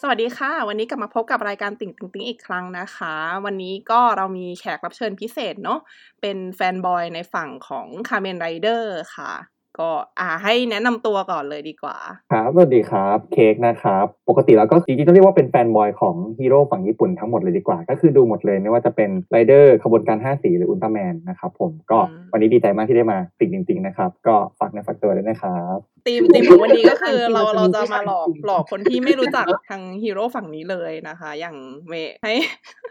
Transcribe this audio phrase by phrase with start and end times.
[0.00, 3.14] สวัสดีค่ะ วันนี้กลับมาพบกับรายการติ่งติ่งติ่งอีกครั้งนะคะ
[3.44, 5.78] วันนี้ก็เรามีแขกรับเชิญพิเศษเนาะ
[6.20, 9.32] เป็น fanboy ในฝั่งของ Kamen Rider ค่ะ
[9.80, 9.90] ก็
[10.20, 11.96] อ่าให้แนะนำตัวก่อนเลยดีกว่า
[12.32, 25.76] ครับสวัสดีครับเค้กนะครับ ปกติแล้วก็จริงๆต้องเรียกว่าเป็น fanboy ของฮีโร่ฝั่งญี่ปุ่นทั้งหมดเลยดีกว่า ก็คือดูหมดเลยไม่ว่าจะเป็นไรเดอร์ขบวนการ5สีหรืออุลตร้าแมนนะครับผมก็อืมวันนี้ดีใจมากที่ได้มาติ่งจริง ๆ นะครับ ก็ฝากในอฝากตัวด้วยนะครับ
[26.06, 31.56] ทีมทีมของวันนี้ก็คือเราจริงๆเราจะมาหลอกจริงๆหลอกคนที่ไม่รู้จักทางฮีโร่ฝั่งนี้เลยนะคะ อย่าง
[31.88, 32.34] เมย์ให้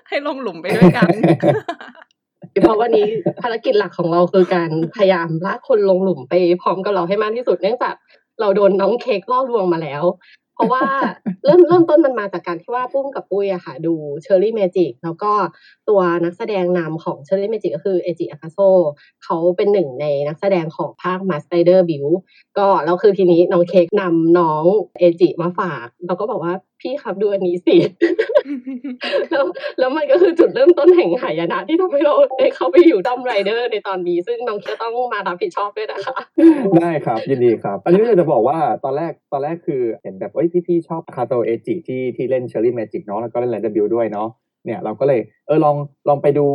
[0.08, 1.10] ให้ลงหลุมไปด้วยกัน
[2.62, 3.08] เพราะวันนี้
[3.42, 7.96] ภารกิจหลักของเราคือการพยายามลากคนลงหลุมไปพร้อมกับเราให้มากที่สุดเนื่องจาก
[8.40, 10.04] เราโดนน้องเค้กล่อลวงมาแล้ว
[10.56, 10.86] เพราะว่า
[11.46, 15.32] เริ่มเริ่มต้นมันมาจากการที่ว่าปุ้มกับปุ้ยอะค่ะ ดู Cherry Magic แล้วก็
[15.90, 18.58] ตัวนักแสดงนำของ Cherry Magic ก็คือเอจิอาคาโซ
[19.24, 22.06] เขาเป็นหนึ่งในนักแสดงของภาค Masked Rider Build
[22.58, 24.64] ก็แล้วคือทีนี้น้องเค้กนำน้อง
[25.00, 27.76] เอจิมาฝาก เราก็บอกว่า พี่ครับดูอันนี้สิ
[29.32, 29.46] แล้ว
[29.80, 36.18] แล้วมันก็คือจุดเริ่มต้นแห่งหายนะ ที่ทำให้เราได้เข้าไปอยู่ด้อมไรเดอร์ในตอนนี้ ซึ่งน้องเค้กต้องมารับผิดชอบด้วยนะคะ
[36.78, 44.28] ได้ครับยินดีครับ อันนี้ก็จะบอกว่าตอนแรกตอนแรกคือเห็นแบบเอ้ยพี่ๆชอบอาคาโซเอจิที่ที่เล่น Cherry Magic เนาะแล้วก็เล่น Rider Build ด้วยเนาะ
[44.66, 45.76] เนี่ยเราก็เลยเออลอง
[46.10, 46.46] ลองไปดู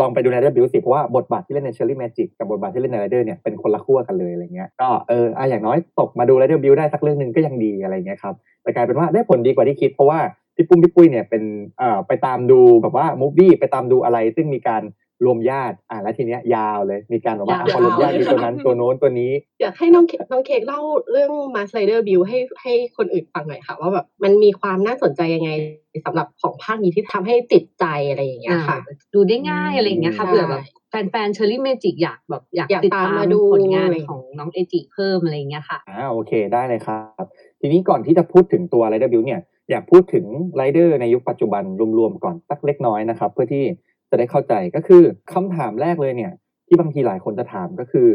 [0.00, 10.18] ลองไปดูแรนด์บิวสิเพราะว่าบทบาทที่เล่นใน Cherry Magic กับบทบาทที่เล่นในไรเดอร์เนี่ยเป็นคนละขั้วกันเลยอะไรเงี้ยก็เอออะอย่างน้อยตกมาดู Rider Build ได้สักเรื่องหนึ่งก็ยังดีอะไรเงี้ยครับแต่กลายเป็นว่าได้ผลดีกว่าที่คิดเพราะว่า
[10.56, 11.42] พี่ปุ้มพี่ปุ้ยเนี่ยเป็น
[11.78, 14.82] เอ่อไปตามดูแบบว่า movie ไปตามดูอะไร ซึ่งมีการ
[15.24, 20.80] รวมญาติ อะแล้วทีเนี้ยยาวเลย มีการแบบว่าอะพอรวมญาติมีตัวนั้นตัวโน้นตัวนี้อยากให้น้องเค้กน้องเค้กเล่า
[21.12, 25.50] เรื่อง Masked Rider Build ให้ให้คนอื่นฟังหน่อยค่ะ ว่าแบบมันมีความน่าสนใจยังไง
[26.06, 30.62] สำหรับของภาคนี้ที่ทำให้ติดใจอะไรอย่างเงี้ยค่ะอ่าดูได้ง่ายอะไรอย่างเงี้ยค่ะใช่เผื่อแบบ
[31.10, 37.24] แฟนๆ Cherry Magic อยากแบบอยากอยากติดตามตามมาดูผลงานอะไรของน้องเอจิเพิ่มอะไรอย่างเงี้ยค่ะอ่าโอเคได้เลยครับ
[37.60, 39.40] ทีนี้ก่อนที่จะพูดถึงตัว Rider Build เนี่ย
[39.70, 40.24] อยากพูดถึง
[40.60, 41.62] Rider ในยุคปัจจุบัน
[41.98, 43.64] รวมๆก่อนสักเล็กน้อยนะครับ เพื่อที่
[44.10, 46.32] จะได้เข้าใจก็คือคำถามแรกเลยเนี่ย
[46.66, 48.08] ที่บางทีหลายคนจะถามก็คือ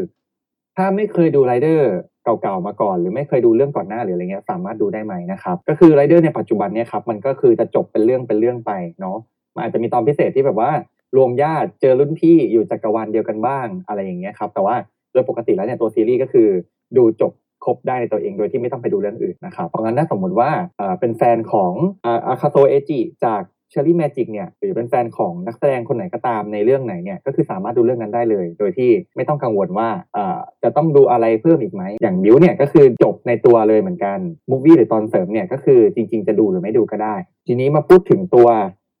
[0.76, 1.80] ถ้าไม่เคยดู Rider
[2.24, 9.16] เก่าๆมาก่อน หรือไม่เคยดูเรื่องก่อนหน้าหรืออะไรเงี้ยสามารถดูได้ไหมนะครับก็คือ Rider ในปัจจุบันเนี่ยครับมันก็คือจะจบเป็นเรื่องเป็นเรื่องไปเนาะ
[9.54, 10.70] มันอาจจะมีตอนพิเศษที่แบบว่า
[11.16, 14.76] รวมญาติเจอรุ่นพี่อยู่จักรวาลเดียวกันบ้างอะไรอย่างเงี้ยครับแต่ว่า
[15.12, 16.48] โดยปกติแล้วเนี่ยตัวซีรีส์ก็คือ
[16.96, 17.32] ดูจบ
[17.64, 21.72] ครบได้ในตัวเองโดยที่ไม่ต้องไปดูเรื่องอื่นนะครับ เพราะงั้นถ้าสมมติว่าเอ่อเป็นแฟนของ
[22.06, 34.18] อาคาโซเอจิจาก Cherry Magic เนี่ยหรือเป็นแฟนของนักแสดงคนไหนก็ตามในเรื่องไหนเนี่ยก็คือสามารถดูเรื่องนั้นได้เลย โดยที่ไม่ต้องกังวลว่าเอ่อจะต้องดูอะไรเพิ่มอีกไหม อย่างบิวเนี่ยก็คือจบในตัวเลยเหมือนกัน
[34.50, 37.14] มูฟวี่หรือตอนเสริมเนี่ยก็คือจริง ๆ จะดูหรือไม่ดูก็ได้
[37.46, 38.48] ทีนี้มาพูดถึงตัว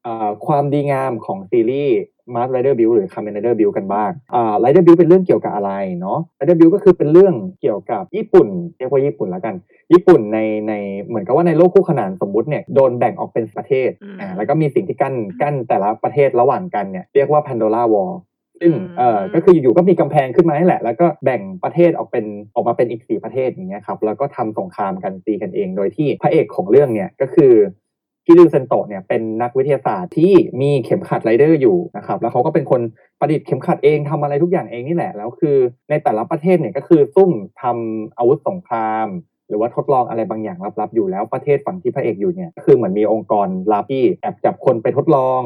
[0.02, 1.96] เอ่อความดีงามของซีรีส์
[2.34, 8.48] Mars Rider Build หรือ Kamen Rider Build กันบ้างอ่า Rider Build เป็นเรื่องเกี่ยวกับอะไรเนาะ Rider Build ก็คือเป็นเรื่องเกี่ยวกับญี่ปุ่น
[8.78, 9.54] เรียกว่าญี่ปุ่นแล้วกัน
[9.92, 10.38] ญี่ปุ่นใน
[10.68, 10.72] ใน
[11.04, 18.14] เหมือนกับว่าในโลกคู่ขนานสมมุติเนี่ยโดนแบ่งออกเป็นประเทศอืมอ่าแล้วก็มีสิ่งที่กั้นกั้นแต่ละประเทศระหว่างกันเนี่ยเรียกว่า Pandora Wall
[18.60, 27.52] ซึ่งอืมเอ่อก็คืออยู่ๆก็มีกำแพงขึ้นมาให้แหละ แล้วก็แบ่งประเทศออกเป็นออกมาเป็นอีกสี่ประเทศอย่างเงี้ยครับแล้วก็ทำสงครามกันตีกันเอง โดยที่พระเอกของเรื่องเนี่ยก็คือ
[28.26, 32.80] คิริวเซนโตะเนี่ยเป็นนักวิทยาศาสตร์ที่มีเข็มขัดไรเดอร์อยู่นะครับแล้วเขาก็เป็นคน
[33.20, 35.56] ประดิษฐ์เข็มขัดเองทำอะไรทุกอย่างเองนี่แหละ แล้วคือ
[35.90, 37.30] ในแต่ละประเทศเนี่ยก็คือซุ่ม
[37.62, 39.06] ทำอาวุธสงคราม
[39.48, 45.42] หรือว่าทดลองอะไรบางอย่างลับๆอยู่แล้วประเทศฝั่งที่พระเอกอยู่เนี่ยก็คือเหมือนมีองค์กรลับที่แอบจับคนไปทดลอง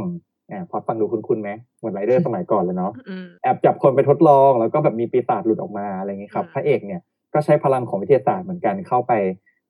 [0.50, 7.00] อ่าพอฟังดูคุ้นๆไหมเหมือนไรเดอร์สมัยก่อนเลยเนาะอืมแอบจับคนไปทดลองแล้วก็แบบมีปีศาจหลุดออกมาอะไรเงี้ยครับอืมพระเอกเนี่ย
[7.34, 9.12] ก็ใช้พลังของวิทยาศาสตร์เหมือนกันเข้าไป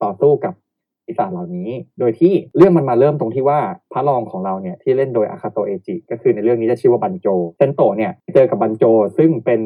[0.03, 0.55] ต่อสู้กับ
[1.11, 3.59] ปีศาจเหล่านี้ โดยที่เรื่องมันมาเริ่มตรงที่ว่า
[3.93, 7.27] พระรองของเราเนี่ยที่เล่นโดยอาคาโตเอจิ ก็คือในเรื่องนี้จะชื่อว่าบันโจ
[7.57, 8.85] เซนโตะเนี่ยเจอกับบันโจ
[9.19, 9.61] ซึ่งเป็น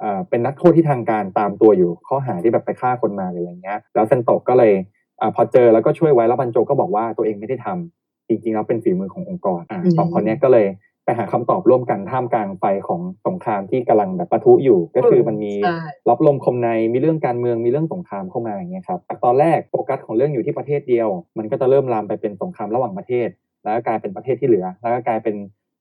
[0.00, 4.72] เอ่อเป็นนักโทษที่ทางการตามตัวอยู่ข้อหาที่แบบไปฆ่าคนมาหรืออะไรเงี้ยแล้วเซนโตะก็เลย
[5.20, 10.66] อาพอเจอแล้วก็ช่วยไว้แล้วบันโจก็บอกว่าตัวเองไม่ได้ทำจริงๆแล้วเป็นฝีมือขององค์กรอ่าอืมสองคนเนี้ยก็เลย
[11.04, 15.78] ไปหาคำตอบร่วมกันท่ามกลางไฟของสงครามที่กำลังแบบปะทุอยู่ ก็คือมันมีใช่
[16.08, 21.08] รับลมคมในมีเรื่องการเมืองมีเรื่องสงครามเข้ามาอย่างเงี้ยครับจากตอนแรกโฟกัสของเรื่องอยู่ที่ประเทศเดียว
[21.38, 23.28] มันก็จะเริ่มลามไปเป็นสงครามระหว่างประเทศ
[23.64, 25.36] แล้วก็กลายเป็นประเทศที่เหลือ แล้วก็กลายเป็น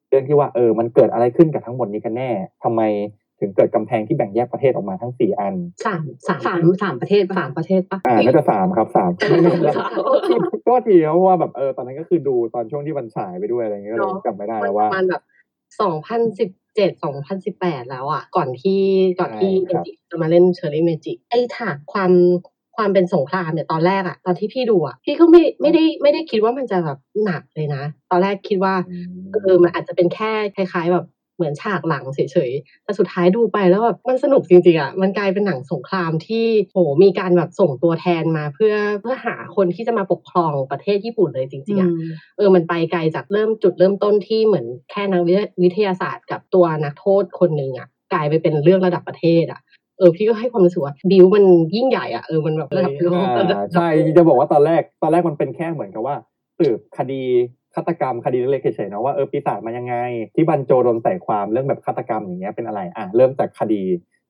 [0.09, 2.29] เรื่องที่ว่าเออมันเกิดอะไรขึ้นกับทั้งหมดนี้กันแน่
[2.63, 2.81] ทำไม
[3.43, 5.55] ถึงเกิดกำแพงที่แบ่งแยกประเทศออกมาทั้งสี่อัน
[5.85, 9.39] สามสามสามสามประเทศปะสามประเทศปะอ่าน่าจะสามครับสามสาม
[10.67, 15.23] ก็ทีเพราะว่าแบบเออตอนนั้นก็คือดูตอนช่วงที่มันฉายไปด้วยอะไรเงี้ยก็เลยจำไม่ได้มันแล้วปว่าระมาณแบบ
[15.81, 18.81] สองพันสิบเจ็ดสองพันสิบแปดแล้วอะ ก่อนที่
[19.19, 22.11] ก่อนที่ใช่เมครับจิจะมาเล่นเชอร์รี่เมจิไอ้ถากความ
[22.77, 28.75] ความเป็นสงครามเนี่ยตอนแรกอะตอนที่พี่ดูอะพี่ก็ไม่ไม่ได้ไม่ได้คิดว่ามันจะแบบหนักเลยนะ ตอนแรกคิดว่า
[29.31, 31.05] เออมันอาจจะเป็นแค่คล้าย ๆ แบบ
[31.35, 41.91] เหมือนฉากหลังเฉยๆ แต่สุดท้ายดูไปแล้วแบบมันสนุกจริงๆอะ มันกลายเป็นหนังสงครามที่โหมีการแบบส่งตัวแทนมาเพื่อเพื่อหาคนที่จะมาปกครองประเทศญี่ปุ่นเลยจริงๆอะ
[42.37, 45.21] เออมันไปไกลจากเริ่มจุดเริ่มต้นที่เหมือนแค่นัก
[45.63, 49.61] วิทยาศาสตร์กับตัวนักโทษคนหนึ่งอะ กลายไปเป็นเรื่องระดับประเทศอะ
[49.97, 51.43] เออพี่ก็ให้ความรู้สึกว่าบิวมัน
[51.75, 53.87] ยิ่งใหญ่อะเออมันแบบระดับโลกอ่าระดับใช่
[54.17, 56.15] จะบอกว่าตอนแรกตอนแรกมันเป็นแค่เหมือนกับว่า
[56.59, 57.23] สืบคดี
[57.75, 59.95] ฆาตกรรมคดีเล็กๆเฉยๆเนาะว่าเออปีศาจมายังไง
[60.35, 63.83] ที่บันโจโดนใส่ความเรื่องแบบฆาตกรรมอย่างเงี้ยเป็นอะไรอะเริ่มจากคดี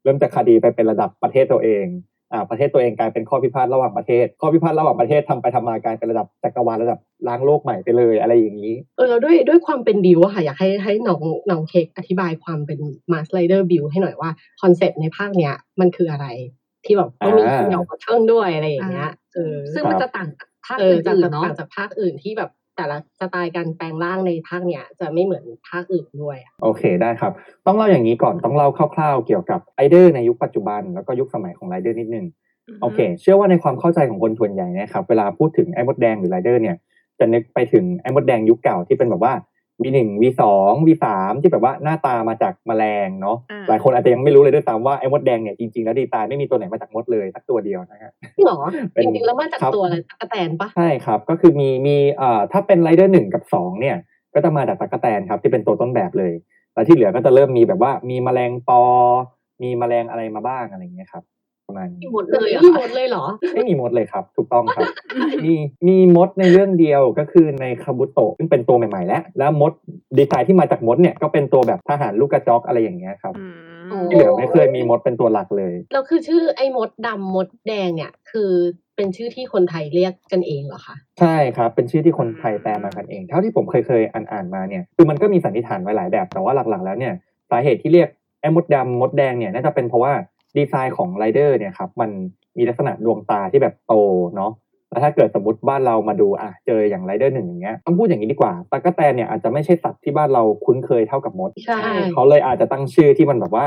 [0.04, 1.86] เริ่มจากคดีไปเป็นระดับประเทศตัวเอง
[2.32, 12.80] อ่าประเทศตัวเองกลายเป็นข้อพิพาทระหว่างประเทศ ข้อพิพาทระหว่างประเทศทำไปทำมากลายเป็นระดับจักรวาลระดับล้างโลกใหม่ไปเลยอะไรอย่างนี้ เออแล้วด้วยด้วยความเป็นบิวอะค่ะ อยากให้ให้น้องน้องเค้กอธิบายความเป็น
[13.12, 14.30] Masked Rider Build ให้หน่อยว่า
[14.62, 16.28] คอนเซ็ปต์ในภาคเนี้ยมันคืออะไร
[16.86, 27.32] ที่แบบต้องมีอ่าเกี่ยวกับเทิงด้วยอะไรอย่างเงี้ยเออซึ่งมันจะต่างจากภาคเออจากอื่นๆเนาะต่างจากภาคอื่นที่แบบ แต่ละสไตล์การแปลงร่างในภาคเนี้ยจะไม่เหมือนภาคอื่นด้วยอะโอเคได้ครับ
[27.66, 32.26] ต้องเล่าอย่างนี้ก่อนต้องเล่าคร่าวๆ เกี่ยวกับไรเดอร์ในยุคปัจจุบัน แล้วก็ยุคสมัยของไรเดอร์นิดนึง
[32.82, 36.76] โอเค เชื่อว่าในความเข้าใจของคนส่วนใหญ่นะครับ เวลาพูดถึงไอ้มดแดงหรือไรเดอร์เนี่ย
[37.20, 39.34] จะนึกไปถึงไอ้มดแดงยุคเก่าที่เป็นแบบว่า
[39.82, 40.44] V1 V2
[40.88, 41.06] V3
[41.42, 48.58] ที่แบบว่าหน้าตามาจากแมลงเนาะอ่าหลายคนอาจจะยังไม่รู้เลยด้วยซ้ำว่าไอ้มดแดงเนี่ยจริงๆแล้วดีตายไม่มีตัวไหนมาจากมดเลยสักตัวเดียวนะฮะจริงเหรอ
[48.94, 53.98] เป็นจริงๆแล้วมาจากครับตัวอะไรตะกแตนปะใช่ครับ ก็คือมีมีเอ่อถ้าเป็นไรเดอร์หนึ่งกับสองเนี่ย
[54.34, 56.34] ก็จะมาจากตะกแตนครับที่เป็นตัวต้นแบบเลย
[56.74, 58.82] แล้วที่เหลือก็จะเริ่มมีแบบว่ามีแมลงปอ
[59.64, 61.24] มีแมลงอะไรมาบ้างอะไรอย่างเงี้ยครับ
[61.68, 64.88] ประมาณนี้หมดเลยอะมีค่ะหมดเลยเหรอ ไม่มีมดเลยครับ ถูกต้องครับ
[65.46, 65.54] มี
[65.88, 69.72] มีมดในเรื่องเดียวก็คือในคาบุโตะซึ่งเป็นตัวใหม่ ๆ แล้ว แล้วมด
[70.18, 78.52] ดีไซน์ที่มาจากมดเนี่ยก็เป็นตัวแบบทหารลูกกระจอกอะไรอย่างเงี้ยครับอืมอ๋อที่เหลือไม่เคยมีมดเป็นตัวหลักเลยแล้วคือชื่อไอ้มดดำมดแดงเนี่ยคือ
[78.96, 87.14] เป็นชื่อที่คนไทยเรียกกันเองเหรอคะใช่ครับ เป็นชื่อที่คนไทยแปลมากันเอง เท่าที่ผมเคยเคยอ่านอ่านๆมาเนี่ยคือมันก็มีสันนิษฐานไว้หลายแบบแต่ว่าหลักๆ แล้วเนี่ย
[87.52, 88.10] สาเหตุที่เรียก
[88.42, 90.14] ไอ้มดดำมดแดงเนี่ยน่าจะเป็นเพราะว่า
[90.58, 92.10] ดีไซน์ของไรเดอร์เนี่ยครับมัน
[92.58, 93.94] มีลักษณะดวงตาที่แบบโต
[94.36, 94.52] เนาะ
[94.90, 101.80] แล้วถ้าเกิดสมมติบ้านเรามาดูอะเจออย่างไรเดอร์หนึ่งอย่างเงี้ยต้องพูดอย่างนี้ดีกว่าตั๊กแตนเนี่ยอาจจะไม่ใช่สัตว์ที่บ้านเราคุ้นเคยเท่ากับมดใช่
[102.14, 103.66] เขาเลยอาจจะตั้งชื่อที่มันแบบว่า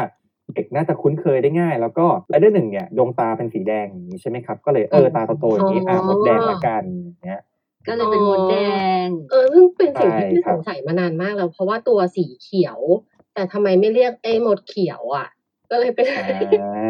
[0.55, 7.43] เด็กน่าจะคุ้นเคยได้ง่าย แล้วก็ไรเดอร์หนึ่งเนี่ยดวงตาเป็นสีแดงอย่างนี้ใช่ไหมครับ ก็เลยเออตาโตๆอย่างนี้อะมดแดงละกันอย่างเงี้ย
[7.87, 8.56] ก็เลยเป็นมดแด
[9.05, 12.79] ง เออซึ่งเป็นสิ่งที่ใช่พี่ครัสบงสัยมานานมากแล้ว เพราะว่าตัวสีเขียว
[13.35, 15.29] แต่ทำไมไม่เรียกไอ้มดเขียวอะ
[15.70, 16.22] ก็เลยเป็นอ่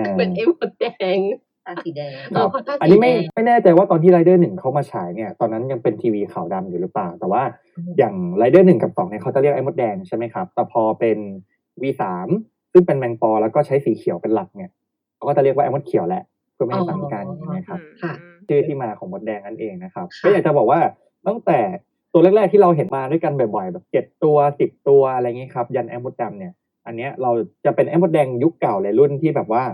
[0.02, 0.84] าเป็นไอ้มดแด
[1.16, 1.18] ง
[1.66, 7.42] ตาสีแดงเออเพราะถ้าอันนี้ไม่สีแดงไม่แน่ใจว่าตอนที่ไรเดอร์หนึ่งเขามาฉายเนี่ย ตอนนั้นยังเป็นทีวีขาวดำอยู่หรือเปล่า แต่ว่า
[7.76, 11.18] อืมอย่างไรเดอร์หนึ่งกับสองเนี่ยเขาจะเรียกไอ้มดแดงใช่ไหมครับ แต่พอเป็น
[11.82, 12.02] V3
[12.72, 14.70] ซึ่งเป็นแมงปอแล้วก็ใช้สีเขียวเป็นหลักเนี่ย
[15.16, 16.22] เขาก็จะเรียกว่าไอ้มดเขียวแหละ
[16.54, 18.12] เพื่อไม่ให้ซ้ำกันอย่างเงี้ยครับค่ะ
[18.48, 20.80] ชื่อที่มาของมดแดงนั่นเองนะครับค่ะก็อยากจะบอกว่า
[21.26, 21.60] ตั้งแต่
[22.12, 26.52] ตัวแรกๆที่เราเห็นมาด้วยกันบ่อยๆแบบเจ็ดตัวสิบตัวอะไรเงี้ยครับยันไอ้มดดำเนี่ย
[26.86, 27.30] อันเนี้ยเรา
[27.64, 29.64] จะเป็นไอ้มดแดงยุคเก่าเลยรุ่นที่แบบว่า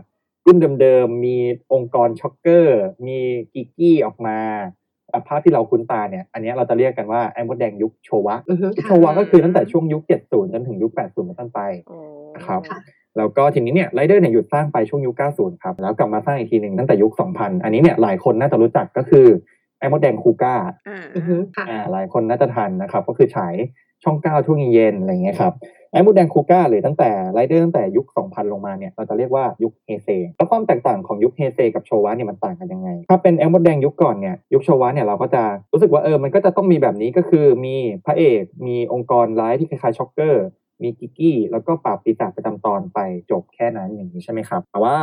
[0.47, 1.37] รุ่นเดิมๆ มี
[1.73, 3.19] องค์กรช็อกเกอร์ มี
[3.55, 4.39] กิกกี้ออกมา
[5.13, 11.97] อะภาพที่เราคุ้นตาเนี่ย อันเนี้ยเราจะเรียกกันว่าไอ้มดแดงยุคโชวะอือฮึยุคค่ะโชวะก็คือตั้งแต่ช่วงยุค 70 จนถึงยุค 80เป็นต้นไปโอ้
[12.47, 12.81] ครับค่ะ
[13.17, 19.27] แล้วก็ทีนี้เนี่ยไรเดอร์เนี่ยหยุดสร้างไปช่วงยุค 90 ครับ แล้วกลับมาสร้างอีกทีหนึ่งตั้งแต่ยุค 2000 อันนี้เนี่ยหลายคนน่าจะรู้จักก็คือ
[19.79, 20.55] ไอ้มดแดงคูก้า
[20.89, 23.55] อ่าอือฮึค่ะอ่าหลายคนน่าจะทันนะครับ ก็คือฉาย
[24.05, 25.55] ช่อง9ช่วงเย็นอะไรเงี้ยครับ
[25.93, 35.43] ไอ้มดแดงคูก้าหรือตั้งแต่ไรเดอร์ตั้งแต่ยุค 2000 ลงมาเนี่ยเราจะเรียกว่ายุคเฮเซแล้วความแตกต่างของยุคเฮเซกับโชวะเนี่ยมันต่างกันยังไง ถ้าเป็นไอ้มดแดงยุคก่อนเนี่ยยุคโชวะเนี่ยเราก็จะ
[35.73, 40.45] รู้สึกว่าเออมันก็จะต้องมีแบบนี้ก็คือมีพระเอกมีองค์กรร้ายที่คล้ายๆช็อกเกอร์
[40.83, 42.99] มีกิกกี้แล้วก็ปราบปีศาจประจำตอนไป
[43.31, 44.97] จบแค่นั้นอย่างนี้ใช่ไหมครับแต่ว่า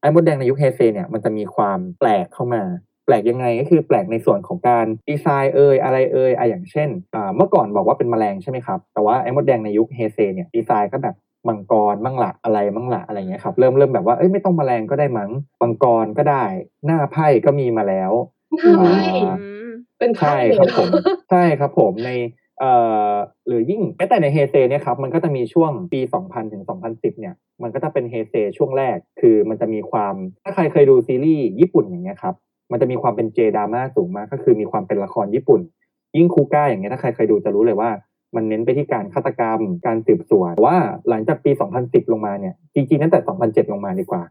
[0.00, 2.62] ไอ้มดแดงในยุคเฮเซเนี่ยมันจะมีความแปลกเข้ามา
[3.06, 11.16] แปลกยังไงก็คือแปลกในส่วนของการดีไซน์เอ่ยอะไรเอ่ยอะอย่างเช่นอ่าเมื่อก่อนบอกว่าเป็นแมลงใช่ไหมครับ แต่ว่าไอ้มดแดงในยุคเฮเซเนี่ยดีไซน์ก็แบบ
[11.48, 16.44] มังกรมั่งละอะไรมั่งละอะไรเงี้ยครับเริ่มเริ่มแบบว่าเอ้ยไม่ต้องแมลงก็ได้มั้งมังกรก็ได้
[16.86, 18.12] หน้าไพ่ก็มีมาแล้ว
[18.60, 20.88] ใช่อ่าอืมเป็นภาใช่พเลยครับผม
[21.30, 22.10] ใช่ครับผมใน
[22.60, 22.72] เอ่
[23.08, 23.10] อ
[23.46, 32.34] หรือยิ่งแม้แต่ในเฮเซเนี่ยครับมันก็จะมีช่วงปี 2000 ถึง 2010 เนี่ย มันก็จะเป็นเฮเซช่วงแรกคือมันจะมีความถ้าใครเคยดูซีรีส์ญี่ปุ่นอย่างเงี้ยครับ
[32.70, 35.60] มันจะมีความเป็นเจดราม่าสูงมากก็คือมีความเป็นละครญี่ปุ่น
[36.16, 37.90] ยิ่งคูก้าอย่างเงี้ยถ้าใครเคยดูจะรู้เลยว่า
[38.36, 41.50] มันเน้นไปที่การฆาตกรรม การสืบสวนแต่ว่าหลังจากปี
[41.82, 43.20] 2010 ลงมาเนี่ยจริงๆตั้งแต่
[43.66, 44.22] 2007 ลงมาดีกว่า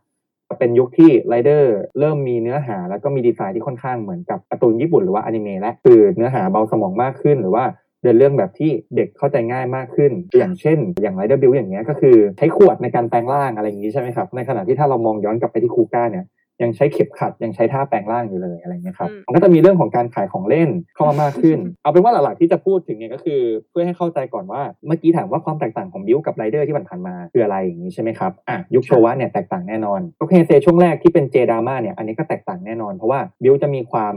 [0.60, 7.64] เป็นยุคที่ไรเดอร์เริ่มมีเนื้อหาแล้วก็มีดีไซน์ที่ค่อนข้างเหมือนกับการ์ตูนญี่ปุ่นหรือว่าอนิเมะและคือเนื้อหาเบาสมองมากขึ้นหรือว่า
[8.02, 16.26] เดินเรื่องแบบที่เด็กเข้าใจง่ายมากขึ้น อย่างเช่น อย่างไรเดอร์บิวอย่างเงี้ยก็คือใช้ขวดในการแปลงร่างอะไรอย่างนี้ใช่ไหมครับ ในขณะที่ถ้าเรามองย้อนกลับไปที่คูก้าเนี่ย
[16.64, 34.16] ยังใช้เข็มขัดยังใช้ท่าแปลงร่างอยู่เลยอะไรเงี้ยครับอืมมันก็จะมีเรื่องของการขายของเล่นเข้ามามากขึ้น เอาเป็นว่าหลักๆที่จะพูดถึงเนี่ยก็คือ เพื่อให้เข้าใจก่อนว่าเมื่อกี้ถามว่าความแตกต่างของบิวกับไรเดอร์ที่ผ่านๆมาคืออะไรอย่างนี้ใช่ไหมครับอะยุคโชวะเนี่ยแตกต่างแน่นอนโอเคเซช่วงแรกที่เป็นเจดราม่าเนี่ยอันนี้ก็แตกต่างแน่นอนเพราะว่าบิวจะมีความ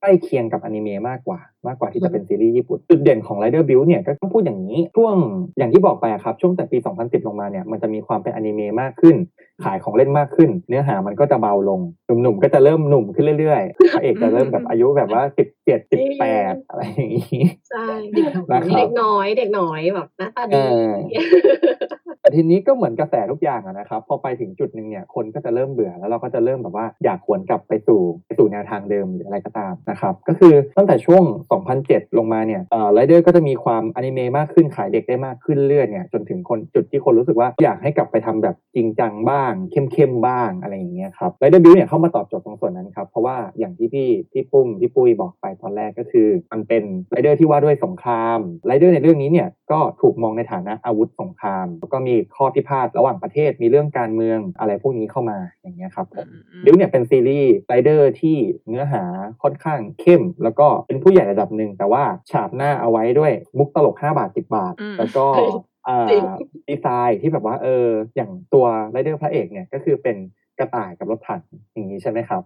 [0.00, 5.14] ใกล้เคียงกับอนิเมะมากกว่า มากกว่าที่จะเป็นซีรีส์ญี่ปุ่น จุดเด่นของ Rider Build เนี่ยก็ต้องพูดอย่างนี้ ช่วง
[5.58, 9.16] อย่างที่บอกไปอะครับ ช่วงแต่ปี 2010 ลงมาเนี่ยมันจะมีความเป็นอนิเมะมากขึ้น
[9.64, 15.22] ขายของเล่นมากขึ้น เนื้อหามันก็จะเบาลง หนุ่มๆ ก็จะเริ่มหนุ่มขึ้นเรื่อยๆพระเอกจะเริ่มแบบอายุแบบว่า
[15.66, 20.58] 17 18 อะไรอย่างนี้ ใช่ เด็กนะครัเด็บกน้อยเด็กน้อยแบบหน้าตาดีเอ
[20.90, 20.92] อ
[22.20, 31.22] แต่ทีนี้ก็เหมือนกระแสทุกอย่างอะนะครับ พอไปถึงจุดหนึ่งเนี่ยคนก็จะเริ่มเบื่อแล้วเราก็จะเริ่มแบบว่าอยากหวนกลับไปสู่ไปสู่แนวทางเดิมหรืออะไรก็ตามนะครับ ก็คือตั้งแต่ช่วง
[31.64, 46.82] 2007 ลงมาเนี่ยเอ่อไรเดอร์ก็จะมีความอนิเมะมากขึ้นขายเด็กได้มากขึ้นเรื่อยๆเนี่ยจนถึงคนจุดที่คนรู้สึกว่าอยากให้กลับไปทำแบบจริงจังบ้าง เข้มๆบ้างอะไรอย่างเงี้ยครับไรเดอร์บิวเนี่ยเข้ามาตอบโจทย์ตรงส่วนนั้นครับ เพราะว่าอย่างที่พี่พี่ปุ้มพี่ปุ้ยบอกไปตอนแรกก็คือมันเป็น
[47.12, 56.26] ไรเดอร์ที่ว่าด้วยสงครามไรเดอร์ในเรื่องนี้เนี่ยก็ถูกมองในฐานะอาวุธสงคราม แล้วก็มีข้อพิพาทระหว่างประเทศมีเรื่องการเมืองอะไรพวกนี้เข้ามาอย่างเงี้ยครับผม
[56.64, 58.36] บิวเนี่ยเป็นซีรีส์ไรเดอร์ที่
[58.68, 59.02] เนื้อหา
[59.42, 65.26] ค่อนข้างเข้ม แล้วก็เป็นผู้ใหญ่ระดับหนึ่งแต่ว่าฉาบหน้าเอาไว้ด้วยมุกตลก 5 บาท 10 บาทอืมแล้วก็
[65.88, 66.22] อ่าจริง
[66.68, 70.16] ดีไซน์ที่แบบว่าเอออย่างตัวไรเดอร์พระเอกเนี่ยก็คือเป็น
[70.58, 72.42] กระต่ายกับรถถังอย่างนี้ใช่ไหมครับ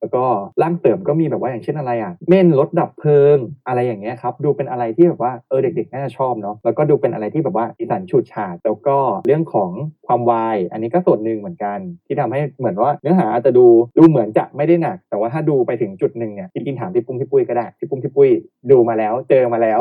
[0.00, 0.24] แล้วก็
[0.62, 3.36] ร่างเสริมก็มีแบบว่าอย่างเช่นอะไรอะเม่นรถดับเพลิง
[3.68, 9.70] อะไรอย่างเงี้ยครับดูเป็นอะไรที่แบบว่าเออเด็กๆน่าจะชอบเนาะแล้วก็ดูเป็นอะไรที่แบบว่าสีสันฉูดฉาดแล้วก็เรื่องของ
[10.06, 13.66] ความวายอันนี้ก็ส่วนหนึ่งเหมือนกัน ที่ทำให้เหมือนว่าเนื้อหาอาจจะดู
[13.98, 18.30] ดูเหมือนจะไม่ได้หนัก แต่ว่าถ้าดูไปถึงจุดหนึ่งเนี่ยจริงๆถามพี่ปุ้มพี่ปุ้ยก็ได้พี่ปุ้มพี่ปุ้ย
[18.70, 19.78] ดูมาแล้วเจอมาแล้ว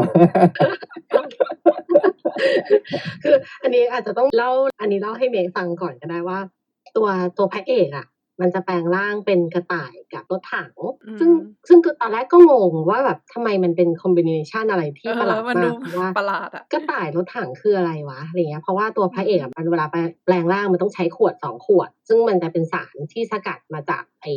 [3.23, 6.39] คืออันนี้อาจจะต้องเล่าอันนี้เล่าให้เมย์ฟังก่อนก็ได้ว่า
[6.97, 7.07] ตัว
[7.37, 8.05] ตัวพระเอกอะ
[8.41, 10.73] มันจะแปลงร่างเป็นกระต่ายกับรถถัง
[11.05, 11.29] อืมซึ่ง
[11.67, 19.85] ซึ่งคือตอนแรกก็งงว่าแบบทำไมมันเป็น combination อะไรที่ประหลาดอะมันมาดูกเพราะว่าประหลาดอะกระต่ายรถถังคืออะไรวะอะไรเงี้ยเพราะว่าตัวพระเอกอะมันเวลา
[20.25, 24.33] แปลงร่างมันต้องใช้ขวดสองขวด ซึ่งมันจะเป็นสารที่สกัดมาจากไอ้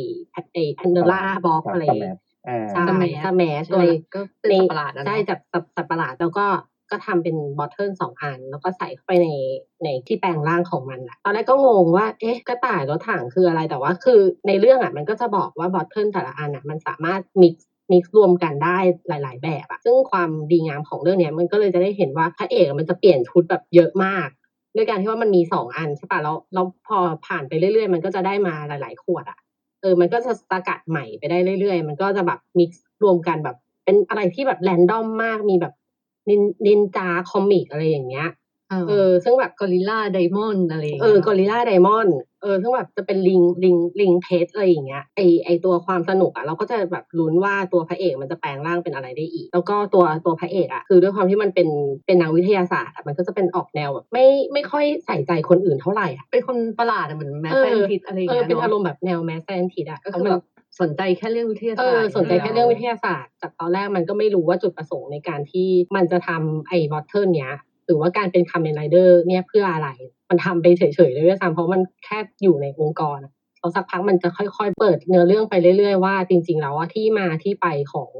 [0.53, 2.17] ไอ้ Pandora Box อะไร Smash
[2.47, 6.45] อ่าใช่ Smash Smash ตัวอะไรก็เป็นสัตว์ประหลาดอะเนอะใช่จากสัตว์สัตว์ประหลาดแล้วก็
[6.93, 9.29] ก็ทำเป็น bottle สองอัน แล้วก็ใส่เข้าไปใน
[9.83, 24.27] ในที่แปลงร่างของมันอะตอนแรกก็งงว่า เอ๊ะ กระต่ายรถถังคืออะไร แต่ว่าคือในเรื่องอะมันก็จะบอกว่า bottle แต่ละอันอะมันสามารถ mix mix รวมกันได้หลาย ๆ แบบอะซึ่งความดีงามของเรื่องเนี้ยมันก็เลยจะได้เห็นว่าพระเอกมันจะเปลี่ยนชุดแบบเยอะมาก
[24.75, 29.37] ด้วยการที่ว่ามันมีสองอันใช่ปะแล้วแล้วพอผ่านไปเรื่อย ๆ มันก็จะได้มาหลาย ๆ ขวดอะ
[29.81, 35.73] เออมันก็จะสกัดใหม่ไปได้เรื่อย ๆ มันก็จะแบบ mix รวมกันแบบเป็นอะไรที่แบบ random มากมีแบบ
[36.29, 38.29] นินนินจา comic อะไรอย่างเงี้ย
[38.89, 51.69] เออซึ่งแบบ gorilla diamond อะไรอย่างเงี้ย gorilla diamond เออซึ่งแบบจะเป็นลิงลิงลิงเพชรอะไรอย่างเงี้ยไอ้ไอ้ตัวความสนุกอะเราก็จะแบบลุ้นว่าตัวพระเอกมันจะแปลงร่างเป็นอะไรได้อีก แล้วก็ตัวตัวพระเอกอะคือด้วยความที่มันเป็น
[52.05, 60.43] เป็นนักวิทยาศาสตร์อะมันก็จะเป็นออกแนวแบบไม่ไม่ค่อยใส่ใจคนอื่นเท่าไหร่อะเป็นคนประหลาดอะเหมือน mad เออ scientist อะไรอย่างเงี้ยเออเป็นอารมเนาะณ์แบบแนว mad scientist อะก็ก็คืคือแบบแบบ
[60.79, 67.53] สนใจแค่เรื่องวิทยาเอศาสตร์เออสนใจแค่เรื่องวิทยาศาสตร์จากตอนแรกมันก็ไม่รู้ว่าจุดประสงค์ในการที่มันจะทำไอ้บอทเทิลเนี้ย
[67.85, 69.89] หรือว่าการเป็นคา m เมนไรเดอร์เนี่ยเพื่ออะไร
[70.29, 78.11] มันทำไปเฉยๆเลยด้วยซ้ำเพราะมันแค่อยู่ในองค์กรอะแล้วสักพักมันจะค่อยๆ เปิดเนื้อเรื่องไปเรื่อยๆว่า จริงๆแล้วว่าที่มาที่ไปของ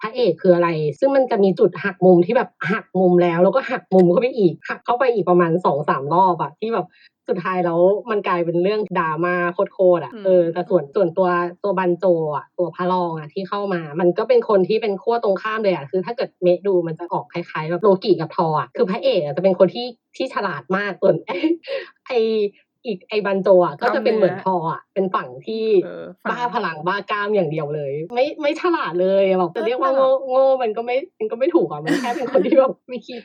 [0.00, 6.86] พระเอกคืออะไร ซึ่งมันจะมีจุดหักมุมที่แบบหักมุมแล้ว แล้วก็หักมุมเข้าไปอีกหักเข้าไปอีกประมาณสองสามรอบอะที่แบบ
[7.28, 7.80] สุดท้ายแล้ว
[8.10, 11.28] มันกลายเป็นเรื่องดราม่าโคตรๆอะอืมเออแต่ส่วนส่วนตัว
[11.62, 12.04] ตัวบันโจ
[12.36, 21.14] อะตัวพระรองอะที่เข้ามา มันก็เป็นคนที่เป็นขั้วตรงข้ามเลยอะคือ ถ้าเกิดเมะดูมันจะออกคล้ายๆแบบโลกิกับทออะคือพระเอกอะจะเป็นคนที่ที่ฉลาดมากส่วน
[22.06, 22.12] ไอ
[22.86, 33.22] อีกไอบันโจอะก็จะเป็นเหมือนทออะเป็นฝั่งที่เออบ้าพลังบ้ากล้ามอย่างเดียวเลย ไม่ไม่ฉลาดเลยอะแบบจะเรียกว่าโง่โง่มันก็ไม่มันก็ไม่ถูกอะมันแค่เป็นคนที่แบบไม่คิด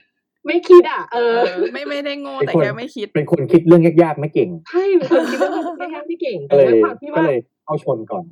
[0.47, 8.25] ไม่คิดอะเอเอออไม่ไม่ได้โง่เป็นแต่คนแค่ไม่คิด เป็นคนคิดเรื่องยากๆไม่เก่งใช่เป็นคนคิดว่ามันไม่แค่ไม่เก่งก็แต่เลยด้วยความที่ก็ว่าเลยเข้าชนก่อน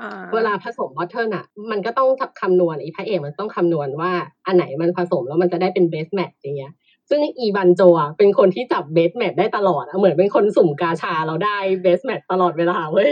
[0.00, 2.08] อ่าเวลาผสมบอทเทิลอะ มันก็ต้อง
[2.40, 4.12] คำนวณไอ้พระเอกมันต้องคำนวณว่า
[4.46, 6.72] อันไหนมันผสมแล้วมันจะได้เป็นเบสแมทอย่างเงี้ย
[7.10, 13.10] ซึ่งอีบันโจอะเป็นคนที่จับเบสแมทได้ตลอดอะเหมือนเป็นคนสุ่มกาชาเราได้เบสแมทตลอดเวลาเว้ย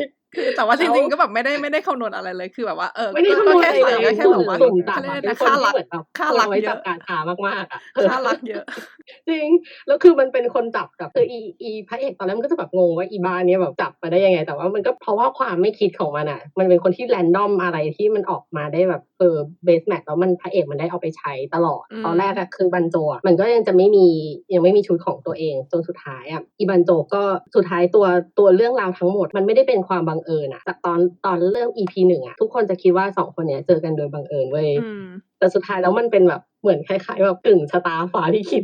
[0.56, 8.64] แต่ว่าจแล้วริงๆก็แบบไม่ได้ไม่ได้คำนวณอะไรเลย คือแบบว่าเออไม่ได้ก็คำนวณแค่อะไรใส่เลยก็แค่สุ่แบบมว่าสุ่มจับเขาอะเรียกเป็อะไรนคนค่าที่รักเหมือนแบบค่ารักเอาไว้เยจัอะบกาชามากๆอะเออค่ารักเยอะ
[9.28, 9.46] จริง
[9.86, 24.06] แล้วคือมันเป็นคนจับแบบคืออีอีพระเอกตอนแรกมันก็จะแบบงงว่าอีบ้านเนี้ยแบบจับมาได้ยังไง แต่ว่ามันก็เพราะว่าความไม่คิดของมันอะ มันเป็นคนที่แรนดอมอะไรที่มันออกมาได้แบบเออเบสแมทแล้วมันพระเอกมันได้เอาไปใช้ตลอดอืมตอนแรกอะคือบันโจอะมันก็ยังจะไม่มี
[24.54, 27.22] ยังไม่มีชุดของตัวเองจนสุดท้ายอะอีบันโจก็
[27.54, 28.06] สุดท้ายตัว
[28.38, 35.06] ตัวเรื่องราวทั้งหมด มันไม่ได้เป็นความบังเอิญเอิญอะจากตอนตอนเริ่ม EP หนึ่งอะทุกคนจะคิดว่าสองคนเนี้ยเจอกันโดยบังเอิญเว้ยอืม
[35.38, 38.62] แต่สุดท้ายแล้วมันเป็นแบบเหมือนคล้ายๆแบบกึ่งชะตาฟ้าที่คิด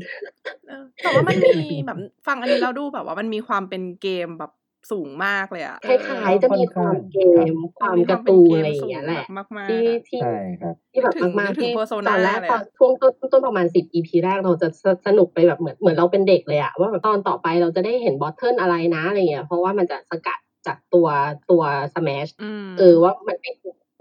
[0.69, 4.52] เออแต่ว่ามันมีแบบฟังอันนี้เราดูแบบว่ามันมีความเป็นเกมแบบ
[4.90, 7.19] สูงมากเลยอะคล้ายๆจะมีความเก
[7.50, 21.07] ม ความการ์ตูนอะไรอย่างเงี้ยแหละมากๆที่อะที่ใช่ครับที่แบบนึกถึงมากนึกๆถึงที่ Persona ตอนแรกเลยตอะอนช่วงต้นต้นประมาณสิบ EP แรกเราจะสสนุกไปแบบเหมือนเหมือนเราเป็นเด็กเลยอะว่าแบบตอนต่อไปเราจะได้เห็นบอทเทิลอะไรนะอะไรเงี้ยเพราะว่ามันจะสกัด จากตัว
[21.50, 21.62] ตัว
[21.95, 23.47] สแมชอืมเออว่ามันไป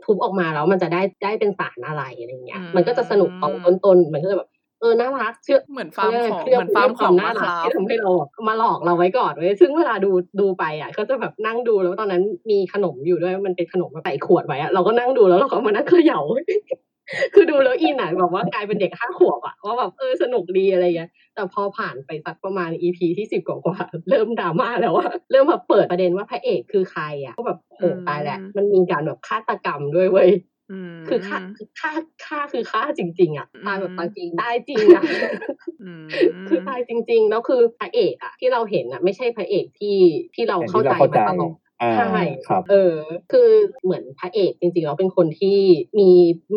[0.06, 4.50] ทุบออกมาแล้วมันจะได้ได้เป็นสารอะไรอะไรเงี้ยอืมมันก็จะสนุกตอนต้นๆมันก็จะแบบ
[4.82, 8.12] เออ น่ารัก เชื่อ เหมือนฟาร์มของเครียดเหมือนฟาร์มเคขรียอดงความาน่าครักราฟที่ทำให้เรา
[8.48, 16.20] มาหลอกเราไว้ก่อนเว้ย ซึ่งเวลาดูดูไปอะ ก็จะแบบนั่งดูแล้วตอนนั้นมีขนมอยู่ด้วย มันเป็นขนมแบบใส่ขวดไว้อะเราก็นั่งดูแล้วเราก็มานั่งเขย่า
[17.34, 30.32] คือดูแล้วอินอะแบบว่ากลายเป็นเด็กห้าขวบอะว่าแบบเออสนุกดีอะไรเงี้ยแต่พอผ่านไปสักประมาณ EP ที่สิบกว่าๆเริ่มดราม่าแล้วว่าเริ่มแบบเปิดประเด็นว่าพระเอกคือใครอะก็แบบโหตายแหละ มันมีการแบบฆาตกรรมด้วยเว้ย
[30.72, 31.91] อืมคือฆ่าคือฆ่า
[32.25, 35.03] ฆ่าคือฆ่าจริง ๆ อะอืมตายแบบตายจริงตายจริงอะ
[35.84, 36.06] อืม
[36.48, 39.98] คือตายจริง ๆ แล้วคือพระเอกอะที่เราเห็นอะ ไม่ใช่พระเอกที่
[40.36, 42.96] ที่เราอย่างเข้าที่ใจเราเข้าใจมาตลอดอ่า ใช่ครับเออ
[43.32, 43.50] คือ
[43.84, 45.58] เหมือนพระเอกจริงๆแล้วเป็นคนที่
[46.00, 46.10] มี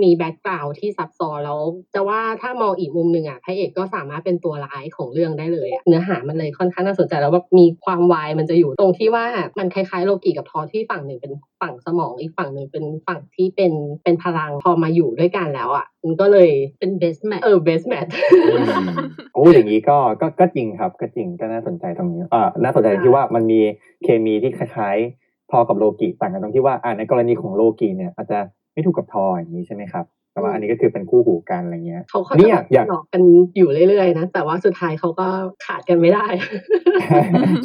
[0.02, 1.60] มีแบ็กกราวด์ที่ซับซ้อนแล้ว
[1.94, 9.24] จะว่าถ้ามองอีกมุมหนึ่งอะพระเอกก็สามารถเป็นตัวร้ายของเรื่องได้เลยอะเนื้อหามันเลยค่อนข้างน่าสนใจแล้วแบบมีความวายมันจะอยู่ตรงที่ว่า
[9.58, 18.06] มันคล้ายๆโลกิกับธอร์ที่ฝั่งหนึ่งเป็นฝั่งสมองอีกฝั่งหนึ่งเป็นฝั่งที่เป็นเป็นพลังพอมาอยู่ด้วยกันแล้วอะ มันก็เลยเป็น best match เออ best match
[18.44, 18.86] อืม
[19.34, 23.60] โอ้อย่างนี้ก็ก็ก็จริงครับ ก็จริงก็น่าสนใจตรงนี้อ่าน่าสนใจที่ว่ามันมี
[24.04, 28.38] เคมีที่คล้ายๆ ธอร์กับโลกิต่างกันตรงที่ว่าอ่าในกรณีของโลกิเนี่ย อาจจะ
[28.72, 33.22] ไม่ถูกกับธอร์อย่างนี้ใช่ไหมครับแต่ว่าอันนี้ก็คือเป็นคู่หูกันอะไรเงี้ยเขาเขานี่จะอยากอยากหลอกกัน
[33.56, 35.26] อยู่เรื่อยๆนะ แต่ว่าสุดท้ายเขาก็
[35.66, 36.26] ขาดกันไม่ได้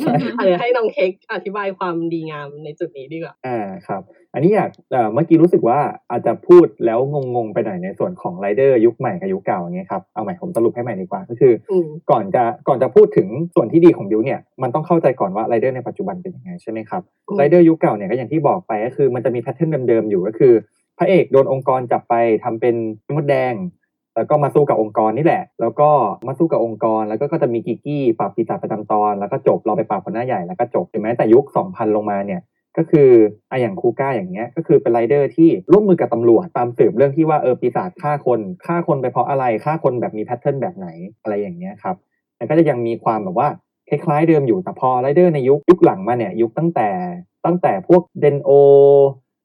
[0.02, 4.02] ใช่อะเดี๋ยวให้น้องเค้กอธิบายความดีงามในจุดนี้ดีกว่าอ่าครับ
[4.34, 5.80] อันนี้อยากเอ่อเมื่อกี้รู้สึกว่า
[6.12, 7.00] อาจจะพูดแล้ว
[7.36, 20.54] งงๆไปหน่อยในส่วนของไรเดอร์ยุคใหม่กับยุคเก่าอย่างเงี้ยครับเอาใหม่ผมสรุปให้ใหม่ดีกว่าก็คืออมก่อนจะก่อนจะพูดถึงส่วนที่ดีของบิวเนี่ยมันต้องเข้าใจก่อนว่าไรเดอร์ในปัจจุบันเป็นยังไงใช่ไหมครับอืมไรเดอร์ยุคเก่าเนี่ยก็อย่างที่บอกไปก็คือมันจะมี pattern เดิมๆอยู่ก็คือ
[20.98, 22.14] พระเอกโดนองค์กรจับไป
[22.44, 22.76] ทำเป็น
[23.16, 23.54] มดแดง
[24.16, 25.90] แล้วก็มาสู้กับองค์กรนี่แหละ แล้วก็
[26.28, 32.42] มาสู้กับองค์กร แล้วก็ก็จะมีกิกกี้ปราบปีศาจประจำตอน แล้วก็จบเราไปปราบคนหน้าใหญ่แล้วก็จบถึงแม้แต่ยุค 2000 ลงมาเนี่ย
[32.80, 33.10] ก็คือ
[33.52, 40.88] ออย่างคูก้าอย่างเงี้ยก็คือเป็นไรเดอร์ที่ร่วมมือกับตำรวจตามสืบเรื่องที่ว่าเออปีศาจฆ่าคนฆ่าคนไปเพราะอะไรฆ่าคนแบบมี pattern แบบไหน
[41.22, 41.96] อะไรอย่างเงี้ยครับ
[42.38, 43.48] แล้วก็จะยังมีความแบบว่า
[43.90, 46.90] คล้ายๆเดิมอยู่แต่พอไรเดอร์ในยุคยุคหลังมาเนี่ยยุคตั้งแต่
[47.46, 48.50] ตั้งแต่พวกเดนโอ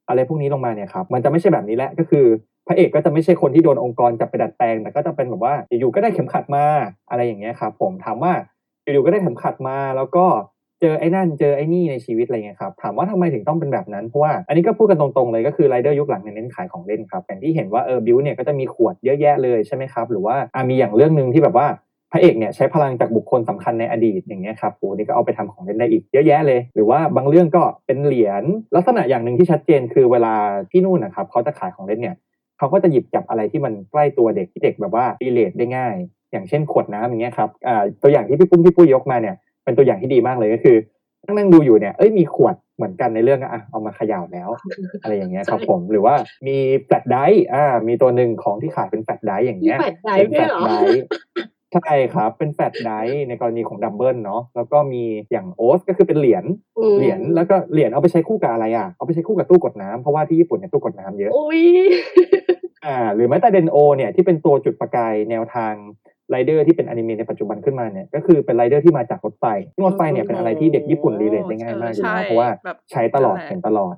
[0.09, 2.27] อะไรพวกนี้ลงมาเนี่ยครับมันจะไม่ใช่แบบนี้แหละก็คือ
[2.67, 6.65] พระเอกก็จะไม่ใช่คนที่โดนองค์กรจับไปดัดแปลง แต่ก็จะเป็นแบบว่าอยู่ๆก็ได้เข็มขัดมา
[7.11, 8.33] อะไรอย่างเงี้ยครับผมถามว่า
[8.85, 10.25] อยู่ๆก็ได้เข็มขัดมาแล้วก็
[10.81, 21.67] เจอไอ้นั่นเจอไอ้นี่ในชีวิตอะไรเงี้ยครับถามว่าทำไมถึงต้องเป็นแบบนั้นเพราะว่าอันนี้ก็พูดกันตรงๆเลยก็คือไรเดอร์ยุคหลังเนี่ยเน้นขายของเล่นครับอย่างที่เห็นว่าเออบิวเนี่ยก็จะมีขวดเยอะแยะเลยใช่ไหมครับหรือว่าอะมีอย่างเรื่องหนึ่งที่แบบว่า
[22.13, 28.45] พระเอกเนี่ยใช้พลังจากบุคคลสำคัญในอดีตอย่างเงี้ยครับโอ้นี่ก็เอาไปทำของเล่นได้อีกเยอะแยะเลย หรือว่าบางเรื่องก็เป็นเหรียญ
[28.77, 30.35] ลักษณะอย่างหนึ่งที่ชัดเจนคือเวลา
[30.71, 32.17] ที่นู่นนะครับเขาจะขายของเล่นเนี่ย
[32.59, 35.95] เขาก็จะหยิบจับอะไรที่มันใกล้ตัวเด็กที่เด็กแบบว่า relate ได้ง่าย
[36.33, 40.77] อย่างเช่นขวดน้ำอย่างเงี้ยครับอ่าตัวอย่างที่พี่ปุ้มพี่ปุ้ยยกมาเนี่ย เป็นตัวอย่างที่ดีมากเลยก็คือ
[41.25, 44.51] นั่งนั่งดูอยู่เนี่ยเอ้ยมีขวดเหมือนกันในเรื่องอะอะเอามาเขย่าแล้ว
[45.03, 46.15] อะไรอย่างเงี้ยครับผมหรือว่า
[46.47, 51.03] มี flash drive อ่า มีตัวหนึ่งของที่ขายเป็น flash drive อย่างเงี้ยมี flash drive ด้วยเหรอเป็น flash drive
[51.73, 56.45] ใช่ครับ เป็น flash drive ในกรณีของดับเบิลเนาะแล้วก็มีอย่างโอสก็คือเป็นเหรียญ
[56.79, 61.63] อืมเหรียญแล้วก็เหรียญเอาไปใช้คู่กับอะไรอะเอาไปใช้คู่กับตู้กดน้ำเพราะว่าที่ญี่ปุ่นเนี่ยตู้กดน้ำเยอะอุ้ย
[62.87, 65.75] อ่า หรือแม้แต่เดนโอเนี่ยที่เป็นตัวจุดประกายแนวทาง
[66.31, 73.95] ไรเดอร์ที่เป็นอนิเมะในปัจจุบันขึ้นมาเนี่ยก็คือเป็นไรเดอร์ที่มาจากรถไฟซึ่งรถไฟเนี่ยเป็นอะไรที่เด็กญี่ปุ่น relate ได้ง่ายมากอยู่ใช่แล้วเพราะว่าแบบใช้ตลอดนั่นแหละเห็นตลอด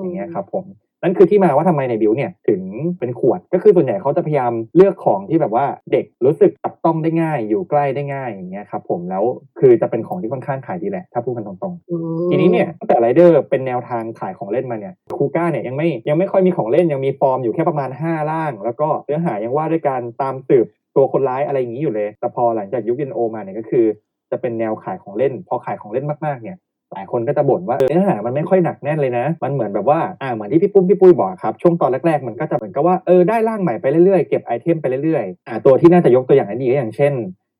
[0.00, 0.66] อย่างเงี้ยครับผม
[1.02, 2.62] นั่นคือที่มาว่าทำไมในบิวเนี่ยถึง
[2.98, 9.22] เป็นขวด ก็คือส่วนใหญ่เขาจะพยายามเลือกของที่แบบว่าเด็กรู้สึกจับต้องได้ง่าย อยู่ใกล้ได้ง่ายอย่างเงี้ยครับผมแล้ว
[9.60, 23.84] คือจะเป็นของที่ค่อนข้างขายดีแหละ ถ้าพูดกันตรงๆอืมทีนี้เนี่ยตั้งแต่ไรเดอร์เป็นแนวทางขายของเล่นมาเนี่ยคูก้าเนี่ยยังไม่ยังไม่ค่อยมีของเล่นยังมีฟอร์มอยู่แค่ประมาณ5ร่าง แล้วก็เนื้อหายังว่าด้วยการตามสืบ ตัวคนร้ายอะไรอย่างนี้อยู่เลย แต่พอหลังจากยุคเดนโอมาเนี่ยก็คือ
[24.30, 26.58] จะเป็นแนวขายของเล่น พอขายของเล่นมากๆเนี่ย
[26.92, 37.12] หลายคนก็จะบ่นว่าเนื้อหามันไม่ค่อยหนักแน่นเลยนะ มันเหมือนแบบว่าอ่าเหมือนที่พี่ปุ้มพี่ปุ้ยบอกครับ ช่วงตอนแรกๆ มันก็จะเหมือนกับว่าเออได้ร่างใหม่ไปเรื่อยๆ เก็บ item ไปเรื่อยๆอ่าตัวที่น่าจะยกตัวอย่างได้ดีก็อย่างเช่น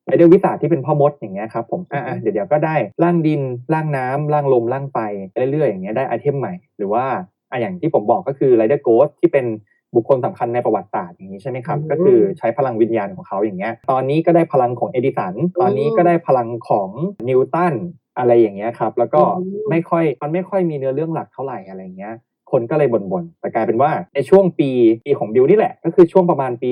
[0.07, 3.41] ไรเดอร์วิสาที่เป็นพ่อมดอย่างเงี้ยครับผมอ่าเดี๋ยวเดี๋ยวก็ได้ร่างดิน
[3.73, 4.99] ร่างน้ำร่างลมร่างไฟ
[5.31, 7.05] ไปเรื่อยๆอย่างเงี้ยได้ไอเทมใหม่ หรือว่า
[7.51, 9.47] อ่าอย่างที่ผมบอกก็คือไรเดอร์ Ghost ที่เป็น
[9.95, 16.89] บุคคลสำคัญในประวัติศาสตร์อย่างนี้ใช่ไหมครับอืมก็คือใช้พลังวิญญาณของเขาอย่างเงี้ย ตอนนี้ก็ได้พลังของเอดิสัน ตอนนี้ก็ได้พลังของ
[17.29, 17.75] นิวตัน
[18.19, 22.15] อะไรอย่างเงี้ยครับ แล้วก็อืมไม่ค่อยมันไม่ค่อยมีเนื้อเรื่องหลักเท่าไหร่อะไรเงี้ย
[22.51, 24.71] คนก็เลยบ่นๆ แต่กลายเป็นว่าในช่วงปี
[25.05, 26.71] ปีของบิวนี่แหละ ก็คือช่วงประมาณปี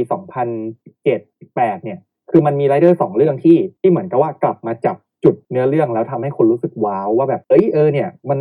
[0.53, 1.99] 2017 18เนี่ย
[2.31, 8.39] คือมันมีไรเดอร์สองเรื่องที่ที่เหมือนกับว่ากลับมาจับจุดเนื้อเรื่องแล้วทำให้คนรู้สึกว้าวว่าแบบเอ้ยเออเนี่ยมัน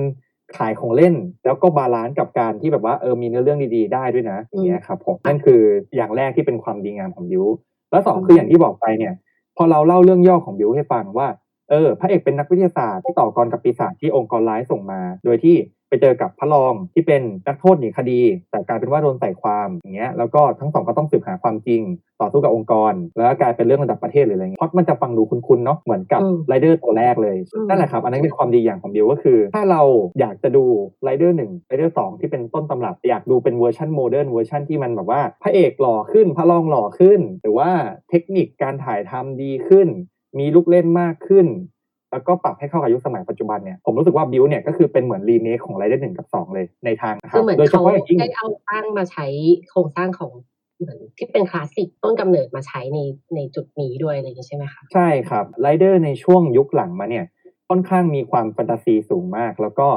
[0.57, 5.61] ขายของเล่น แล้วก็ balance กับการที่แบบว่าเออมีเนื้อเรื่องดีๆ ได้ด้วยนะอย่างเงี้ยครับผมนั่นคือ
[5.95, 7.45] อย่างแรกที่เป็นความดีงามของบิว
[7.91, 9.13] แล้วสองคืออย่างที่บอกไปเนี่ย
[9.57, 11.27] พอเราเล่าเรื่องย่อของบิวให้ฟังว่า
[11.69, 15.55] เออพระเอกเป็นนักวิทยาศาสตร์ที่ต่อกรกับปีศาจที่องค์กรร้ายส่งมา โดยที่
[15.93, 21.81] ไปเจอกับพระรองที่เป็นนักโทษหนีคดี แต่กลายเป็นว่าโดนใส่ความอย่างเงี้ยแล้วก็ทั้งสองก็ต้องสืบหาความจริง
[22.21, 29.81] ต่อสู้กับองค์กร แล้วก็กลายเป็นเรื่องระดับประเทศหรืออะไรเงี้ยเพราะมันจะฟังดูคุ้นๆเนาะเหมือนกับอืมไรเดอร์ตัวแรกเลยอืมนั่นแหละครับ อันนั้นเป็นความดีอย่างของบิวก็คือ ถ้าเรา
[30.19, 30.63] อยากจะดู
[31.03, 37.69] ไรเดอร์หนึ่งไรเดอร์สองที่เป็นต้นตำรับอยากดูเป็นเวอร์ชัน modern เวอร์ชันที่มันแบบว่าพระเอกหล่อขึ้นพระรองหล่อขึ้น หรือว่า
[38.09, 39.87] เทคนิคการถ่ายทำดีขึ้น
[40.39, 41.47] มีลูกเล่นมากขึ้น
[42.13, 49.25] แล้วก็ปรับให้เข้ากับยุคสมัยปัจจุบันเนี่ยผมรู้สึกว่าบิวเนี่ยก็คือเป็นเหมือนรีเมคของไรเดอร์หนึ่งกับสองเลยในทางนะครับ โดยเฉพาะอย่างยิ่ง คือเหมือนเขาได้เอาตั้งมาใช้
[49.69, 50.31] โครงสร้างของ
[50.79, 52.99] เหมือนที่เป็นคลาสสิกต้นกำเนิดมาใช้ใน
[53.35, 57.25] ในจุดนี้ด้วยอะไรอย่างนี้ใช่ไหมคะใช่ครับไรเดอร์ในช่วงยุคหลังมาเนี่ย
[57.69, 59.87] ค่อนข้างมีความแฟนตาซีสูงมาก แล้วก็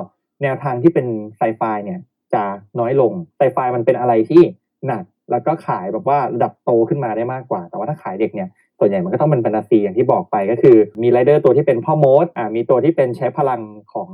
[0.43, 2.01] แนวทางที่เป็นไซไฟเนี่ย
[2.35, 2.43] จะ
[2.81, 4.43] น้อยลงไซไฟมันเป็นอะไรที่
[4.87, 8.49] หนักแล้วก็ขายแบบว่าระดับโตขึ้นมาได้มากกว่า แต่ว่าถ้าขายเด็กเนี่ย
[8.79, 13.61] ส่วนใหญ่มันก็ต้องเป็นแฟนตาซีอย่างที่บอกไปก็คือ มีไรเดอร์ตัวที่เป็นพ่อมดอ่ามีตัวที่เป็นใช้พลัง
[13.93, 14.09] ของ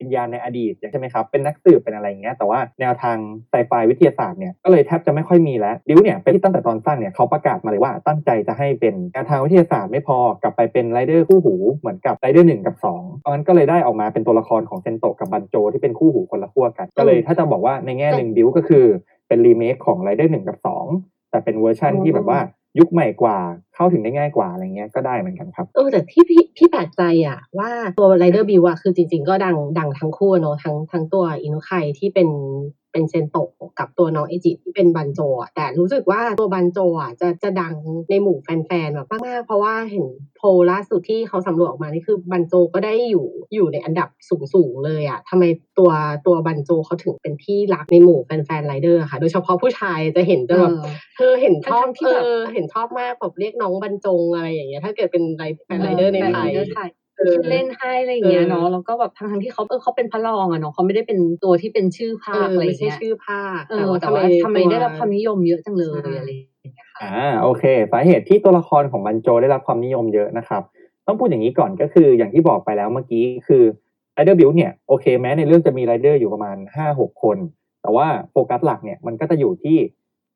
[0.00, 3.16] วิญญาณในอดีตใช่ไหมครับ เป็นนักสืบเป็นอะไรอย่างเงี้ยแต่ว่าแนวทาง
[3.50, 18.84] ไซไฟวิทยาศาสตร์เนี่ยก็เลยแทบจะไม่ค่อยมีแล้วดิวเนี่ยเป็นที่ตั้งแต่ตอนสร้างเนี่ยเขาประกาศมาเลยว่าตั้งใจจะให้เป็นแนวทางวิทยาศาสตร์ไม่พอกลับไปเป็นไรเดอร์คู่หูเหมือนกับไรเดอร์หนึ่งกับสองเพราะงั้นก็เลยได้ออกมาเป็นตัวละครของเซนโตะกับบันโจที่เป็นคู่หูคนละขั้วกัน ก็เลยถ้าจะบอกว่าในแง่หนึ่งดิวก็คือ
[19.28, 20.86] เป็นรีเมคของไรเดอร์หนึ่งกับสอง
[21.30, 22.40] แต่เป็นเวอร์ชันที่แบบว่า
[22.78, 23.38] ยุคใหม่กว่า
[23.74, 32.28] เข้าถึงได้ง่ายกว่าอะไรเงี้ยก็ได้เหมือนกันครับเออแต่ที่พี่พี่แปลกใจอะว่าตัวไรเดอร์บิวอะคือจริง ๆ ก็ดังดังทั้งคู่เนอะทั้งทั้งตัวอินุไคที่เป็น
[32.92, 33.48] เป็นเซนโตะ
[33.78, 37.74] กับตัวน้องเอจิที่เป็นบันโจอะแต่รู้สึกว่าตัวบันโจอะจะจะดัง
[38.10, 44.08] ในหมู่แฟนๆแบบมากๆเพราะว่าเห็นโพลล่าสุดที่เขาสำรวจออกมานี่คือบันโจก็ได้อยู่อยู่ในอันดับ
[44.54, 45.44] สูงๆเลยอะทำไม
[45.78, 45.90] ตัว
[46.26, 50.72] ตัวบันโจเขาถึงเป็นที่รักในหมู่แฟนๆไรเดอร์ค่ะ โดยเฉพาะผู้ชายจะเห็นจะแบบ
[51.16, 56.38] เธอเห็นชอบทั้งๆที่เอแบบอเห็นชอบมากแบบเรียกน้องบรรจงอะไรอย่างเงี้ยถ้าเกิดเป็นไรแฟนไรเดอร์ในไท
[56.86, 70.62] ย แฟนไรเดอร์ไทยเออที่เล่นให้อะไรอย่างเงี้ยเออเนาะแล้วก็แบบทั้งทั้งๆที่เขาเออเขาเป็นพระรองอะเนาะเขาไม่ได้เป็นตัวที่เป็นชื่อภาคอะไรอไม่ย่างใช่เงี้ย เออ ไม่ใช่ชื่อภาคเออแต่ว่าทำไมได้รับความนิยมเยอะจังเลยใช่อะไรอย่างเงี้ยค่ะอ่าโอเคสาเหตุที่ตัวละครของบันโจได้รับความนิยมเยอะนะครับ
[71.06, 73.62] ต้องพูดอย่างนี้ก่อนก็คืออย่างที่บอกไปแล้วเมื่อกี้คือ
[74.14, 77.36] ไรเดอร์บิวเนี่ยโอเคแม้ในเรื่องจะมีไรเดอร์อยู่ประมาณห้าหกคน
[77.82, 79.76] แต่ว่าโฟกัสหลักเนี่ยมันก็จะอยู่ที่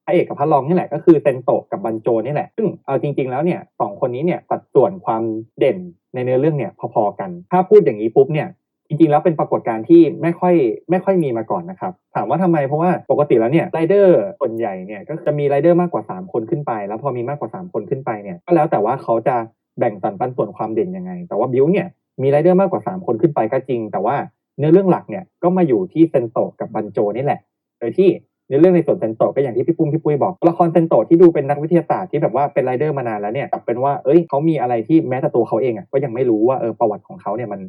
[0.04, 5.22] พระเอกกับพระรองนี่แหละก็คือเซนโตะกับบันโจนี่แหละ ซึ่งเอาจริง ๆ แล้วเนี่ยสองคนนี้เนี่ยสัดส่วนความ
[5.58, 5.78] เด่น
[6.14, 8.48] ในเนื้อเรื่องเนี่ยพอๆกัน ถ้าพูดอย่างนี้ปุ๊บเนี่ย
[8.86, 10.54] จริงๆแล้วเป็นปรากฏการณ์ที่ไม่ค่อย
[10.90, 19.36] ไม่ค่อยมีมาก่อนนะครับ ถามว่าทำไมเพราะว่าปกติแล้วเนี่ยไรเดอร์ส่วนใหญ่เนี่ยก็จะมีไรเดอร์มากกว่า 3 คนขึ้นไป แล้วพอมีมากกว่า 3 คนขึ้นไปเนี่ยก็แล้วแต่ว่าเขาจะ
[19.78, 21.86] แบ่งสรรปันส่วนความเด่นยังไง แต่ว่าบิวเนี่ย
[22.22, 24.16] มีไรเดอร์มากกว่า 3 คนขึ้นไปก็จริง แต่ว่า
[24.58, 27.40] เนื้อเรื่องหลักเนี่ยก็มาอยู่ที่เซนโตะกับบันโจนี่แหละ
[27.78, 28.08] โดยที่
[28.52, 37.60] เนื้อเรื่องในส่วนเซนโตะก็อย่างที่พี่ปุ้มพี่ปุ้ยบอกตัวละครเซนโตะที่ดูเป็นนักวิทยาศาสตร์ที่แบบว่าเป็นไรเดอร์มานานแล้วเนี่ยกลับเป็นว่าเอ้ยเขามีอะไรที่แม้แต่ตัวเขาเองอะก็ยังไม่รู้ว่าเออประวัติของเขาเนี่ยมัน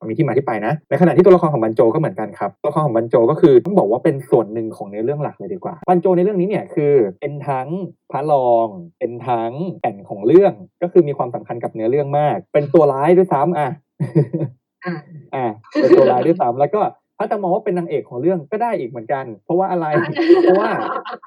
[0.00, 7.68] มันมีที่มาที่ไปนะ ในขณะที่ตัวละครของบันโจก็เหมือนกันครับ ตัวละครของบันโจก็คือต้องบอกว่าเป็นส่วนหนึ่งของเนื้อเรื่องหลักเลยดีกว่า บันโจในเรื่องนี้เนี่ยคือเป็นทั้ง
[8.10, 13.70] พระรอง เป็นทั้งแก่นของเรื่อง ก็คือมีความสำคัญกับเนื้อเรื่องมาก เป็นตัวร้ายด้วยซ้ำอะ
[14.84, 14.94] อะ
[15.34, 15.46] อ่า
[15.80, 16.80] เป็นตัวร้ายด้วยซ้ำแล้วก็
[17.18, 19.86] ถ้าจะมองว่าเป็นนางเอกของเรื่องก็ได้อีกเหมือนกัน เพราะว่าอะไร
[20.42, 20.70] เพราะว่า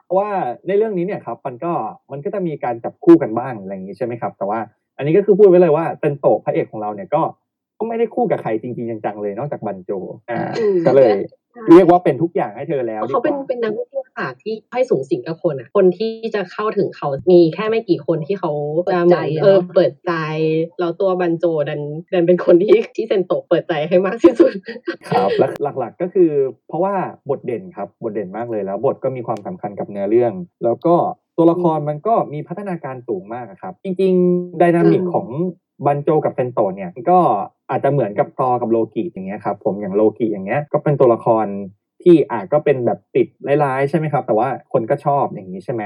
[0.06, 0.30] เพราะว่า
[0.67, 1.73] ในเรื่องนี้เนี่ยครับ มันก็
[2.12, 4.60] มันก็จะมีการจับคู่กันบ้างอะไรอย่างนี้ใช่ไหมครับ แต่ว่า
[4.97, 7.21] อันนี้ก็คือพูดไว้เลยว่าเซนโตะพระเอกของเราเนี่ยก็
[7.80, 9.91] ก็ไม่ได้คู่กับใครจริงๆจังๆเลยนอกจากบันโจ
[10.30, 11.12] อ่าอืมก็เลย
[11.75, 18.52] เรียกว่าเป็นทุกอย่างให้เธอแล้วเพราะดีเขากเป็นว่าเป็นนักวิทยาศาสตร์ที่ให้สูงสิงกับคนอะ คนที่จะเข้าถึงเขามีแค่ไม่กี่คนที่เขา
[18.91, 20.13] จะเหมือนเออเปิดใจ
[20.80, 21.82] แล้วตัวบันโจดัน
[22.13, 24.52] ดันเป็นคนที่ที่เซนโตะเปิดใจให้มากที่สุด
[25.10, 25.47] ครับและ
[25.80, 26.32] หลักๆก็คือ
[26.67, 26.95] เพราะว่า
[27.30, 30.95] บทเด่นครับบทเด่นมากเลยแล้ว บทก็มีความสำคัญกับเนื้อเรื่อง แล้วก็
[31.38, 35.28] ตัวละครมันก็มีพัฒนาการสูงมากอะครับ จริงๆไดนามิกอืมของ
[35.86, 37.19] บันโจกับเซนโตะเนี่ยก็
[37.69, 41.45] อาจจะเหมือนกับตอกับโลกิอย่างเงี้ยครับผมอย่างโลกิอย่างเงี้ยก็เป็นตัวละคร
[42.03, 43.27] ที่อาจก็เป็นแบบติด
[43.63, 45.83] ร้ายๆใช่ไหมครับ แต่ว่าคนก็ชอบอย่างนี้ใช่ไหม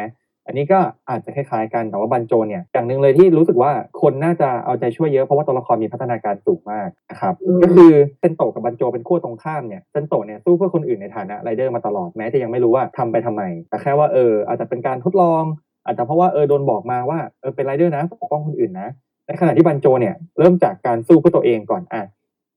[0.48, 15.44] อันนี้ก็อาจจะคล้ายๆกันแต่ว่าบันโจเนี่ยอย่างหนึ่งเลยที่รู้สึกว่าคนน่าจะเอาใจช่วยเยอะเพราะว่าตัวละครมีพัฒนาการสูงมากนะครับอืมก็คือเซนโตะกับบันโจเป็นขั้วตรงข้ามเนี่ยเซนโตะเนี่ยสู้เพื่อคนอื่นในฐานะไรเดอร์มาตลอดแม้จะยังไม่รู้ว่าทำไปทำไมแต่แค่ว่าเอออาจจะเป็นการทดลอง
[15.86, 18.90] อาจจะเพราะว่าเออโดนบอกมาว่าเออเป็นไรเดอร์นะปกป้องคนอื่นนะ
[19.28, 22.04] ในขณะที่บันโจเนี่ยเริ่มจากการสู้เพื่อตัวเองก่อนอะ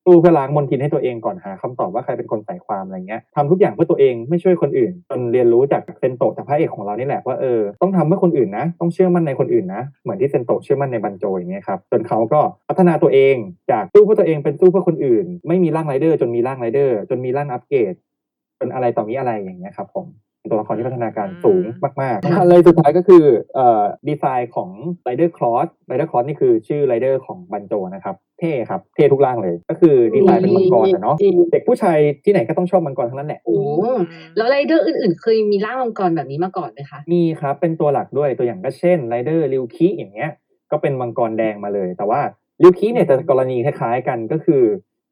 [0.08, 13.36] สู้เพื่อล้างมลทินให้ตัวเองก่อนหาคำตอบว่าใครเป็นคนใส่ความอะไรเงี้ยทำทุกอย่างเพื่อตัวเองไม่ช่วยคนอื่นจนเรียนรู้จากเซนโตะจากพระเอกของเรานี่แหละว่าเออต้องทำเพื่อคนอื่นนะ ต้องเชื่อมั่นในคนอื่นนะเหมือนที่เซนโตะเชื่อมั่นในบันโจอย่างเงี้ยครับจนเขาก็พัฒนาตัวเอง
[13.70, 17.94] จากสู้เพื่อตัวเองเป็นสู้เพื่อคนอื่น ไม่มีร่างไรเดอร์จนมีร่างไรเดอร์จนมีร่างอัปเกรด
[18.58, 20.06] จนอะไรต่อมีอะไรอย่างเงี้ยครับผม
[20.50, 21.64] ตัวละครที่พัฒนาการสูง
[22.00, 24.70] มากๆค่ะอะไรสุดท้ายก็คือเอ่อดีไซน์ของ
[25.06, 33.56] Rider Cross Rider Cross นี่คือชื่อ Rider ของบันโจนะครับเท่ครับ เท่ทุกร่างเลย ก็คือดีไซน์เป็นมังกรอะเนาะจริงเด็กผู้ชายที่ไหนก็ต้องชอบมังกรทั้งนั้นแหละโอ้
[34.36, 40.30] แล้วไรเดอร์อื่นๆ เคยมีร่างมังกรแบบนี้มาก่อนไหมคะมีครับเป็นตัวหลักด้วยตัวอย่างก็เช่น Rider ริวคิอย่างเงี้ย
[40.70, 42.20] ก็เป็นมังกรแดงมาเลย แต่ว่า
[42.62, 44.62] ริวคิเนี่ยจะกรณีคล้ายๆกันก็คือ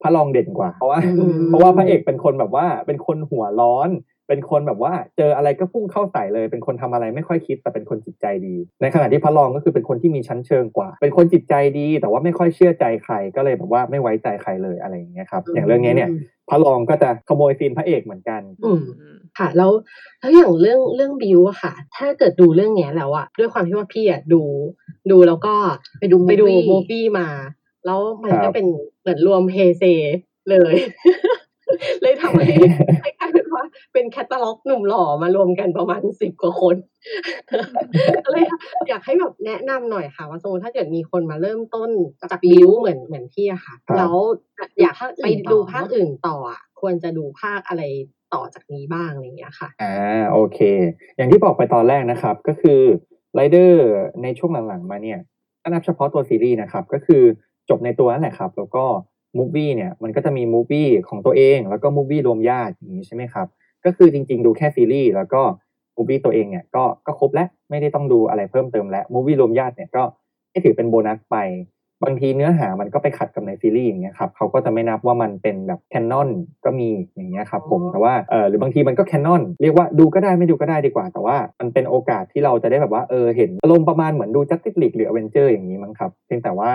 [0.03, 3.89] พระรองเด่นกว่า เพราะว่าอืมเพราะว่าพระเอกเป็นคนแบบว่าเป็นคนหัวร้อน
[4.29, 16.11] เป็นคนแบบว่า เจออะไรก็พุ่งเข้าใส่เลย เป็นคนทำอะไรไม่ค่อยคิดแต่เป็นคนจิตใจดี ในขณะที่พระรองก็คือเป็นคนที่มีชั้นเชิงกว่า เป็นคนจิตใจดี แต่ว่าไม่ค่อยเชื่อใจใครก็เลยแบบว่าไม่ไว้ใจใครเลยอะไรอย่างเงี้ยครับอย่างเรื่องนี้เนี่ย
[16.49, 18.83] พระรองก็จะขโมยซีนพระเอกเหมือนกัน อืม
[19.39, 19.71] ค่ะ แล้ว
[20.21, 24.43] แล้วอย่างเรื่องเรื่องบิวอะค่ะ ถ้าเกิดดูเรื่องเนี้ยแล้วอะด้วยความที่ว่าพี่อะดู
[25.11, 25.55] ดูแล้วก็
[25.99, 27.29] ไปดูไปดู movie มูฟี่มา
[27.87, 28.67] แล้วมันครัก็บเป็น
[29.01, 29.85] เหมือนรวมเฮเซ
[30.51, 30.75] เลย
[32.03, 32.47] เลยทำให้
[33.03, 36.77] ให้กลายเป็นว่าเป็นแคตตาล็อกหนุ่มหล่อมารวมกันประมาณสิบกว่าคน
[38.25, 38.45] ก็เลย
[38.89, 41.91] อยากให้แบบแนะนำหน่อยค่ะ ว่าสมมติถ้าเกิดมีคนมาเริ่มต้น
[42.31, 44.15] จากบิวเหมือนเหมือนพี่อะค่ะครับแล้ว
[44.81, 47.83] อยากไปอื่นต่อดูภาคอื่นต่ออะควรจะดูภาคอะไร
[48.35, 49.95] ต่อจากนี้บ้างอะไรอย่างเงี้ยค่ะอ่า
[50.33, 50.59] โอเค
[51.17, 52.81] อย่างที่บอกไปตอนแรกนะครับ ก็คือ
[53.35, 53.87] ไรเดอร์
[54.23, 55.21] ในช่วงหลังๆมาเนี่ย
[55.63, 57.23] ถ้านับเฉพาะตัวซีรีส์นะครับ ก็คือ
[57.71, 58.85] จบในตัวนั่นแหละครับ แล้วก็
[59.39, 63.47] movie เนี่ยมันก็จะมี movie ของตัวเอง แล้วก็ movie รวมญาติอย่างนี้ใช่ไหมครับ
[63.85, 65.43] ก็คือจริง ๆ ดูแค่ซีรีส์แล้วก็
[65.97, 70.03] movie ตัวเองเนี่ยก็ก็ครบแล้วไม่ได้ต้องดูอะไรเพิ่มเติมแล้ว movie รวมญาติเนี่ยก็
[70.51, 71.37] ให้ถือเป็นโบนัสไป
[72.05, 76.29] บางทีเนื้อหามันก็ไปขัดกับในซีรีส์อย่างเงี้ยครับเขาก็จะไม่นับว่ามันเป็นแบบ canon
[76.65, 86.71] ก็มีอย่างเงี้ยครับผมอ๋อแต่ว่าเออหรือบางทีมันก็ canon เรียกว่าดูก็ได้ไม่ดูก็ได้ดีกว่า แต่ว่ามันเป็นโอกาสที่เราจะได้แบบว่าเออเห็นอารมณ์ประมาณเหมือนดูจัสติ e ลีกหรืออเวนเจอร์อย่างนี้มั้งครับเพียงแต่ว่า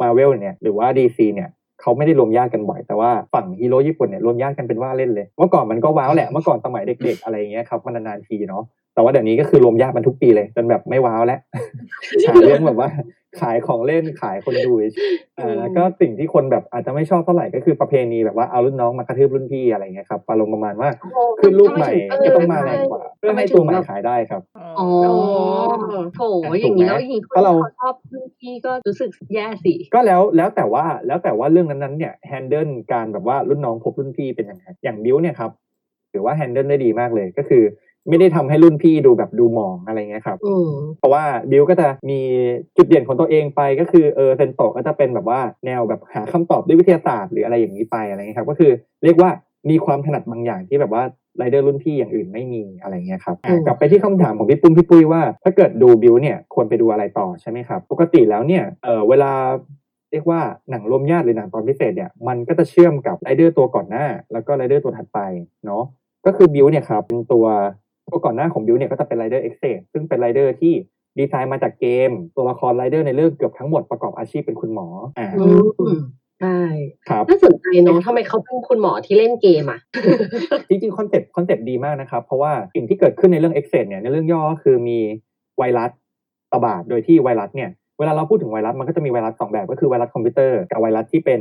[0.00, 8.62] มาเวลเนี่ยหรือว่า DC เนี่ย เขาไม่ได้รวมญาติกันบ่อยแต่ว่าฝั่งฮีโร่ญี่ปุ่นเนี่ยรวมญาติกันเป็นว่าเล่นเลยเมื่อก่อนมันก็ว้าวแหละเมื่อก่อนสมัยเด็ก ๆ อะไรอย่างเงี้ยครับมันนานๆทีเนาะ
[8.94, 11.40] แต่ว่าเดี๋ยวนี้ก็คือรวมญาติมันทุกปีเลยจนแบบไม่ว้าวแล้ว
[12.28, 12.88] หาเรื่องแบบว่า
[13.40, 20.90] ขายของเล่นขายคนดูเฉยๆอ่าแล้วก็สิ่งที่คนแบบอาจจะไม่ชอบเท่าไหร่ก็คือประเพณีแบบว่าเอารุ่นน้องมากระทืบรุ่นพี่อะไรเงี้ยครับอารมณ์ประมาณว่า
[21.40, 24.42] ขึ้นลูกใหม่ทำไมถึงก็ต้องมาแรงกว่าเพื่อให้ตัวใหม่ขายได้ครับ
[24.80, 24.88] อ๋อ
[26.14, 35.50] โถถูกไหมอย่างนี้แล้วอย่างนี้คนเพราะเราที่เขาชอบรุ่นพี่ก็รู้สึกแย่สิก็แล้วแล้วแต่ว่าแล้วแต่ว่าเรื่องนั้นๆเนี่ยแฮนเดิลการแบบว่ารุ่นน้องพบรุ่นพี่เป็นยังไงอย่างบิวเนี่ยครับ
[36.12, 37.62] ถือว่าแฮนเดิลได้ดีมากเลยก็คือ
[38.08, 42.20] ไม่ได้ทำให้รุ่นพี่ดูแบบดูหมองอะไรเงี้ยครับอืมเพราะว่าบิวก็จะมี
[42.76, 48.72] จุดเด่นของตัวเองไปก็คือเออเซนโตะก็จะเป็นแบบว่าแนวแบบหาคำตอบด้วยวิทยาศาสตร์หรืออะไรอย่างนี้ไปอะไรเงี้ยครับก็คือ
[49.04, 49.30] เรียกว่า
[49.70, 51.04] มีความถนัดบางอย่างที่แบบว่า
[51.38, 59.32] ไรเดอร์รุ่นพี่อย่างอื่นไม่มีอะไรเงี้ยครับอะอืมกลับไปที่คำถามของพี่ปุ้มพี่ปุ้ยว่า ถ้าเกิดดูบิวเนี่ยควรไปดูอะไรต่อใช่ไหมครับ ปกติแล้วเนี่ยเออเวลา
[60.10, 60.40] เรียกว่า
[60.70, 65.18] หนังรวมญาติหรือหนังตอนพิเศษเนี่ยมันก็จะเชื่อมกับไรเดอร์ตัวก่อนหน้า แล้วก็ไรเดอร์ตัวถัดไป
[65.66, 65.82] เนาะ
[66.26, 67.46] ก็คือบิวเนี่ยครับเป็นตัว
[68.08, 70.72] ตัวก่อนหน้าของบิวเนี่ยก็จะเป็นไรเดอร์เอ็กเซซึ่งเป็นไรเดอร์ที่
[71.18, 74.86] ดีไซน์มาจากเกม ตัวละครไรเดอร์ในเรื่องเกือบทั้งหมดประกอบอาชีพเป็นคุณหมอ
[75.18, 75.98] อ่าอืม
[76.40, 76.58] ใช่
[77.08, 79.80] ครับน่าสนใจเนาะทำไมเขาเป็นคุณหมอที่เล่นเกมอะ
[80.68, 84.98] จริงๆ concept concept ดีมากนะครับ เพราะว่าสิ่งที่เกิดขึ้นในเรื่องเอ็กเซเนี่ยในเรื่องย่อก็คือมี
[85.58, 85.90] ไวรัส
[86.54, 91.40] ระบาดโดยที่ไวรัสเนี่ยเวลาเราพูดถึงไวรัสมันก็จะมีไวรัสสองแบบก็คือไวรัสคอมพิวเตอร์กับไวรัสที่เป็น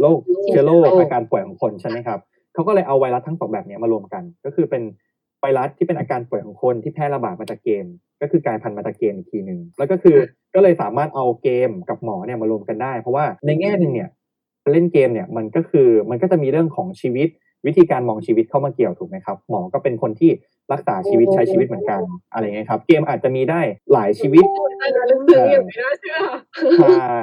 [0.00, 2.18] โรคเชื้อโรคอาการป่วยของคนใช่ไหมครับ
[2.54, 4.82] เขาก็เลยเอาไวรัสทั้งสองแบบเนี้ยมารวมกัน ก็คือเป็น
[5.44, 7.84] ไวรัสที่เป็นอาการป่วยของคนที่แพร่ระบาดมาจากเกม
[8.20, 10.16] ก็คือกลายพันธุ์มาจากเกมอีกทีหนึ่งแล้วก็คือ
[10.54, 14.08] ก็เลยสามารถเอาเกมกับหมอเนี่ยมารวมกันได้ เพราะว่าในแง่หนึ่งเนี่ย
[14.72, 17.28] เล่นเกมเนี่ยมันก็คือมันก็จะมีเรื่องของชีวิต
[17.66, 20.30] วิธีการมองชีวิตเข้ามาเกี่ยวถูกไหมครับหมอก็เป็นคนที่
[20.72, 22.00] รักษาชีวิตใช้ชีวิตเหมือนกัน
[22.32, 23.60] อะไรเงี้ยครับ เกมอาจจะมีได้
[23.92, 24.44] หลายชีวิต
[25.10, 26.18] ลึกซึ้งอย่างไม่น่าเชื่อ
[26.80, 27.16] ใช่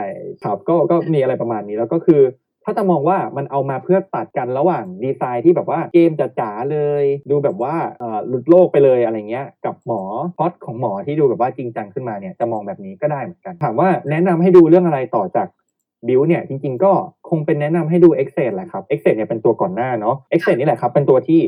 [0.43, 2.21] ครับก็ก็มีอะไรประมาณนี้แล้วก็คือ
[2.63, 7.75] ถ้าจะมองว่ามันเอามาเพื่อตัดกันระหว่างดีไซน์ที่แบบว่าเกมจ๋าๆเลย ดูแบบว่า
[8.27, 10.01] หลุดโลกไปเลยอะไรเงี้ย กับหมอ
[10.37, 15.47] พอดของหมอที่ดูแบบว่าจริงจังขึ้นมาเนี่ยจะมองแบบนี้ก็ได้เหมือนกัน ถามว่าแนะนำให้ดูเรื่องอะไรต่อจาก
[16.07, 16.91] บิวเนี่ยจริงๆก็
[17.29, 21.41] คงเป็นแนะนำให้ดู e x c e แหละครับ e x c e เนี่ยเป็นตัวก่อนหน้าเนาะ e x c e นี่แหละครับเป็นตัวที่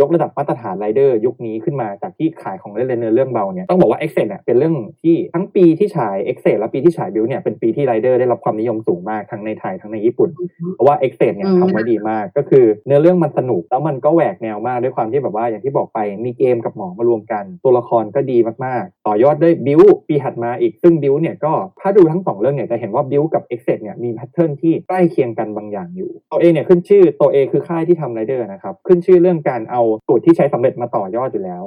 [0.00, 10.30] ยกระดับมาตรฐานไรเดอร์ยุคนี้ขึ้นมาจากที่ขายของเล่นเนื้อเรื่องเบาเนี่ยต้องบอกว่า e x c e เนี่ยเป็นเรื่องที่ทั้งปีที่ฉาย e x c e และปีที่ฉายบิวเนี่ยเป็นปีที่ไรเดอร์ได้รับความนิยมสูงมากทั้งในไทยทั้งในญี่ปุ่น
[10.74, 31.64] เพราะว่า e x c e เนี่ยอืมทำไว้ดีมากก็คือเนื้อเรื่องมันสนุกแล้วมันก็แหวกแนวมากด้วยความที่แบบว่าอย่างที่บอกไปมีเกมกับหมอมารวมกัน ตัวละครก็ดีมากๆ ต่อยอดด้วยบิวปีถัดมาอีกซึ่งบิวเนี่ยก็ถ้าดูทั้งสองเรื่องเนี่ยจะเห็นว่าบิวกับ e x c e เนี่ยมี pattern ที่ใกล้เคียงกันบางอย่างอยู่โทเอเนี่ยขึ้นชื่อโทเอคือค่ายที่ทำไรเดอร์นะครับขึ้นชื่อเรื่องการเอาสูตรที่ใช้สำเร็จมาต่อยอดอยู่แล้ว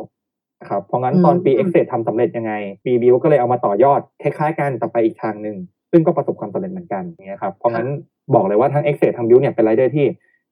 [0.62, 2.54] นะครับเพราะงั้นตอนปีอื e ม x c e ทำสำเร็จยังไง
[2.86, 5.58] ปีบิวก็เลยเอามาต่อยอดคล้ายๆกันแต่ไปอีกทางหนึ่ง
[5.92, 7.88] ซึ่งก็ประสบความสำเร็จเหมือนกันอย่างเงี้ยครับเพราะงั้น
[8.36, 10.06] บอกเลยว่าทั้ง e x c e ทั้ง Build เนี่ยเป็นไรเดอร์ที่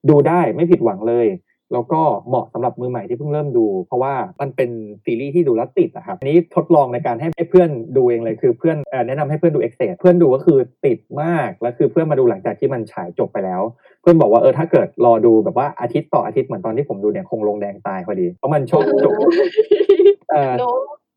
[0.10, 1.28] ดูได้ไม่ผิดหวังเลย
[1.74, 4.70] แล้วก็เหมาะสำหรับมือใหม่ที่เพิ่งเริ่มดู เพราะว่ามันเป็น
[5.06, 13.62] ซีรีส์ที่ดูแล้วติดอะครับอันนี้ทดลองในการให้ให้เพื่อนดูเองเลยคือเพื่อนเอ่อแนะนำให้เพื่อนดู e x c e เพื่อนดูก็คือติดมากแล้วคือเพื่อนมาดูหลังจากที่มันฉายจบไปแล้ว
[14.02, 19.14] เพื่อนบอกว่าเออถ้าเกิดรอดูแบบว่าอาทิตย์ต่ออาทิตย์เหมือนตอนที่ผมดูเนี่ยคงลงแดงตายพอดีเพราะมันโชคจบ
[20.32, 20.72] เอ่อโน้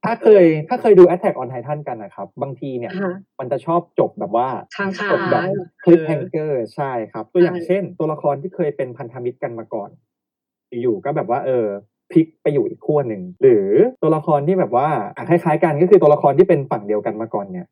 [0.04, 5.42] ถ้าเคยถ้าเคยดู Attack on Titan กันนะครับ บางทีเนี่ยค่ะมันจะชอบจบแบบว่าค้างคาจบแบบ
[5.84, 9.90] คลิปแฮงเกอร์ใช่ครับ ตัวอย่างใช่เช่น ตัวละครที่เคยเป็นพันธมิตรกันมาก่อน
[10.82, 11.66] อยู่ๆก็แบบว่าเออ
[12.12, 13.66] พลิกไปอยู่อีกขั้วหนึ่งหรือ
[14.02, 17.66] ตัวละครที่แบบว่าอะคล้ายๆกันก็คือตัวละครที่เป็นฝั่งเดียวกันมาก่อนเนี่ย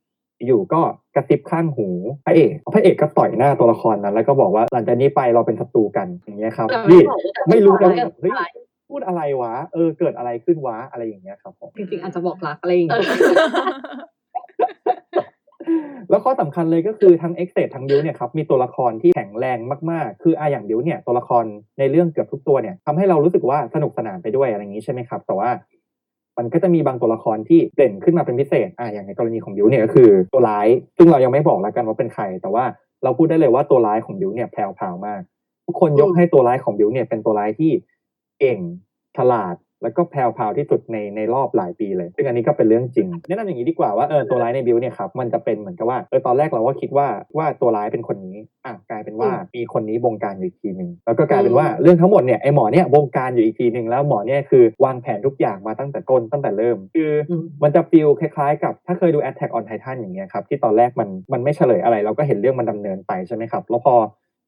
[0.46, 0.80] อยู่ก็
[1.14, 1.88] กระซิบข้างหู
[2.26, 8.32] พระเอกพระเอกก็ต่อยหน้าตัวละครนั้น แล้วก็บอกว่าหลังจากนี้ไปเราเป็นศัตรูกันอย่างเงี้ยครับแต่นี่บอกว่าไม่รู้แล้วแต่แบบเฮ้ย
[8.88, 14.15] พูดอะไรวะ เออเกิดอะไรขึ้นวะอะไรอย่างเงี้ยครับผมจริงๆอาจจะบอกรักอะไรอย่างเอเงี้อย
[16.10, 19.58] แล้วข้อสำคัญเลยก็คือทั้ง e x เ t ทั้งบิวเนี่ยครับมีตัวละครที่แข็งแรง
[19.90, 21.44] มากๆ คืออาอย่างบิวเนี่ยตัวละคร
[21.78, 25.50] ในเรื่องเกือบทุกตัวเนี่ยทำให้เรารู้สึกว่าสนุกสนานไปด้วยอะไรอย่างนี้ใช่ไหมครับ แต่ว่า
[26.38, 32.64] มันก็จะมีบางตัวละครที่เด่นขึ้นมาเป็นพิเศษ อ่าอย่างในกรณีของบิวเนี่ยก็คือตัวร้าย ซึ่งเรายังไม่บอกแล้วกันว่าเป็นใคร แต่ว่า
[33.04, 35.20] เราพูดได้เลยว่าตัวร้ายของบิวเนี่ยแพรวๆมาก
[35.66, 37.72] ทุกคนยกให้ตัวร้ายของบิวเนี่ยเป็นตัวร้ายที่
[38.40, 38.58] เก่ง
[39.16, 63.94] ฉลาด แล้วก็แพรวๆที่สุดในในรอบหลายปีเลยซึ่งอันนี้ก็เป็นเรื่องจริง แนะนำอย่างนี้ดีกว่าว่าเออตัวร้ายในบิวเนี่ยครับมันจะเป็นเหมือนกับว่าเออตอนแรกเราก็คิดว่าว่าตัวร้ายเป็นคนนี้อะกลายเป็นว่ามีคนนี้บงการอยู่อีกทีหนึ่งแล้วก็กลายเป็นว่าเรื่องทั้งหมดเนี่ยไอหมอเนี่ยบงการอยู่อีกทีหนึ่งแล้วหมอเนี่ยคือวางแผนทุกอย่างมาตั้งแต่ต้นตั้งแต่เริ่ม คืออืมมันจะฟีลคล้ายๆ กับถ้าเคยดู Attack on Titan อย่างเงี้ยครับที่ตอนแรกมันมันไม่เฉลยอะไรเราก็เห็นเรื่องมันดำเนินไปใช่ไหมครับแล้วพอ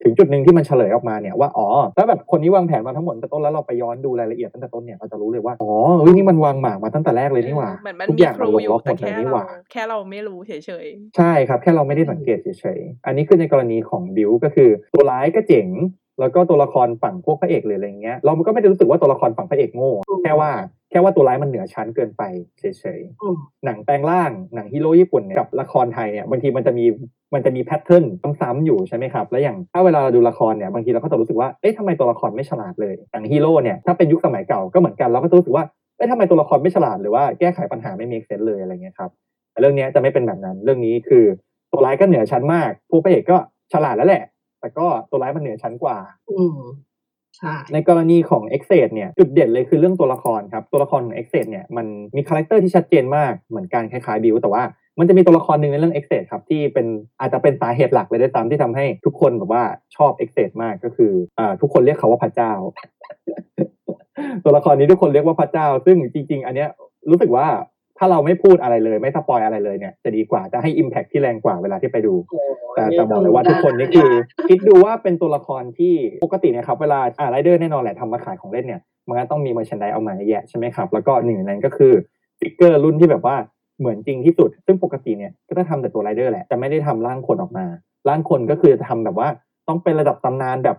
[0.03, 10.53] ถึงจุดหนึ่งที่มันเฉลยออกมาเนี่ยว่าอ๋อถ้าแบบคนนี้วางแผนมาทั้งหมดตั้งแต่ต้นแล้วเราไปย้อนดูรายละเอียดตั้งแต่ต้นเนี่ยเราจะรู้เลยว่าอ๋อเฮ้ยนี่มันวางหมากมาตั้งแต่แรกเลยนี่หว่าเหมือนมันทุกมีอย่างคมันรูลงอยู่ล็อกหมแต่ดเลยแค่นี่หเราว่าแค่เราไม่รู้เฉ
[10.85, 15.69] ยใช่ครับแค่เราไม่ได้สังเกตเฉยๆอันนี้คือในกรณีของบิวก็คือตัวร้ายก็เจ๋ง
[16.21, 20.51] แล้วก็ตัวละครฝั่งพวกพระเอกหรืออะไรเงี้ยเราก็ไม่ได้รู้สึกว่าตัวละครฝั่งพระเอกโง่แค่ว่า
[20.91, 22.23] แค่ว่าตัวร้ายมันเหนือชั้นเกินไป
[22.59, 26.85] เฉยอืมๆหนังแปลงร่างหนังฮีโร่ญี่ปุ่นเนี่ยกับละครไทยเนี่ยบางทีมันจะมี
[27.35, 28.05] มันจะมี pattern
[28.41, 35.65] ซ้ำๆอยู่ใช่ไหมครับ แล้วอย่างถ้าเวลาเราดูละครเนี่ยบางทีเราก็จะรู้สึกว่าเอ๊ะทำไมตัวละครไม่ฉลาดเลยอย่างฮีโร่เนี่ยถ้าเป็นยุคสมัยเก่าก็เหมือนกันเราก็จะรู้สึกว่า
[35.97, 39.11] เอ๊ะทำไมตัวละครไม่ฉลาดหรือว่าแก้ไขปัญหาไม่มี sense เลยอะไรเงี้ยครับ
[39.53, 41.25] แต่เรื่องเนี้ยจะไม่เป็นแบบนั้นเรื่องนี้คือ
[41.73, 43.37] ตัวร้ายก็เหนือชั้นมากผู้พระเอกก็
[43.73, 44.23] ฉลาดแล้วแหละ
[44.61, 45.97] แต่ก็ตัวร้ายมันเหนือชั้นกว่า
[46.31, 46.59] อืม
[47.37, 54.63] ใช่ในกรณีของ e x c e เนี่ยจุดเด่นเลยคือเรื่องตัวละครครับ ตัวละครของ Ex-Aid เนี่ยมันมี character ที่ชัดเจนมากเหมือนกันคล้ายๆบิวแต่ว่า
[54.99, 56.87] มันจะมีตัวละครหนึ่งในเรื่อง e x c e ครับที่เป็น
[57.21, 59.63] อาจจะเป็นสาเหตุหลักเลยด้วยซ้ำที่ทำให้ทุกคนแบบว่า
[59.97, 62.53] ชอบ e x c e มากก็คืออ่าทุกคนเรียกเขาว่าพระเจ้า
[64.45, 66.69] ตัวละครนี้ทุกคนเรียกว่าพระเจ้า ซึ่งจริง ๆ อันเนี้ย
[67.11, 67.47] รู้สึกว่า
[67.99, 72.41] ถ้าเราไม่พูดอะไรเลยไม่ spoil อะไรเลยเนี่ยจะดีกว่าจะให้ Impact ที่แรงกว่าเวลาที่ไปดูโอ้
[72.75, 74.11] แต่แต่บอกเลยว่าทุกคนนี่คือ
[74.49, 81.93] คิดดูว่าเป็นตัวละครที่ปกติเนี่ยครับ เวลาอ่าไรเดอร์แน่นอนแหละทำมาขายของเล่นเนี่ย มันก็ต้องมี merchandise ออกมาเยอะแยะใช่ไหมครับ แล้วก็หนึ่งในนั้นก็คือ
[82.39, 83.37] figure รุ่นที่แบบว่า
[83.79, 87.67] เหมือนจริงที่สุด ซึ่งปกติเนี่ยก็จะทำแต่ตัวไรเดอร์แหละจะไม่ได้ทำร่างคนออกมา
[88.09, 89.29] ร่างคนก็คือจะทำแบบว่า
[89.69, 90.77] ต้องเป็นระดับตำนานแบบ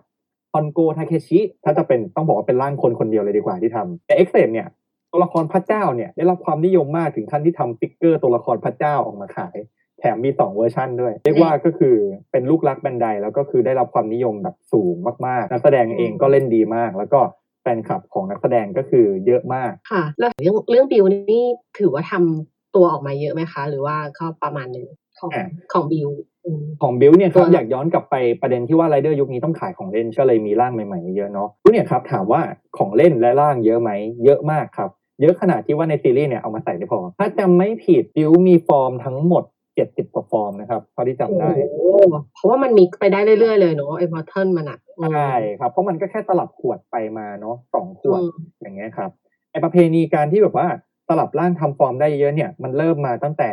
[0.54, 4.68] ฮอนโกทาเคชิถ้าจะเป็นต้องบอกว่าเป็นร่างคนคนเดียวเลยดีกว่าที่ทำแต่เอ็กเซเนี่ย
[5.12, 9.58] ตัวละครพระเจ้าเนี่ยได้รับความนิยมมากถึงขั้นที่ทำ figure ตัวละครพระเจ้าออกมาขาย
[10.00, 11.96] แถมมีสองเวอร์ชันด้วย เรียกว่าก็คือ
[12.32, 14.96] เป็นลูกรัก Bandai แล้วก็คือได้รับความนิยมแบบสูง
[15.28, 17.20] มากๆ นักแสดงเองก็เล่นดีมาก แล้วก็
[17.62, 21.44] แฟนคลับของนักแสดงก็คือเยอะมากค่ะ แล้วเรื่องเรื่องบิวนี่
[21.80, 24.88] ถือว่าทำตัวออกมาเยอะไหมคะ หรือว่าก็ประมาณหนึง
[25.20, 26.10] ของอะของบิว
[26.46, 32.42] อืมของบิวเนี่ยครับตัวอยากย้อนกลับไปประเด็นที่ว่าไรเดอร์ยุคนี้ต้องขายของเล่นก็เลยมีร่างใหม่ๆเยอะเนาะบิวเนี่ยครับถามว่า
[32.78, 33.92] ของเล่นและร่างเยอะไหม
[34.26, 34.90] เยอะมากครับ
[35.22, 39.44] เยอะขนาดที่ว่าในซีรีส์เนี่ยเอามาใส่ได้พอ ถ้าจำไม่ผิดบิวมีฟอร์มทั้งหมด
[39.80, 49.10] 70กว่าฟอร์มนะครับเท่าที่จำได้โอ้โหเพราะว่ามันมีไปได้เรื่อยๆเลยเนาะไอ้ bottle มันอะอืมใช่ครับเพราะมันก็แค่สลับขวดไปมาเนาะสองขวดอืมอย่างเงี้ยครับ
[49.52, 50.68] ไอประเพณีการที่แบบว่า
[51.08, 53.50] สลับร่างทำฟอร์มได้เยอะเนี่ยมันเริ่มมาตั้งแต่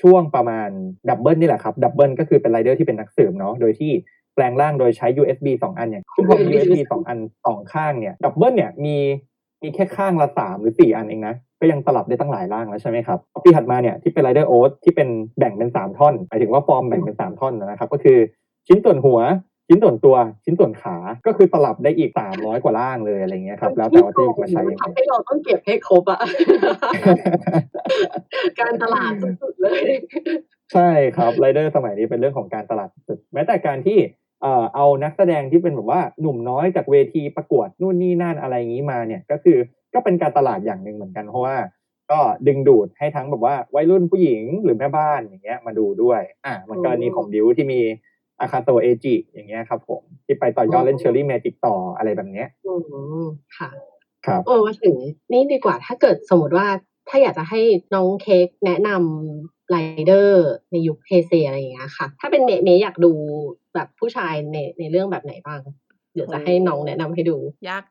[0.00, 0.68] ช่วงประมาณ
[1.08, 3.92] Double นี่แหละครับ Double ก็คือเป็นไรเดอร์ที่เป็นนักสืบเนาะโดยที่
[4.34, 8.96] แปลงร่างโดยใช้ USB 2 อันเนี่ยซึ่งพอมี USB 2 อันสองข้างเนี่ย Double เนี่ยมี
[9.62, 15.08] มีแค่ข้างละสามหรือสี่อันเองนะ ก็ยังสลับได้ตั้งหลายร่างแล้วใช่ไหมครับปีถัดมาเนี่ยที่เป็นไรเดอร์โอสที่เป็น
[15.38, 18.18] แบ่งเป็นสามท่อนหมายถึงว่าฟอร์มแบ่งเป็นสามท่อนนะครับ ก็คือ
[18.66, 19.20] ชิ้นส่วนหัว
[19.68, 20.96] ชิ้นส่วนตัว ชิ้นส่วนขา
[21.26, 26.20] ก็คือสลับได้อีกสามร้อยกว่าร่างเลยอะไรเงี้ยครับแล้วแต่ว่าจะหยิบมาใช้ยังไงทำให้เราต้องเก็บให้ครบอะ
[28.60, 29.82] การตลาดสุดๆเลย
[30.72, 33.98] ใช่ครับไรเดอร์สมัยนี้เป็นเรื่องของการตลาดสุดแม้แต่การที่
[34.42, 39.58] เอ่อเอานักแสดงที่เป็นแบบว่าหนุ่มน้อยจากเวทีประกวดนู่นนี่นั่นอะไรอย่างนี้มาเนี่ยก็คือ
[39.94, 41.56] ก็เป็นการตลาดอย่างหนึ่งเหมือนกันเพราะว่า
[42.10, 47.80] ก็ดึงดูดให้ทั้งแบบว่าวัยรุ่นผู้หญิงหรือแม่บ้านอย่างเงี้ยมาดูด้วย อ่ามันกรณีของบิวที่มี
[48.40, 52.74] อาคาโตเอจิอย่างเงี้ยครับผมที่ไปต่อยอดเล่น Cherry Magic ต่ออะไรแบบเนี้ยอื
[53.22, 53.24] ม
[53.56, 53.70] ค่ะ
[54.26, 54.96] ครับเออมาถึง
[55.32, 56.66] นี่ดีกว่าถ้าเกิดสมมติว่า
[57.08, 57.60] ถ้าอยากจะให้
[57.94, 63.12] น้องเค้กแนะนำ ไรเดอร์ในยุคเฮเซอะไรอย่างเงี้ยค่ะ ถ้าเป็นเมย์เมย์อยากดู
[63.74, 65.60] แบบผู้ชายในในเรื่องแบบไหนบ้าง
[66.14, 67.36] เดี๋ยวจะให้น้องแนะนำให้ดู
[67.68, 67.84] ยาก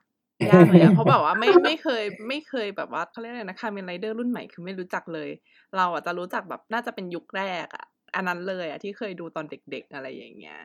[0.51, 5.29] ยากเลยอะเพราะแบบว่าไม่ไม่เคยไม่เคยแบบว่าเขาเรียกอะไรนะคาเมนไรเดอร์รุ่นใหม่คือไม่รู้จักเลย
[5.77, 10.59] เราอะจะรู้จักแบบน่าจะเป็นยุคแรกอะอันนั้นเลยอะที่เคยดูตอนเด็กๆอะไรอย่างเงี้ย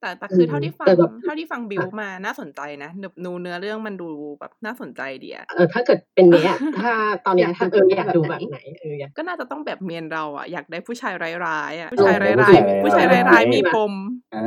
[0.00, 4.08] แต่แต่คืออืมเท่าที่ฟังแต่แบบเท่าที่ฟังบิวมาน่าสนใจนะเนื้อนูเนื้อเรื่องมันดู
[4.40, 6.92] แบบน่าสนใจดีอะเออถ้าเกิดเป็นเมย์อะถ้า
[7.26, 11.14] ตอนเนี้ยถ้าเอออยากดูแบบไหนเอออยากก็น่าจะต้องแบบเมียนเราอะอยากได้ผู้ชาย
[11.46, 13.92] ร้ายๆอะโอ้ผู้ชายโหร้ายๆผู้ชายร้ายๆมีปม
[14.34, 14.44] อ่า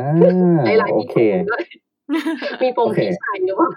[0.65, 1.63] ไอ้ไลน์โอมีเคปมด้วย
[2.63, 3.71] มีปมโอเคพี่ชายหรือเปล่า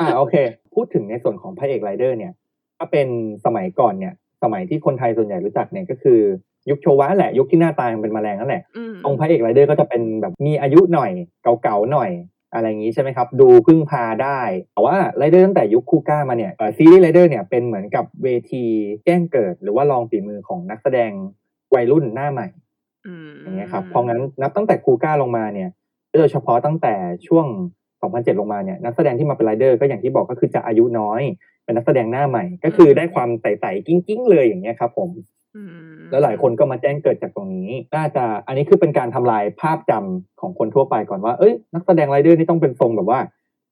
[0.00, 0.34] อ่าโอเค
[0.74, 2.32] พูดถึงในส่วนของพระเอกไรเดอร์เนี่ย
[2.78, 3.08] ถ้าเป็น
[3.44, 6.20] สมัยก่อนเนี่ย สมัยที่คนไทยส่วนใหญ่รู้จักเนี่ยก็คือ
[6.70, 11.10] ยุคโชวะแหละยุคที่หน้าตายังเป็นแมลงนั่นแหละอืมองค์พระเอกไรเดอร์ก็จะเป็นแบบมีอายุหน่อย
[11.62, 12.10] เก่าๆหน่อย
[12.54, 14.40] อะไรอย่างนี้ใช่ไหมครับ ดูพึ่งพาได้
[14.72, 18.64] แต่ว่าไรเดอร์ตั้งแต่ยุคคูก้ามาเนี่ยซีรีส์ไรเดอร์เนี่ยเป็นเหมือนกับเวที
[19.04, 21.10] แจ้งเกิด หรือว่าลองฝีมือของนักแสดง
[21.74, 22.48] วัยรุ่นหน้าใหม่
[23.06, 25.68] อืมอย่างเงี้ยครับเพราะงั้นนับตั้งแต่คูก้าลงมาเนี่ย
[26.18, 26.94] โดยเฉพาะตั้งแต่
[27.26, 27.46] ช่วง
[27.92, 31.20] 2007 ลงมาเนี่ยนักแสดงที่มาเป็นไรเดอร์ก็อย่างที่บอกก็คือจะอายุน้อย
[31.64, 35.10] เป็นนักแสดงหน้าใหม่ ก็คือได้ความใสๆกิ้งๆ เลยอย่างเงี้ยครับ ผม
[35.56, 35.70] อืม
[36.10, 43.20] แล้วหลายคนก็มาแจ้งเกิดจากตรงนี้ น่าจะอันนี้คือเป็นการทำลายภาพจำของคนทั่วไปก่อนว่า เอ้ย นักแสดงไรเดอร์นี่ต้องเป็นทรงแบบว่า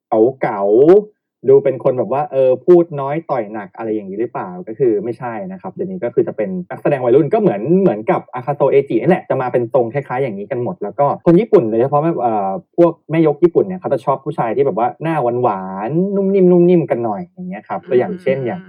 [0.09, 18.61] เก๋าเก๋าๆดูเป็นคนแบบว่าเออพูดน้อยต่อยหนักอะไรอย่างนี้หรือเปล่าก็คือไม่ใช่นะครับเดี๋ยวนี้ก็คือจะเป็นนักแสดงวัยรุ่นก็เหมือนเหมือนกับอาคาโซเอจินี่แหละจะมาเป็นทรงคล้ายๆอย่างนี้กันหมด แล้วก็คนญี่ปุ่นโดยเฉพาะเอ่อพวกแม่ยกญี่ปุ่นเนี่ยเขาจะชอบผู้ชายที่แบบว่าหน้าหวานๆนุ่มนิ่มนุ่มนิ่มกันหน่อยอย่างเงี้ยครับตัวอย่างเช่นอย่าง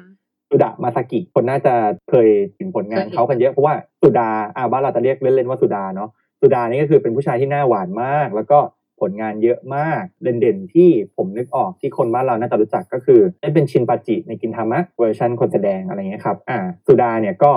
[0.49, 1.73] สุดามาซากิคนน่าจะ
[2.09, 6.09] เคยเห็นผลงานเขากันเยอะเพราะว่าสุดาอ่าบ้านเราจะเรียกเล่นๆว่าสุดาเนาะ
[6.41, 8.59] สุดานี่ก็คือเป็นผู้ชายที่หน้าหวานมาก แล้วก็
[9.01, 17.51] ผลงานเยอะมากเด่นๆ ที่ผมนึกออกที่คนบ้านเราน่าจะรู้จักก็คือได้เป็นชินปาจิในกินทามะเวอร์ชันคนแสดงอะไรเงี้ยครับอ่าสุดาเนี่ยก็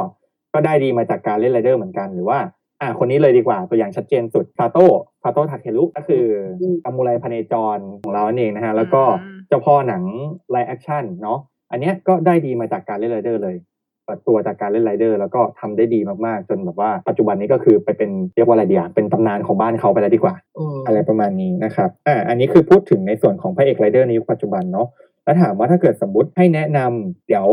[0.54, 2.38] ก็ได้ดีมาจากการเล่นไรเดอร์เหมือนกันหรือว่า
[2.80, 4.86] อ่าคนนี้เลยดีกว่าตัวอย่างชัดเจนสุดซาโต้
[5.22, 6.24] ซาโต้ทาเครุก็คือ
[6.84, 10.02] ซามูไรพเนจรของเรานั่นเองนะฮะแล้วก็อืมเจ้าพ่อหนัง
[10.50, 11.38] live action เนาะ
[11.72, 13.56] อันเนี้ยก็ได้ดีมาจากการเล่นไรเดอร์เลย
[14.04, 24.88] เปิดตัวจากการเล่นไรเดอร์ แล้วก็ทำได้ดีมากๆ จนแบบว่าปัจจุบันนี้ก็คือไปเป็นเรียกว่าอะไรดีอะเป็นตำนานของบ้านเขาไปแล้วดีกว่าอืมอะไรประมาณนี้นะครับอ่าอันนี้คือพูดถึงในส่วนของพระเอกไรเดอร์ในยุคปัจจุบันเนาะ
[25.24, 27.46] แล้วถามว่าถ้าเกิดสมมติให้แนะนำเดี๋ยว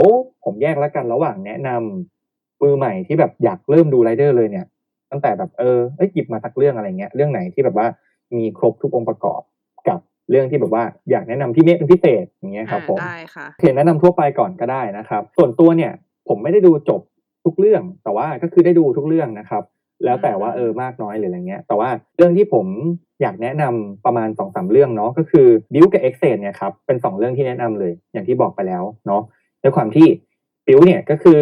[0.44, 4.66] ผมแยกแล้วกันระหว่างแนะนำมือใหม่ที่แบบอยากเริ่มดูไรเดอร์เลยเนี่ย
[5.12, 7.88] ตั้งแต่แบบเออเอ้ยหยิบมาสักเรื่องอะไรเงี้ยเรื่องไหนที่แบบว่า
[8.38, 9.42] มีครบทุกองค์ประกอบ
[9.88, 10.00] กับ
[10.30, 15.92] เรื่องที่แบบว่าอยากแนะนำพี่เมฆเป็นพิเศษอย่างเงี้ยครับผมอ่าได้ค่ะเพจแนะนำทั่วไปก่อนก็ได้นะครับ ส่วนตัวเนี่ย
[16.28, 17.02] ผมไม่ได้ดูจบ
[17.46, 19.64] ทุกเรื่อง แต่ว่าก็คือได้ดูทุกเรื่องนะครับ
[20.06, 22.66] แล้วแต่ว่าเออมากน้อยหรืออะไรเงี้ย แต่ว่าเรื่องที่ผม
[23.22, 29.22] อยากแนะนำประมาณสองสามเรื่องเนาะก็คือBuild กับ Ex-Aid เนี่ยครับเป็นสองเรื่องที่แนะนำเลย อย่างที่บอกไปแล้วเนาะ
[29.64, 30.08] ด้วยความที่
[30.68, 31.42] บิวเนี่ยก็คือ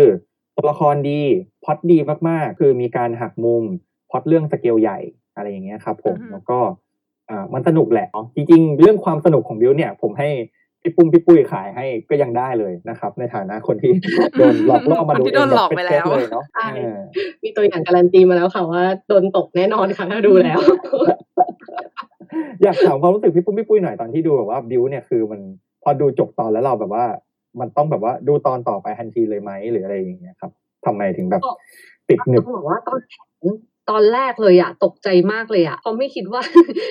[0.55, 1.21] ตัวละครดี
[1.63, 1.97] พล็อดดี
[2.29, 3.63] มากๆ คือมีการหักมุม
[4.09, 4.99] พล็อดเรื่องสเกลใหญ่
[5.35, 6.59] อะไรอย่างเงี้ยครับผมอือฮึแล้วก็
[7.29, 10.29] อ่ามันสนุกแหละเนาะจริงๆ เรื่องความสนุกของบิวเนี่ย ผมให้
[10.81, 13.91] พี่ปุ้มพี่ปุ้ยขายให้ก็ยังได้เลยนะครับ ในฐานะคนที่
[14.37, 16.99] โดนหลอกล่อมาคนดูที่โดนหลอกไปแล้วเงบบเป๊ะๆเลยเนาะใช่เออ
[17.43, 20.59] มีตัวอย่างการันตีมาแล้วค่ะว่าโดนตกแน่นอนค่ะถ้าดูแล้ว
[22.63, 25.41] อยากถามความรู้สึกพี่ปุ้มพี่ปุ้ยหน่อยตอนที่ดูแบบว่าบิวเนี่ยคือมัน
[25.83, 27.05] พอดูจบตอนแล้วเราแบบว่า
[27.59, 30.51] มันต้องแบบว่าดูตอนต่อไปทันทีเลยไหมหรืออะไรอย่างเงี้ยครับ
[30.85, 31.53] ทำไมถึงแบบก็
[32.09, 33.55] ติดหนึบต้องบอกว่าตอนแข่ง
[33.89, 36.41] ตอนแรกเลยอะตกใจมากเลยอะเพราะไม่คิดว่า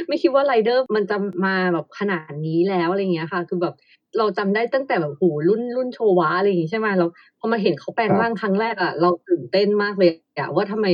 [0.09, 3.75] ไม่คิดว่าไรเดอร์มันจะมาแบบขนาดนี้แล้วอะไรเงี้ยค่ะ คือแบบ
[4.19, 7.07] เราจำได้ตั้งแต่แบบโหรุ่นรุ่นโชวะอะไรอย่างงี้ใช่ไหมเรา
[7.39, 10.87] พอมาเห็นเขาแปลงร่างครั้งแรกอะเราตื่นเต้นมากเลยอะว่าทำไม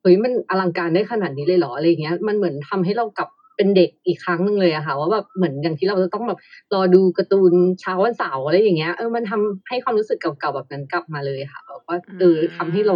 [0.00, 6.38] เฮ้ยมันอลังการได้ขนาดนี้เลยเหรออะไรเงี้ย มันเหมือนทำให้เรากลับเป็นเด็กอีกครั้งหนึ่งเลยอะค่ะ ว่าแบบเหมือนอย่างที่เราจะต้องแบบ
[6.74, 12.94] รอดูการ์ตูนเช้าวันเสาร์อะไรอย่างเงี้ยเออมันทำให้ความรู้สึกเก่าๆแบบนั้นกลับมาเลยค่ะแบบว่าเออทำให้เรา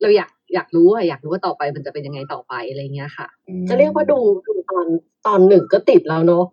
[0.00, 3.28] เราอยากอยากรู้อะอยากรู้ว่าต่อไปมันจะเป็นยังไงต่อไปอะไรเงี้ยค่ะ
[3.68, 4.86] จะเรียกว่าดูดูตอน
[5.26, 6.44] ตอนหนึ่งก็ติดแล้วเนาะ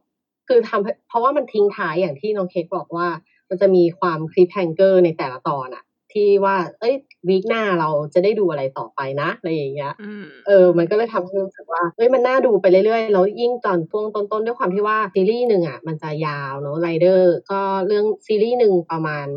[0.47, 3.07] คือทำให้เพราะว่ามันทิ้งท้ายอย่างที่น้องเค้กบอกว่า
[3.49, 5.83] มันจะมีความคลิปแฮงเกอร์ในแต่ละตอนอะ
[6.13, 6.95] ที่ว่า เอ้ย
[7.29, 19.27] week หน้าเราจะได้ดูอะไรต่อไปนะอะไรอย่างเงี้ยอืมเออ มันก็เลยทำให้รู้สึกว่าเฮ้ยมันน่าดูไปเรื่อยๆแล้วยิ่งตอนช่วงต้นๆด้วยความที่ว่าซีรีส์หนึ่งอะมันจะยาวเนอะไรเดอร์ก็เรื่องซีรีส์หนึ่งประมาณ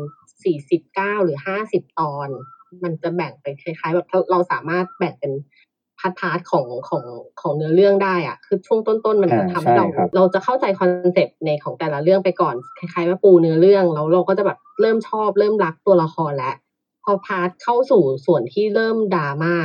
[0.43, 2.29] สี่สิบเก้าหรือห้าสิบตอน
[2.83, 5.31] มันจะแบ่งไปคล้าย ๆ แบบเราเราสามารถแบ่งเป็น
[5.99, 7.03] part part ของของ
[7.41, 16.55] ของเนื้อเรื่องได้อะคือช่วงต้นๆมันจะอ่าทำให้เราใช่ครับเราจะเข้าใจคอนเซปต์ในของแต่ละเรื่องไปก่อน คล้ายๆว่าปูเนื้อเรื่องแล้วเราก็จะแบบเริ่มชอบเริ่มรักตัวละครแล้ว
[17.03, 19.55] พอ part เข้าสู่ส่วนที่เริ่มดราม่า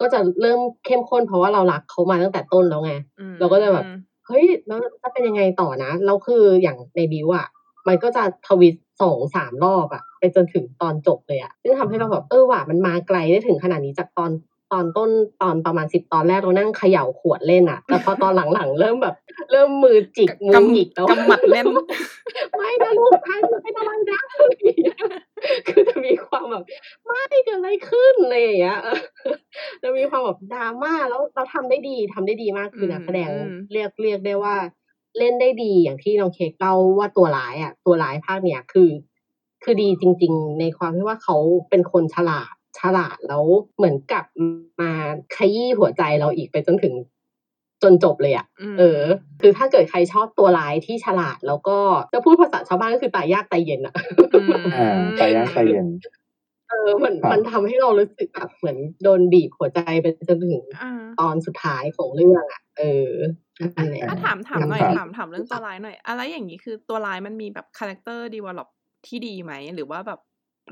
[0.00, 3.86] ก็จะเริ่มเข้มข้นเพราะว่าเรารักเขามาตั้งแต่ต้นแล้วไงอืมเราก็จะแบบ
[4.26, 7.46] เฮ้ยแล้วจะเป็นยังไงต่อนะแล้วคืออย่างใน Build อะ
[7.88, 14.32] มันก็จะ twist สองสามรอบอะไปจนถึงตอนจบเลยอะซึ่งทำให้เราแบบเออว่ะมันมาไกลได้ถึงขนาดนี้จากตอน
[14.72, 15.10] ตอนต้น
[15.42, 19.14] ตอนประมาณสิบตอนแรกเรานั่งเขย่าขวดเล่นอะแต่พอตอนหลังๆ เริ่มแบบ
[19.50, 21.66] เริ่มมือจิกมือหงิกแล้วกำหมัดแน่น
[22.56, 24.96] ไม่นะลูกพันเป็นอะไรนะอะไรอย่างเงี้ย
[25.68, 26.64] คือจะมีความแบบ
[27.06, 28.98] ไม่เกิดอะไรขึ้นอะไรอย่างเงี้ยเออ
[29.82, 34.56] จะมีความแบบดราม่าแล้วเราทำได้ดีทำได้ดีมากคือนักแสดงอืมเรียกเรียกได้ว่า
[35.18, 38.90] เล่นได้ดีอย่างที่น้องเค้กเล่าว่าตัวร้ายอะตัวร้ายภาคเนี้ยคือ
[39.62, 41.36] คือดีจริง ๆ ในความที่ว่าเขา
[41.70, 43.44] เป็นคนฉลาดฉลาดแล้ว
[43.76, 44.26] เหมือนกลับ
[44.80, 44.92] มา
[45.36, 46.94] ขยี้หัวใจเราอีกไปจนถึง
[47.82, 49.02] จนจบเลยอะมเออ
[49.40, 51.78] คือถ้าเกิดใครชอบตัวร้ายที่ฉลาดแล้วก็
[52.12, 53.94] จะพูดภาษาชาวบ้านก็คือตายยากตายเย็นอะ
[54.50, 55.86] มอ่าใจยากใจเย็น
[56.68, 63.10] เออ มันครับมันทำให้เรารู้สึกแบบเหมือนโดนบีบหัวใจไปจนถึงอ่าตอนสุดท้ายของเรื่องอะเออ
[63.60, 68.68] นั่นแหละอะถามถามหน่อยครับถามถามเรื่องตัวร้ายหน่อย อะไรอย่างนี้คือตัวร้ายมันมีแบบ character develop
[69.06, 70.20] ที่ดีไหม หรือว่าแบบ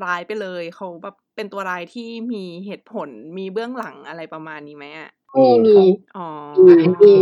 [0.05, 3.09] ร้ายไปเลยเขาแบบเป็นตัวร้ายที่มีเหตุผล
[3.39, 5.77] มีเบื้องหลังอะไรประมาณนี้ไหมอะมีมี
[6.17, 6.27] อ๋อ
[6.67, 7.15] มีมี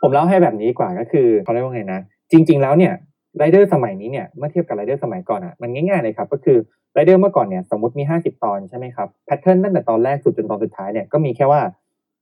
[0.00, 2.00] ผมเล่าให้แบบนี้ดีกว่าก็คือเขาเรียกว่าไงนะ
[2.30, 2.92] จริง ๆ แล้วเนี่ย
[3.38, 6.58] ไรเดอร์สมัยนี้เนี่ยเมื่อเทียบกับไรเดอร์สมัยก่อนอะมันง่ายๆเลยครับ ก็คือ
[6.94, 11.60] ไรเดอร์เมื่อก่อนเนี่ยสมมติมี 50 ตอนใช่ไหมครับ pattern ตั้งแต่ตอนแรกสุดจนตอนสุดท้ายเนี่ยก็มีแค่ว่า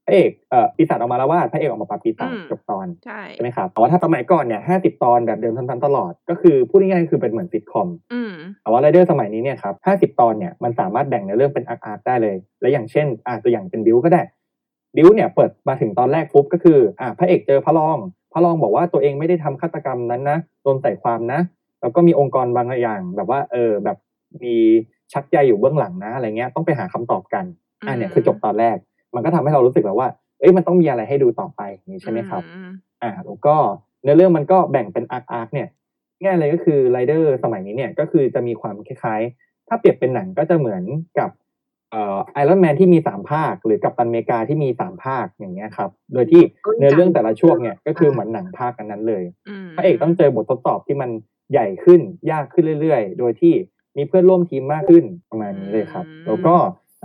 [0.06, 8.32] พระเอกเอ่อปีศาจออกมาแล้วว่าดพระเอกออกมาปราบปีศาจอืมจบตอนใช่ใช่ไหมครับแต่ว่าถ้าสมัยก่อนเนี่ย50ตอนแบบเดิมซ้ำๆตลอด ก็คือพูดง่ายๆคือเป็นเหมือนซิทคอมอืม
[8.62, 9.74] แต่ว่าไรเดอร์สมัยนี้เนี่ยครับ
[10.12, 14.22] 50ตอนเนี่ยมันสามารถแบ่งในเรื่องเป็นอาร์คๆได้เลย และอย่างเช่นอ่าตัวอย่างเป็นบิวก็ได้
[14.96, 17.98] บิวเนี่ยเปิดมาถึงตอนแรกปุ๊บก็คืออ่าพระเอกเจอพระรอง
[18.32, 21.40] พระรองบอกว่าตัวเองไม่ได้ทำฆาตกรรมนั้นนะโดนใส่ความนะ
[21.80, 23.98] แล้วก็มีองค์กรบางอย่าง แบบว่าเออแบบ
[24.42, 24.54] มี
[25.12, 27.44] ชักใยอยู่เบื้องหลังนะอะไรเงี้ยต้องไปหาคำตอบกัน
[27.86, 28.76] อ่าเนี่ยคือจบตอนแรก
[29.14, 30.08] มันก็ทำให้เรารู้สึกแบบว่า
[30.40, 32.70] เอ้ยมันต้องมีอะไรให้ดูต่อไปอย่างนี้ใช่ไหมครับอืม
[33.02, 33.56] อ่าแล้วก็
[34.02, 35.68] เนื้อเรื่องมันก็แบ่งเป็น arc arc เนี่ย
[36.22, 40.82] ง่ายเลยก็คือไรเดอร์สมัยนี้เนี่ยก็คือจะมีความคล้ายๆ ถ้าเปรียบเป็นหนังก็จะเหมือน
[41.18, 41.30] กับ
[41.90, 46.42] เอ่อไอรอนแมนที่มีสามภาค หรือกัปตันอเมริกาที่มีสามภาคอย่างเงี้ยครับ โดยที่
[46.78, 51.10] เนื้อเรื่องแต่ละช่วงเนี่ยก็คือเหมือนหนังภาคกันนั้นเลยอืมพระเอกต้องเจอบททดสอบที่มัน
[51.52, 52.00] ใหญ่ขึ้น
[52.30, 53.54] ยากขึ้นเรื่อยๆ โดยที่
[53.96, 56.54] มีเพื่อนร่วมทีมมากขึ้นประมาณนี้เลยครับ แล้วก็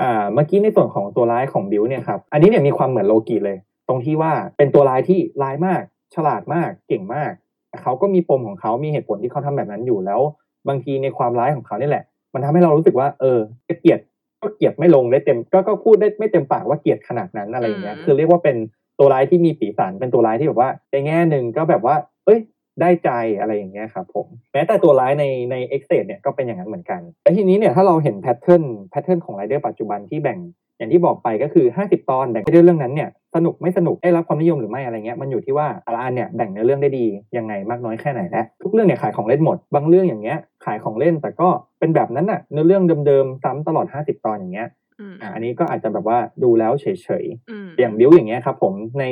[0.02, 5.82] อ่าเมื่อกี้ในส่วนของตัวร้ายของบิวเนี่ยครับอันนี้เนี่ยมีความเหมือนโลกิเลย ตรงที่ว่าเป็นตัวร้ายที่ร้ายมาก
[6.16, 7.32] ฉลาดมากเก่งมาก
[7.70, 10.22] แต่เขาก็มีปมของเขามีเหตุผลที่เขาทำแบบนั้นอยู่แล้ว
[10.68, 13.39] บางทีในความร้ายของเขานี่แหละ มันทำให้เรารู้สึกว่าเออ
[13.70, 14.00] จะเกลียด
[14.41, 18.58] ก็เกลียดไม่ลงได้เต็มก็ก็พูดได้ไม่เต็มปากว่าเกลียดขนาดนั้นอะไรอย่างเงี้ยอืมคือเรียกว่าเป็น
[19.00, 21.95] ตัวร้ายที่มีสีสันเป็นตัวร้ายที่แบบว่าในแง่หนึ่งก็แบบว่า
[22.26, 22.39] เอ้ย
[22.82, 23.09] ได้ใจ
[23.39, 30.39] อะไรอย่างเงี้ยครับผมแม้แต่ตัวร้ายในในเอ็กเซเนี่ยก็เป็นอย่างนั้นเหมือนกันแต่ทีนี้เนี่ยถ้าเราเห็น patternแพทเทิร์นของไรเดอร์ปัจจุบันที่แบ่ง
[30.78, 37.05] อย่างที่บอกไปก็คือ 50 ตอนแบ่งไปด้วยเรื่องนั้นเนี่ยสนุกไม่สนุกได้รับความนิยมหรือไม่อะไรเงี้ยมันอยู่ที่ว่าแต่ละอันเนี่ยแบ่งเนื้อเรื่องได้ดี
[37.38, 41.47] ยังไงมากน้อยแค่ไหนและทุกเรื่องเนี่ยขายของเล่นหมด บางเรื่องอย่างเงี้ยขายของเล่นแต่ก็
[41.80, 44.69] เป็นแบบนั้นน่ะเนื้อเรื่องเดิมๆซ้ำตลอด 50 ตอนอย่างเงี้ย
[44.99, 46.86] อืมอะอันนี้ก็อาจจะแบบว่าดูแล้วเฉ
[47.23, 49.05] ยๆอืมอย่างบิวอย่างเงี้ยครับผมใน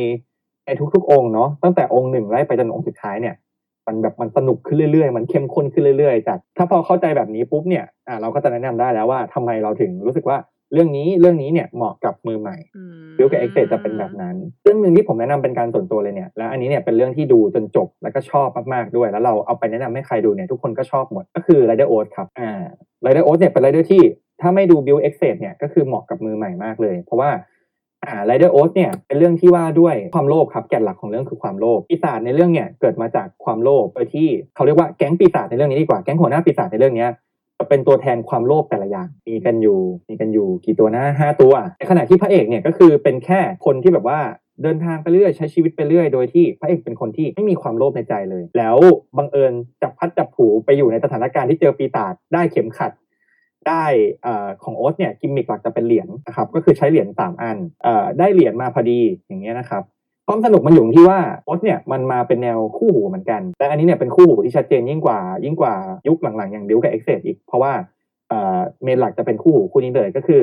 [0.65, 3.35] ในทุกๆองค์เนาะตั้งแต่องค์หนึ่งไล่ไปจนองค์สุดท้ายเนี่ย
[3.87, 10.37] มันแบบมันสนุกขึ้นเรื่อยๆ มันเข้มข้นขึ้นเรื่อยๆจากถ้าพอเข้าใจแบบนี้ปุ๊บเนี่ยอ่าเราก็จะแนะนำได้แล้วว่าทำไมเราถึงรู้สึกว่า
[10.73, 22.51] เรื่องนี้เรื่องนี้เนี่ยเหมาะกับมือใหม่อืม Build กับ Ex-Aid จะเป็นแบบนั้น เรื่องหนึ่งที่ผมแนะนำเป็นการส่วนตัวเลยเนี่ยและอันนี้เนี่ยเป็นเรื่องที่ดูจนจบแล้วก็ชอบมากๆด้วย แล้วเราเอาไปแนะนำให้ใครดูเนี่ยทุกคนก็ชอบหมดก็คือ Rider o a t ครับอ่า
[23.05, 24.01] Rider o a t เนี่ยเป็น Rider ที่
[24.41, 27.29] ถ้าไม่ดู Build Ex-Aid เนี่ยก็คือเหมาะกับมือใหม่มากเลย เพราะว่า
[28.07, 37.11] อ่าไรเดอร์โอสเนี่ยเป็นเรื่องที่ว่าด้วยความโลภครับแก่นหลักของเรื่องคือความโลภปีศาจในเรื่องเนี่ยเกิดมาจากความโลภโดยที่เขาเรียกว่าแก๊งปีศาจในเรื่องนี้ดีกว่าแก๊งหัวหน้าปีศาจในเรื่องเนี้ย
[37.59, 39.79] จะเป็นตัวแทนความโลภแต่ละอย่าง มีกันอยู่
[40.09, 44.19] มีกันอยู่กี่ตัวนะห้าตัวในขณะที่พระเอกเนี่ยก็คือเป็นแค่คนที่แบบว่า
[44.63, 48.77] เดินทางไปเรื่อยใช้ชีวิตไปเรื่อยโดยที่พระเอกเป็นคนที่ไม่มีความโลภในใจเลย แล้ว
[49.17, 52.91] บังเอิญจับพัดจับผูไปอยู่ในสถานการณ์ที่เจอปีศาจได้เข็มขัด
[53.69, 53.85] ได้
[54.63, 57.87] ของโอ๊ตเนี่ยกิมมิคหลักจะเป็นเหรียญนะครับก็คือใช้เหรียญสามอันอ
[58.19, 59.83] ได้เหรียญมาพอดีอย่างเงี้ยนะครับ
[60.27, 65.73] ความสนุกมันอยู่ตรงที่ว่าโอ๊ตเนี่ยมันมาเป็นแนวคู่หูเหมือนกัน แต่อันนี้เนี่ยเป็นคู่หูที่ชัดเจนยิ่งกว่ายิ่งกว่า
[66.07, 67.71] ยุคหลังๆ อย่างดิวกับเอ็กเซอีกเพราะว่า
[68.83, 70.41] เมนหลักจะเป็นคู่หูคู่นี้เลยก็คือ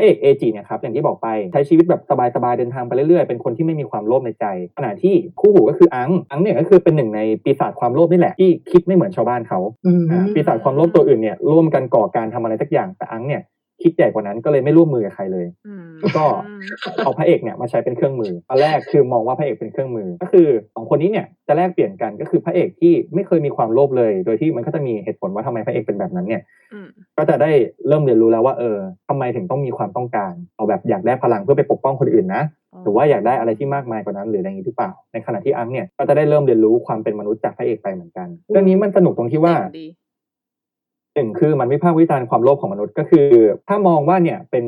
[0.00, 2.02] ระเอกเอจิเนี่ยครับอย่างที่บอกไปใช้ชีวิตแบบ
[2.36, 4.44] สบายๆเดินทางไปเรื่อยๆ เป็นคนที่ไม่มีความโลภในใจ
[4.76, 13.42] ขณะที่คู่หูก็คืออังอังเนี่ยก็คือเป็นหนึ่งในปีศาจความโลภนี่แหละที่คิดไม่เหมือนชาวบ้านเขาอืมอ่าปีศาจความโลภตัวอื่นเนี่ยร่วมกันก่อการทำอะไรสักอย่างแต่อังเนี่ย
[13.82, 15.84] คิดใหญ่กว่านั้นก็เลยไม่ร่วมมือกับใครเลยอืม
[16.16, 16.24] ก็
[17.04, 27.50] เอาพระเอกเนี่ยมาใช้เป็นเครื่องมือตอนแรกคือมองว่าพระเอกเป็นเครื่องมือ ก็คือสองคนนี้เนี่ยจะแลกเปลี่ยนกันก็คือพระเอกที่ไม่เคยมีความโลภเลย โดยที่มันก็จะมีเหตุผลว่าทำไมพระเอกเป็นแบบนั้นเนี่ยอืมก็จะได้
[27.88, 28.78] เริ่มเรียนรู้แล้วว่าเออ
[29.08, 32.42] ทำไมถึงต้องมีความต้องการ เอาแบบอยากได้พลังเพื่อไปปกป้องคนอื่นนะ
[32.84, 40.09] หรือว่าอยากได้อะไรที่มากมายกว่านั้นหรืออะไรอย่างนี้หรือเปล่า ในขณะที่อังเนี่ยก็จะได้เริ่มเรียนรู้ความเป็นมนุษย์จากพระเอกไปเหมือนกัน เรื่องนี้มันสนุกตรงที่ว่าเจ๋งดีห
[41.20, 43.26] นึ่งคือมันวิพากษ์วิจารณ์ความโลภของมนุษย์ก็คือ
[43.68, 44.64] ถ้ามองว่าเนี่ยเป็น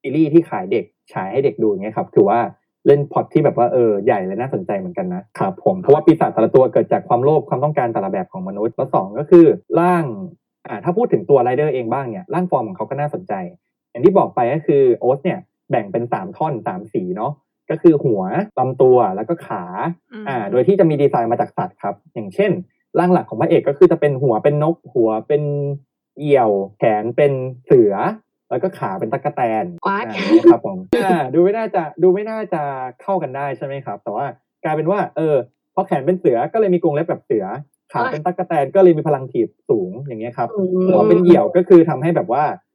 [0.00, 2.40] ซีรีส์ที่ขายเด็กฉายให้เด็กดูอย่างเงี้ยครับถือว่า
[2.86, 9.46] เล่นพล็อตที่แบบว่าเออใหญ่และน่าสนใจเหมือนกันนะครับผมเพราะว่าปีศาจแต่ละตัวเกิดจากความโลภความต้องการแต่ละแบบของมนุษย์แล้วสองก็คือ
[9.80, 10.04] ร่าง
[10.66, 13.32] อ่าถ้าพูดถึงตัวไรเดอร์เองบ้างเนี่ยร่างฟอร์มของเขาก็น่าสนใจ
[13.90, 15.38] อย่างที่บอกไปก็คือโอ๊ตเนี่ย
[15.70, 17.32] แบ่งเป็นสามท่อนสามสีเนาะ
[17.70, 18.22] ก็คือหัว
[18.58, 19.64] ลำตัวแล้วก็ขา
[20.26, 22.50] มอ่าโดยที่จะมีดีไซน์มาจากสัตว์ครับ อย่างเช่น
[22.98, 25.42] ร่างหลักของพระเอกก็คือจะเป็นหัวเป็นนกหัวเป็น
[26.18, 27.32] เหยี่ยว แขนเป็น
[27.66, 27.94] เสือ
[28.50, 30.06] แล้วก็ขาเป็นตะกแตน What?
[30.08, 32.62] อ่าครับผมอ่าดูไม่น่าจะดูไม่น่าจะ
[33.02, 34.26] เข้ากันได้ใช่ไหมครับ แต่ว่า
[34.64, 35.36] กลายเป็นว่า เออ
[35.74, 37.44] พอแขนเป็นเสือก็เลยมีกรงเล็บแบบเสือ
[37.92, 40.48] ขาเป็นตะกแตนก็เลยมีพลังถีบสูงอย่างเงี้ยครับ
[40.88, 42.67] หัวเป็นเหยี่ยวก็คือทำให้แบบว่าเอ่อ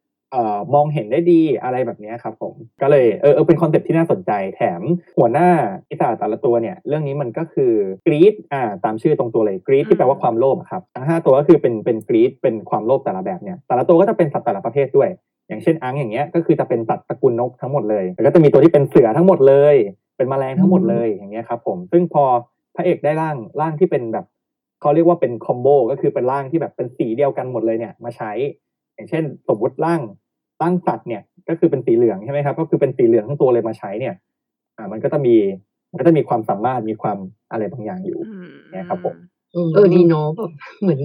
[0.74, 4.82] มองเห็นได้ดีอะไรแบบเนี้ยครับผมก็เลยเออเออเป็นคอนเซ็ปต์ที่น่าสนใจแถม
[5.18, 5.48] หัวหน้า
[5.90, 7.72] ปีศาจแต่ละตัวเนี่ย เรื่องนี้มันก็คือ
[8.06, 15.10] greed อ่าตามชื่อตรงตัวเลย greed ที่แปลว่าความโลภอะครับทั้งห้าตัวก็คือเป็นเป็น greed เป็นความโลภแต่ละแบบเนี่ยแต่ละตัวก็จะเป็นสัตว์แต่ละประเภทด้วย
[15.48, 19.76] อย่างเช่นอังอย่างเงี้ยก็คือจะเป็นสัตว์ตระกูลนกทั้งหมดเลยแล้วก็จะมีตัวที่เป็นเสือทั้งหมดเลย
[20.16, 22.24] เป็นแมลงทั้งหมดเลยอย่างเงี้ยครับผมซึ่งพอ
[22.76, 24.26] พระเอกได้ร่างร่างที่เป็นแบบ
[24.80, 28.32] เขาเรียกว่าเป็นคอมโบก็คือเป็นร่างที่แบบเป็นสีเดียวกันหมดเลยเนี่ยมาใช้
[28.94, 30.00] อย่างเช่น สมมติร่าง
[30.64, 34.14] ร่างสัตว์เนี่ยก็คือเป็นสีเหลืองใช่ไหมครับก็คือเป็นสีเหลืองทั้งตัวเลยมาใช้เนี่ย
[34.76, 35.34] อ่า มันก็จะมี
[35.90, 37.18] มันก็จะมีความสามารถมีความ
[37.50, 39.16] อะไรบางอย่างอยู่อืมเนี่ยครับผม
[39.74, 40.50] เออดีเนาะแบบ
[40.82, 41.00] เหมือน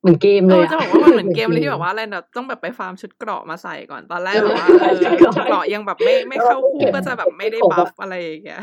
[0.00, 8.62] เหมือนเกมเอเลยออะจะบอกว่ามันเหมือนเกมเลยที่แบบว่าอะไรเนาะต้องแบบไปฟาร์มชุดเกราะมาใส่ก่อนตอนแรกแบบว่าเออชุดเกราะชุดเกราะยังแบบไม่ไม่เข้าคู่ก็จะแบบไม่ได้ buff อะไรอย่างเงี้ย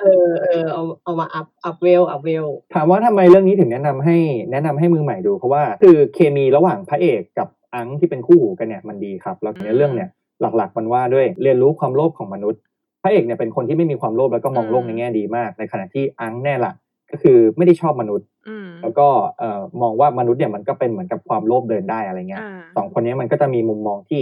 [0.00, 4.16] เออเออเอาเอามา up up level up level ถามว่าทำไมเรื่องนี้ถึงแนะนำให้
[4.50, 10.08] แนะนำให้มือใหม่ดูเพราะว่าคือเคมีระหว่างพระเอกกับ อังที่เป็นคู่หูกันเนี่ยมันดีครับแล้วในเรื่องเนี่ย
[10.56, 12.60] หลักๆมันว่าด้วยเรียนรู้ความโลภของมนุษย์
[13.02, 16.72] พระเอกเนี่ยเป็นคนที่ไม่มีความโลภแล้วก็มองโลกในแง่ดีมาก ในขณะที่อังแน่ละ
[17.10, 19.06] ก็คือไม่ได้ชอบมนุษย์อืมแล้วก็
[19.38, 24.20] เอ่อมองว่ามนุษย์เนี่ยมันก็เป็นเหมือนกับความโลภเดินได้อะไรเงี้ยอ่าสองคนนี้มันก็จะมีมุมมองที่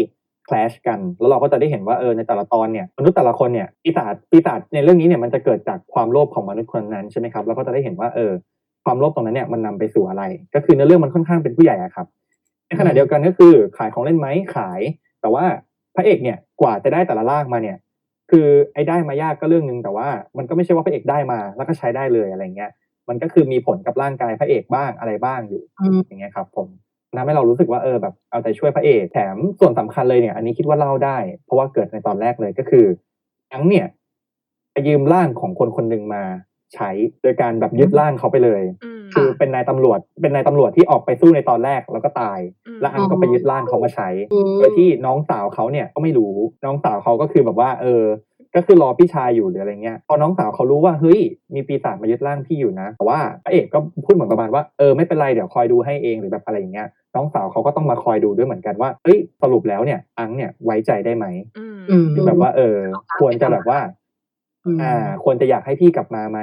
[0.49, 8.33] คลชกัน แล้วเราก็จะได้เห็นว่าเออในแต่ละตอนเนี่ยมนุษย์แต่ละคนเนี่ยปีศาจปีศาจในเรื่องนี้เนี่ยมันจะเกิดจากความโลภของมนุษย์คนนั้นใช่ไหมครับแล้วก็จะได้เห็นว่าเออ
[8.85, 10.23] ความโลภตรงนั้นเนี่ยมันนำไปสู่อะไร
[10.55, 12.07] ก็คือในเรื่องมันค่อนข้างเป็นผู้ใหญ่อะครับ
[12.69, 14.81] ในขณะเดียวกันก็คือขายของเล่นไหมขาย
[15.21, 15.45] แต่ว่า
[15.97, 17.79] พระเอกเนี่ยกว่าจะได้แต่ละร่างมาเนี่ย
[18.31, 22.71] คือไอ้ได้มายากก็เรื่องหนึ่งแต่ว่ามันก็ไม่ใช่ว่าพระเอกได้มา แล้วก็ใช้ได้เลยอะไรเงี้ย
[23.09, 26.69] มันก็คือมีผลกับร่างกายพระเอกบ้างอะไรบ้างอยู่อืมอย่างเงี้ยครับ ผม
[27.17, 32.87] ทำให้เรารู้สึกว่าเออแบบเอาใจช่วยพระเอกแถมส่วนสำคัญเลยเนี่ย อันนี้คิดว่าเล่าได้ เพราะว่าเกิดในตอนแรกเลยก็คือ
[33.53, 33.87] อังเนี่ย
[34.73, 36.23] ไปยืมร่างของคนคนหนึ่งมา
[36.75, 36.91] ใช้
[37.23, 42.39] โดยการแบบยึดร่างเขาไปเลยอืม คือเป็นนายตำรวจ เป็นนายตำรวจที่ออกไปสู้ในตอนแรกแล้วก็ตาย
[42.77, 46.35] มแล้วอังก็ไปยึดร่างเขามาใช้อืมโดยที่น้องสาวเขาเนี่ยก็ไม่รู้
[46.65, 48.05] น้องสาวเขาก็คือแบบว่า เออ
[48.57, 51.21] ก็คือรอพี่ชายอยู่หรืออะไรเงี้ย พอน้องสาวเขารู้ว่าเฮ้ย
[51.55, 61.27] มีปีศาจมายึดร่างพี่อยู่นะ แต่ว่าพระเอกก็พูดเหมือนประมาณว่า เออไม่เป็นไรเดี๋ยวคอยดูให้เองหรือแบบอะไรอย่างเงี้ย น้องสาวเขาก็ต้องมาคอยดูด้วยเหมือนกันว่า เอ้ยสรุปแล้วเนี่ย อังเนี่ยไว้ใจได้ไหม
[61.59, 62.77] อืมอืมคือแบบว่า เออ
[63.21, 63.81] ควรจะแบบว่า
[64.67, 64.95] อืมอ่า
[65.25, 66.39] ควรจะอยากให้พี่กลับมาไหม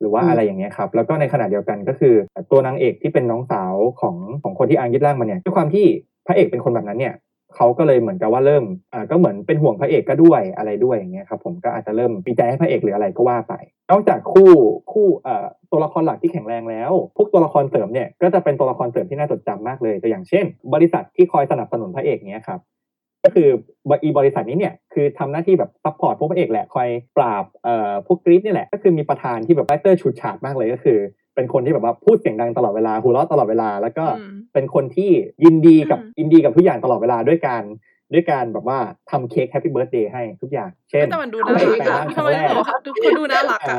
[0.00, 2.14] หรือว่าอืมอะไรอย่างเงี้ยครับแล้วก็ในขณะเดียวกันก็คือ
[2.50, 5.86] ตัวนางเอกที่เป็นน้องสาวของของคนที่อังยึดร่างมาเนี่ยด้วยความที่
[6.26, 7.14] พระเอกเป็นคนแบบนั้นเนี่ย
[7.54, 13.54] เขาก็เลยเหมือนกับว่าเริ่มอ่าก็เหมือนเป็นห่วงพระเอกก็ด้วยอะไรด้วยอย่างเงี้ยครับผมก็อาจจะเริ่มมีใจให้พระเอกหรืออะไรก็ว่าไป
[13.90, 14.50] นอกจากคู่
[14.92, 20.44] คู่เอ่อตัวละครหลักที่แข็งแรงแล้ว พวกตัวละครเสริมเนี่ยก็จะเป็นตัวละครเสริมที่น่าจดจำมากเลยตัวอย่างเช่น
[20.74, 22.60] บริษัทที่คอยสนับสนุนพระเอกเนี้ยครับ
[23.26, 23.48] ก็คือ
[23.90, 30.98] บอีบริษัทนี้เนี่ยคือทำหน้าที่แบบ support พวกพระเอกแหละคอยปราบเอ่อพวก greed นี่แหละ ก็คือมีประธานที่แบบ character ฉูดฉาดมากเลยก็คือ
[31.34, 35.10] เป็นคนที่แบบว่าพูดเสียงดังตลอดเวลาหัวเราะตลอดเวลา แล้วก็อืมเป็นคนที่
[35.44, 37.62] ยินดีกับอืมยินดีกับทุกอย่างตลอดเวลาด้วยการ
[38.12, 38.78] ด้วยการแบบว่า
[39.10, 43.78] ทำเค้กแฮปปี้เบิร์ดเดย์ให้ทุกอย่าง เช่นแต่มันดูพน่าระเอกรักแปลงอะร่างคทำรั้งไมแรกบอกเขาเขาดูน่ารักอ่า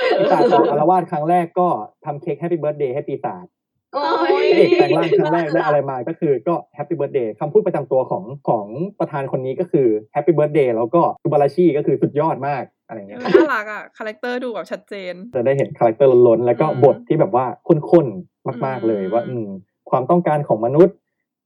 [0.00, 1.68] อะปีศาจออกอารวาสครั้งแรกก็
[2.04, 3.63] ทำเค้กแฮปปี้เบิร์ดเดย์ให้ปีศาจโอ้ยพระ
[3.94, 8.66] เอกแปลงร่างครั้งแรกได้อะไรมาก็คือก็แฮปปี้เบิร์ดเดย์คำพูดประจำตัวของของ
[8.98, 17.46] ประธานคนนี้ก็คือแฮปปี้เบิร์ดเดย์แล้วก็ซูบาราชีก็คือสุดยอดมากอะไรเงี้ยน่ารักอะ character ดูแบบชัดเจนจะได้เห็น character ล้นๆแล้วก็อืมบทที่แบบว่า
[17.90, 19.46] ข้นๆมาก ๆเลยอืมว่าอืม
[19.90, 20.96] ความต้องการของมนุษย์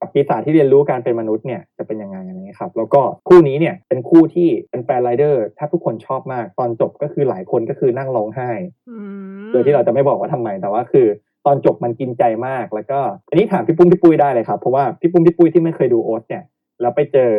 [0.01, 8.51] กับปีศาจที่เรียนรู้การเป็นมนุษย์เนี่ยจะเป็นยังไงอะไรเงี้ยครับ แล้วก็คู่นี้เนี่ยเป็นคู่ที่เป็นแฟนไรเดอร์ถ้าทุกคนชอบมากตอนจบก็คือหลายคนก็คือนั่งร้องไห้
[8.90, 8.99] อื
[9.44, 11.07] มโดยที่เราจะไม่บอกว่าทำไมแต่ว่าคือ
[11.47, 12.99] ตอนจบมันกินใจมาก แล้วก็
[13.30, 16.45] อันนี้ถามพี่ปุ้มพี่ปุ้ยได้เลยครับเพราะว่าพี่ปุ้มพี่ปุ้ยที่ไม่เคยดูโอสเนี่ย
[16.80, 17.30] แล้วไปเจอ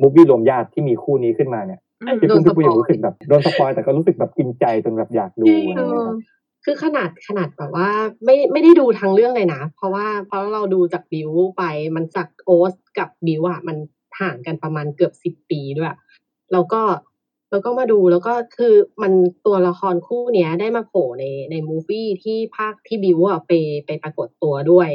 [0.00, 6.16] movie รวมญาติที่มีคู่นี้ขึ้นมาเนี่ยอืมพี่ปุ้มพี่ปุ้ยโดนสปอยรู้สึกแบบโดน spoil แต่ก็รู้สึกแบบกินใจจนแบบอยากดูอะไรเอเงี้ยอครับ
[6.64, 7.88] คือขนาดขนาดแบบว่า
[8.24, 11.62] ไม่ไม่ได้ดูทั้งเรื่องเลยนะ เพราะว่าเพราะเราดูจากบิลด์ไป
[11.96, 13.76] มันจากโอสกับบิลด์อะมัน
[14.20, 15.94] ห่างกันประมาณเกือบสิบปีด้วย
[16.52, 16.80] แล้วก็
[17.50, 19.12] แล้วก็มาดูแล้วก็คือมัน
[19.46, 23.52] ตัวละครคู่เนี้ยได้มาโผล่ในใน movie ที่ภาคที่บิลด์อะไป
[23.86, 24.88] ไปปรากฏตัวด้วย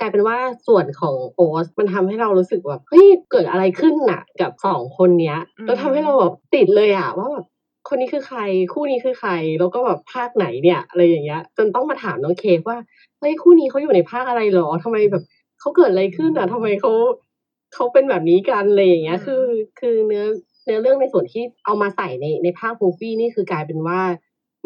[0.00, 7.46] กลายเป็นว่าส่วนของโอ๊ตมันทำให้เรารู้สึกแบบเฮ้ยเกิดอะไรขึ้นน่ะ กับสองคนเนี้ยอืมแล้วทำให้เราแบบติดเลยอะว่าแบบ
[7.88, 8.40] คนนี้คือใคร
[8.72, 12.78] คู่นี้คือใคร แล้วก็แบบภาคไหนเนี่ยอะไรอย่างเงี้ย จนต้องมาถามน้องเคกว่า
[13.20, 15.24] เฮ้ยคู่นี้เขาอยู่ในภาคอะไรหรอทำไมแบบ
[15.60, 16.92] เขาเกิดอะไรขึ้นอะทำไมเขา
[17.74, 19.42] เขาเป็นแบบนี้กันอะไรอย่างเงี้ย คือ
[19.80, 20.24] คือเนื้อ
[20.68, 24.00] เนื้อเรื่องในส่วนที่เอามาใส่ในในภาคมูฟวี่นี่คือกลายเป็นว่า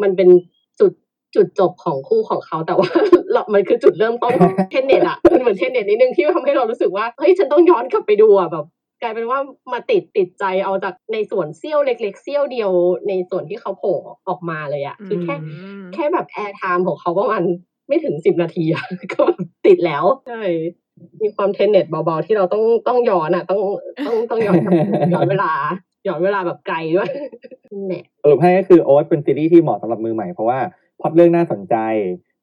[0.01, 0.29] มันเป็น
[0.79, 0.91] จุด
[1.35, 2.89] จุดจบของคู่ของเขาแต่ว่า
[3.31, 8.65] เรามันคือจุดเริ่มต้นของ Tenet อะมันเหมือน Tenet นิดนึงที่ทำให้เรารู้สึกว่าเฮ้ยฉันต้องย้อนกลับไปดูอะแบบ
[9.01, 9.39] กลายเป็นว่า
[9.73, 12.71] มาติดติดใจเอาจากในส่วนเสี้ยวเล็ก ๆเสี้ยวเดียว
[13.07, 13.95] ในส่วนที่เขาโผล่
[14.27, 15.39] ออกมาเลยอะคือแค่ม
[15.93, 17.43] แค่แบบ airtime ของเขาประมาณ
[17.87, 20.43] ไม่ถึงสิบนาทีอะก็แบบติดแล้วใช่
[21.21, 23.61] มีความ Tenet เบาๆที่เราต้องต้องย้อนอะต้อง
[24.07, 24.81] ต้องต้องย้อนกลับไป
[25.13, 25.51] ย้อนเวลา
[26.07, 27.09] ย้อนเวลาแบบไกลด้วย
[27.71, 30.59] นั่นแหละสรุปให้ก็คือโอสเป็นซีรีส์ที่เหมาะสำหรับมือใหม่เพราะว่า
[31.01, 31.75] พล็อตเรื่องน่าสนใจ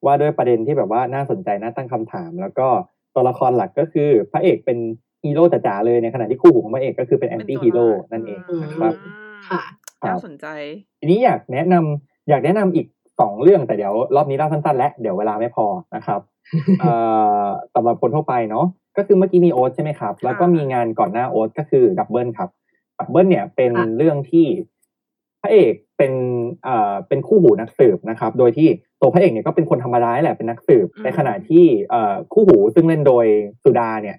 [0.05, 2.67] ว่าด้วยประเด็นที่แบบว่าน่าสนใจน่าตั้งคำถาม แล้วก็
[3.15, 4.77] ตัวละครหลักก็คือพระเอกเป็น
[5.23, 8.93] ฮีโร่จ๋าๆเลยในขณะที่คู่หูของพระเอกก็คือเป็น anti-hero นั่นเองนะครับ
[9.49, 9.61] ค่ะ
[10.07, 10.47] น่าสนใจ
[10.99, 12.87] ทีนี้อยากแนะนำอยากแนะนำอีก
[13.19, 16.19] สองเรื่องแต่เดี๋ยวรอบนี้เล่าสั้นๆ และเดี๋ยวเวลาไม่พอนะครับ
[16.79, 16.91] เอ่
[17.43, 17.45] อ
[17.75, 18.65] สำหรับคนทั่วไปเนาะ
[18.97, 22.49] ก็คือเมื่อกี้มีโอสใช่ไหมครับ แล้วก็มีงานก่อนหน้าโอสก็คือดับเบิลครับ
[23.01, 24.47] ดับเบิลเนี่ยเป็นค่ะเรื่องที่
[25.41, 26.13] พระเอกเป็น
[26.63, 28.67] เอ่อเป็นคู่หูนักสืบนะครับ โดยที่
[29.01, 33.25] ตัวพระเอกเนี่ยก็เป็นคนธรรมดาแหละเป็นนักสืบอืมในขณะที่เอ่อคู่หูซึ่งเล่นโดย
[33.63, 34.17] สุดาเนี่ย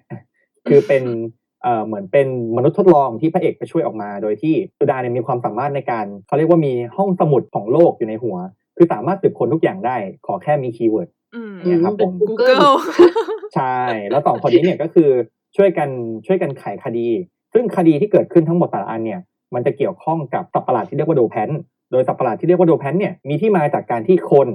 [0.67, 1.03] คือเป็น
[1.63, 8.37] เอ่อเหมือนเป็นมนุษย์ทดลองที่พระเอกไปช่วยออกมา โดยที่สุดาเนี่ยมีความสามารถในการเขาเรียกว่ามีห้องสมุดของโลกอยู่ในหัว
[8.77, 12.61] คือสามารถสืบค้นทุกอย่างได้ ขอแค่มี keywordอืมเนี่ยครับผม Google
[13.55, 13.77] ใช่
[14.09, 15.09] แล้วสองคนนี้เนี่ยก็คือ
[15.57, 15.89] ช่วยกัน
[16.27, 17.07] ช่วยกันไขคดี
[17.53, 19.21] ซึ่งคดีที่เกิดขึ้นทั้งหมดแต่ละอันเนี่ย
[19.53, 21.49] มันจะเกี่ยวข้องกับสัตว์ประหลาดที่เรียกว่าโดแพน
[21.91, 24.47] โดยสัตว์ประหลาดที่เรียกว่าโดแพนเนี่ยมีที่มาจากการที่คน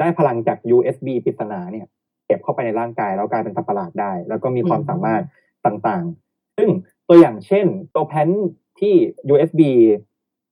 [0.00, 1.86] ได้พลังจาก USB ปริศนาเนี่ย
[2.26, 5.22] เก็บเข้าไปในร่างกายแล้วกลายเป็นสัตว์ประหลาดได้ แล้วก็มีความสามารถ
[5.66, 6.68] ต่างๆ ซึ่ง
[7.08, 8.28] ตัวอย่างเช่นโดแพน
[8.80, 8.94] ที่
[9.32, 9.60] USB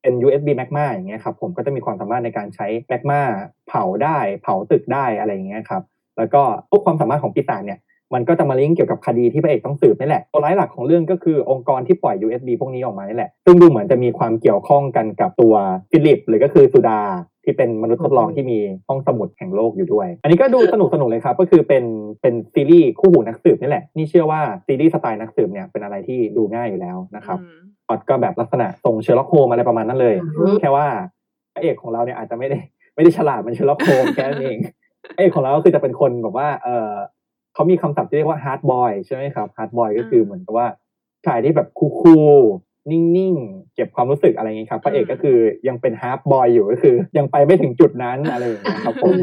[0.00, 3.20] เป็น USB magma อย่างเงี้ยครับผมก็จะมีความสามารถในการใช้ magma
[3.68, 5.82] เผาได้ เผาตึกได้อะไรอย่างเงี้ยครับ
[6.16, 7.78] แล้วก็พวกความสามารถของปีศาจเนี่ย
[8.14, 15.54] มันก็จะมาลิงก์เกี่ยวกับคดีที่พระเอกต้องสืบนี่แหละตัวร้ายหลักของเรื่องก็คือองค์กรที่ปล่อย USB พวกนี้ออกมานี่แหละ ซึ่งดูเหมือนจะมีความเกี่ยวข้องกันกับตัว
[15.90, 17.00] ฟิลิป หรือก็คือสุดา
[17.44, 18.58] ที่เป็นมนุษย์ทดลองที่มี
[18.88, 21.84] ห้องสมุดแห่งโลกอยู่ด้วย อันนี้ก็ดูสนุกสนุกเลยครับ ก็คือเป็น
[22.20, 30.86] เป็นซีรีส์คู่หูนักสืบนี่แหละ นี่เชื่อว่าซีรีส์สไตล์นักสืบเนี่ยเป็นอะไรที่ดูง่ายอยู่แล้วนะครับอืมพล็อตก็แบบลักษณะตรง Sherlock Holmes อะไรประมาณนั้นเลยอืมแค่ว่า
[31.54, 32.58] พระเอกของเราเนี่ยอาจจะไม่ได้
[32.94, 34.56] ไม่ได้ฉลาดเหมือน Sherlock Holmes แค่นั้นเอง
[35.14, 36.90] พระเอกของเราก็คือจะเป็นคนแบบว่าเออ
[37.54, 40.66] เขามีคำศัพท์ที่เรียกว่า hard-boiled ใช่ไหมครับ hard-boiled ก็คือเหมือนกับว่า
[41.26, 45.38] ชายที่แบบ cool ๆนิ่งๆ เก็บความรู้สึกอะไรอย่างนี้ครับพระเอกก็คือ
[45.68, 49.14] ยังเป็น hard-boiled อยู่ก็คือ ยังไปไม่ถึงจุดนั้นอะไรอย่างเงี้ยครับผม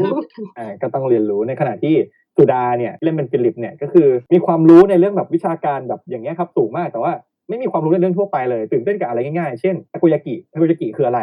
[0.58, 1.94] อ่าก็ต้องเรียนรู้ในขณะที่
[2.36, 7.12] สุดาเนี่ยเล่นเป็นฟิลิปเนี่ยก็คือมีความรู้ในเรื่องแบบวิชาการแบบอย่างเงี้ยครับสูงมากแต่ว่า
[7.48, 11.20] ไม่มีความรู้ในเรื่องทั่วไปเลยตื่นเต้นกับอะไรง่ายๆ เช่นทาโกยากิทาโกยากิคืออะไร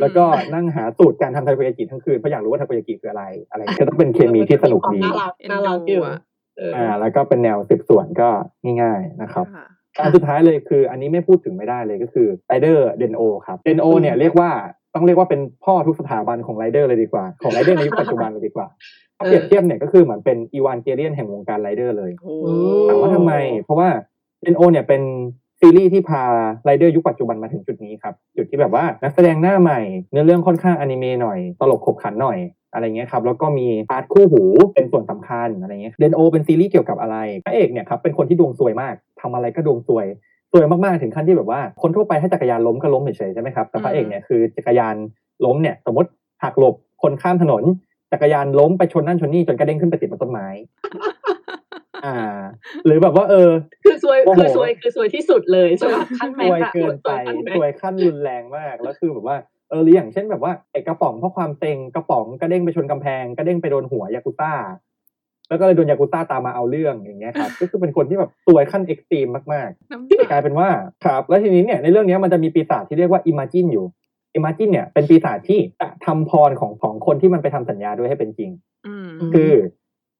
[0.00, 6.02] แล้วก็นั่งหาสูตรการทำทาโกยากิทั้งคืนเพราะอยากรู้ว่าทาโกยากิคืออะไรอะไรก็ต้องเป็นเคมีที่สนุกดีน่ารักเอ็นน่ารักอดูยู่
[6.60, 8.28] อะเอออ่า แล้วก็เป็นแนวสืบสวนก็
[8.82, 9.66] ง่าย ๆนะครับค่ะ
[10.02, 14.50] อันสุดท้ายเลยคือ อันนี้ไม่พูดถึงไม่ได้เลยก็คือไรเดอร์เดนโอครับเดนโอเนี่ยเรียกว่า
[14.94, 18.66] ต้องเรียกว่าเป็นพ่อทุกสถาบันของไรเดอร์เลยดีกว่า ของไรเดอร์ในยุคปัจจุบันเลยดีกว่า
[19.18, 22.52] ถ้าเปรียบเทียบเนี่ยก็คือเหมือนเป็น Evangelion แห่งวงการไรเดอร์เลยโอ้อื
[22.88, 23.32] ถามว่าทำไม
[23.64, 23.88] เพราะว่า
[24.42, 25.02] เดนโอเนี่ยเป็น
[25.60, 26.22] ซีรีส์ที่พา
[26.64, 29.80] ไรเดอร์ยุคปัจจุบันมาถึงจุดนี้ครับ จุดที่แบบว่านักแสดงหน้าใหม่
[30.10, 32.38] เนื้อเรื่องค่อนข้างอนิเมะหน่อย ตลกขบขันหน่อย
[32.78, 34.42] อะไรเงี้ยครับแล้วก็มี part คู่หู
[34.74, 40.06] เป็นส่วนสำคัญอะไรเงี้ยเดนโอเป็นซีรีส์เกี่ยวกับอะไรพระเอกเนี่ยครับเป็นคนที่ดวงซวยมากทำอะไรก็ดวงซวย
[40.52, 44.94] ซวยมากๆถึงขั้นที่แบบว่าคนทั่วไปถ้าจักรยานล้มก็ล้มเฉยๆใช่ไหมครับแต่พระเอกเนี่ยคือจักรยาน
[45.44, 46.10] ล้มเนี่ยสมมติ
[46.42, 47.64] หักหลบคนข้ามถนน
[48.12, 50.46] จักรยานล้มไปชนนั่นชนนี่จนกระเด้งขึ้นไปติดบนต้นไม้
[52.04, 52.16] อ่า
[52.86, 53.50] หรือแบบว่า เออ
[53.84, 59.36] คือซวยโอ้โหคือซวยคือซวยที่สุดเลยใช่ไหมขั้นซแม็กวยอะเกินไปขั้นแม็กซวยขั้นรุนแรงมากแล้วคือแบบว่า
[59.68, 64.52] เออหรืออย่างเช่นแบบว่าไอ้กระป๋องเพราะความเต็งกระป๋องกระเด้งไปชนกำแพงกระเด้งไปโดนหัวยากุซ่า
[65.48, 70.68] แล้วก็เลยโดนยากุซ่าตามมาเอาเรื่องอย่างเงี้ยครับก็คือเป็นคนที่แบบซวยขั้นเอ็กซ์ตรีมมากน้ำๆกตาลายเป็นว่า
[71.04, 73.86] ครับแล้วทีนี้เนี่ยในเรื่องเนี้ยมันจะมีปีศาจที่เรียกว่าอิมาจินอยู่
[74.34, 78.50] อิมาจินเนี่ยเป็นปีศาจที่จะทำพรของของคนที่มันไปทำสัญญาด้วยให้เป็นจริง
[78.86, 79.52] อืมคือ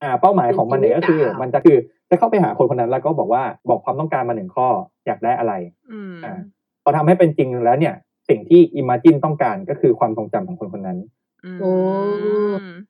[0.02, 1.78] อ่า เป้าหมายของมันเนี่ยก็คือเป็นจริงหรือเปล่ามัมันจะคือ
[2.10, 4.68] จะเข้าไปหาคนคนนั้นแล้วก็บอกว่าบอกความต้องการมาหนึ่งข้อ
[5.06, 5.52] อยากได้อะไร
[5.92, 6.38] อืมอ่า
[6.82, 7.94] พอทำให้เป็นจริงแล้วเนี่ย
[8.28, 10.98] สิ่งที่อิมาจินต้องการก็คือความทรงจำของคนคนนั้น
[11.44, 11.72] อืมโอ้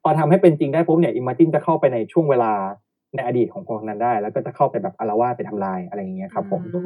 [0.02, 2.52] พอทำให้เป็นจริงได้ปุ๊บเนี่ยอิมาจินจะเข้าไปในช่วงเวลา
[3.14, 6.80] ในอดีตของคนคนนั้นได้ แล้วก็จะเข้าไปแบบอารวาสไปทำลายอะไรอย่างเงี้ยครับผมอื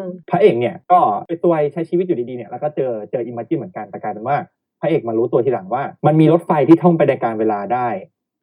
[0.00, 4.36] มพระเอกเนี่ยก็ไปตัวใช้ชีวิตอยู่ดีๆเนี่ยแล้วก็เจอเจออิม g จินเหมือนกันแต่กลายเป็นว่า
[4.80, 7.88] พระเอกมารู้ตัวทีหลังว่า มันมีรถไฟที่ท่องไปในการเวลาได้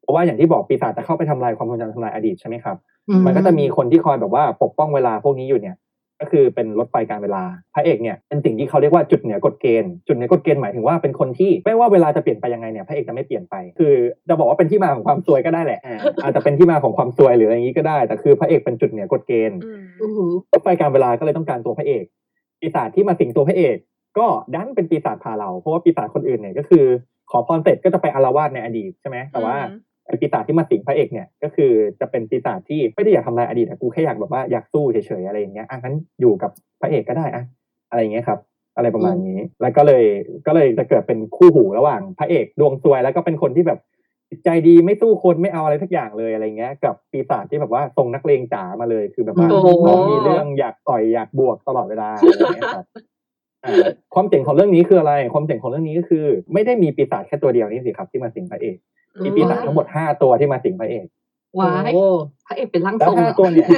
[0.02, 2.78] เพราะว่าอย่างที่บอกปีศาจจะเข้าไปทำลายความทรงจำทำลายอดีตใช่ไหมครับ
[3.26, 5.76] มันก็จะมีคนที่คอยแบบว่าปกป้องเวลาพวกนี้อยู่เนี่ย
[6.22, 7.44] ก็คือเป็นรถไฟการเวลา
[7.76, 13.94] พระเอกเนี่ยเป็นสิ่งที่เขาเรียกว่าจุดเหนือกฎเกณฑ์ จุดเหนือกฎเกณฑ์หมายถึงว่าเป็นคนที่ไม่ว่าเวลาจะเปลี่ยนไปยังไงเนี่ยพระเอกจะไม่เปลี่ยนไป คือ
[14.30, 22.04] จะบอกว่าเป็นที่มาของความซวยก็ได้แหละอ่าอาจจะเป็นที่มาของความซวยหรืออะไรอย่างนี้ก็ได้ แต่คือพระเอกเป็นจุดเหนือกฎเกณฑ์อืมอืมรถไฟการเวลาก็เลยต้องการตัวพระเอก
[22.62, 23.78] ปีศาจที่มาสิงตัวพระเอก
[24.18, 26.86] ก็ดันเป็นปีศาจพาเรา เพราะว่าปีศาจคนอื่นเนี่ยก็คือ
[27.32, 29.91] ขอพรเสร็จก็จะไปอารวาสในอดีตใช่ไหมแต่ว่าไอ้
[30.22, 36.52] ปีศาจที่มาสิงพระเอกเนี่ยก็คือจะเป็นปีศาจที่ไม่ได้อยากทำลายอดีตแต่กูแค่อยากแบบว่าอยากสู้เฉยๆอะไรอย่างเงี้ยอะงั้นอยู่กับ
[36.82, 37.44] พระเอกก็ได้อะ
[37.90, 38.40] อะไรอย่างเงี้ยครับ
[38.76, 40.04] อะไรประมาณนี้ แล้วก็เลย
[40.48, 43.80] ก็เลยจะเกิดเป็นคู่หูระหว่างพระเอกดวงซวย แล้วก็เป็นคนที่แบบ
[44.30, 53.11] จิตใจดีไม่สู้คนไม่เอาอะไรทักอย่างเลยอะไรเงี้ย กับปีศาจที่แบบว่าทรงนักเลงจ๋ามาเลยคือแบบว่าโอ้โหพร้อมมีเรื่องอยากต่อยอยากบวกตลอดเวลาอะไรอย่างเงี้ยครับอ่า
[54.14, 58.78] ความเจ๋งของเรื่องนี้คืออะไร ความเจ๋งของเรื่องนี้ก็คือ ไม่ได้มีปีศาจแค่ตัวเดียวนี่สิครับ ที่มาสิงพระเอก
[59.24, 61.06] มีปีศาจทั้งหมดห้าตัวที่มาสิงพระเอก
[61.60, 62.06] ว้ายโอ้
[62.48, 63.70] พระเอกเป็นร่างทรงแล้ทวรงห้าเหรอห้าตัวเนี่ย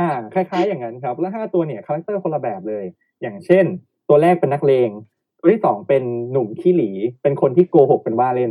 [0.00, 2.84] อ่า คล้าย ๆ อย่างนั้นครับ แล้วห้าตัวเนี่ยคาแรคเตอร์คนละแบบเลย
[3.22, 3.64] อย่างเช่น
[4.08, 4.90] ตัวแรกเป็นนักเลง
[5.40, 6.02] ตัวที่สองเป็น
[6.32, 6.90] หนุ่มขี้หลี
[7.22, 8.50] เป็นคนที่โกหกเป็นว่าเล่น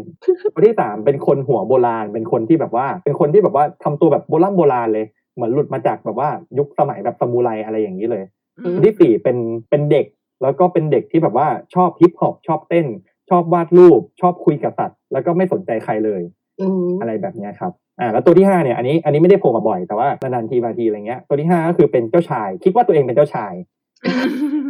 [0.53, 8.23] ตัวที่สามเป็นคนหัวโบราณ เป็นคนที่แบบว่า เป็นคนที่แบบว่าทำตัวแบบโบราณโบราณเลยเหมือนหลุดมาจากแบบว่ายุคสมัยแบบซามูไรอะไรอย่างนี้เลย
[8.59, 9.37] อืมตัวที่สี่เป็น
[9.69, 10.05] เป็นเด็ก
[10.43, 12.87] แล้วก็เป็นเด็กที่แบบว่าชอบฮิปฮอปชอบเต้น
[13.29, 16.21] ชอบวาดรูป ชอบคุยกับสัตว์ แล้วก็ไม่สนใจใครเลย
[16.61, 23.53] อืมอะไรแบบเนี้ยครับอ่าแล้วตัวที่ห้าเนี่ยอันนี้อันนี้ไม่ได้โผล่มาบ่อยแต่ว่านานๆทีมาทีอะไรเงี้ยตัวที่ห้าก็คือเป็นเจ้าชาย คิดว่าตัวเองเป็นเจ้าชาย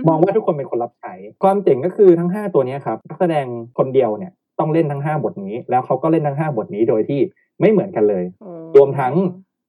[0.07, 1.13] มองว่าทุกคนเป็นคนรับใช้
[1.43, 3.45] ความเจ๋งก็คือทั้งห้าตัวเนี้ยครับนักแสดง
[3.77, 7.19] คนเดียวเนี่ยต้องเล่นทั้งห้าบทนี้ แล้วเขาก็เล่นทั้งห้าบทนี้โดยที่
[7.59, 9.13] ไม่เหมือนกันเลยโอ้รวมทั้ง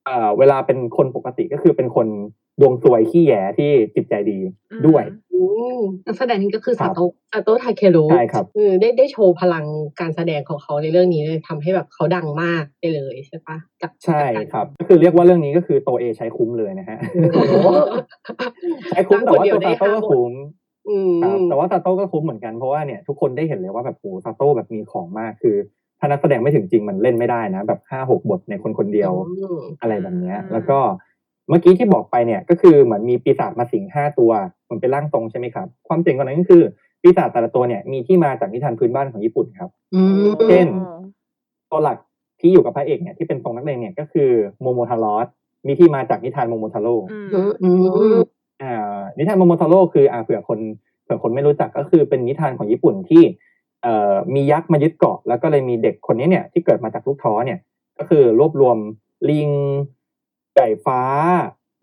[0.05, 2.07] เอ่อเวลาเป็นคนปกติก็คือเป็นคน
[2.61, 4.39] ดวงซวยขี้แย่ที่จิตใจดี
[4.87, 5.03] ด้วย
[5.33, 5.41] อื
[5.77, 9.65] มนักแสดงนี่ก็คือซาโตะซาโตะทาเคโรุใช่ครับเออได้ได้โชว์พลัง
[9.99, 16.97] การแสดงของเขาในเรื่องนี้เลยทำให้แบบเขาดังมากได้เลยใช่ปะจากใช่จากกาครับ ก็คือเรียกว่าเรื่องนี้ก็คือโตเอใช้คุ้มเลยนะฮะ
[17.33, 17.53] โอ้โห
[18.89, 20.31] ใช้คุ้มแต่ว่าตัวซาโต้ก็คุ้ม
[20.89, 25.55] อืมครับแต่ว่าซาโต้ก็คุ้มเหมือนกันเพราะว่าเนี่ยทุกคนได้เห็นเลยว่าแบบโอ้ซาโต้แบบมีของมากคือ
[25.99, 30.79] ถ้านักแสดงไม่ถึงจริงมันเล่นไม่ได้นะ แบบห้าหกบทในคนคนเดียวอืมอะไรแบบเนี้ย แล้วก็
[31.49, 34.31] เมื่อกี้ที่บอกไปเนี่ยก็คือเหมือนมีปีศาจมาสิงห้าตัว
[34.65, 36.63] เหมันเป็นร่างทรงใช่ไหมครับความเจ๋งกว่านั้นก็คือ
[37.01, 40.67] ปีศาจแต่ละตัวเนี่ยมีที่มาจากนิทานพื้นบ้านของญี่ปุ่นครับอืมเช่น
[41.71, 41.97] ตัวหลัก
[42.39, 44.29] ที่อยู่กับพระเอกเนี่ยที่เป็นทรงนักเลงเนี่ยก็คือ
[44.61, 45.27] โมโมทารอส
[45.67, 48.17] มีที่มาจากนิทานโมโมทาโร่อืมอืมอืม
[48.61, 50.59] อ่านิทานโมโมทาโร่คืออ่าเผื่อคน
[51.03, 53.23] เผื่อคนไม่รู้จักก็คือเป็นนิทานของญี่ปุ่นที่
[53.83, 57.59] เอ่อมียักษ์มายึดเกาะ แล้วก็เลยมีเด็กคนนี้เนี่ยที่เกิดมาจากลูกท้อเนี่ย
[57.97, 58.77] ก็คือรวบรวม
[59.29, 59.49] ลิง
[60.55, 61.01] ไก่ฟ้า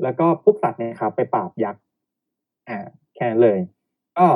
[0.03, 1.83] แล้วก็พวกสัตว์เนี่ยครับไปปราบยักษ์
[2.69, 2.79] อ่า
[3.15, 3.59] แค่นั้นเลย
[4.19, 4.27] ก็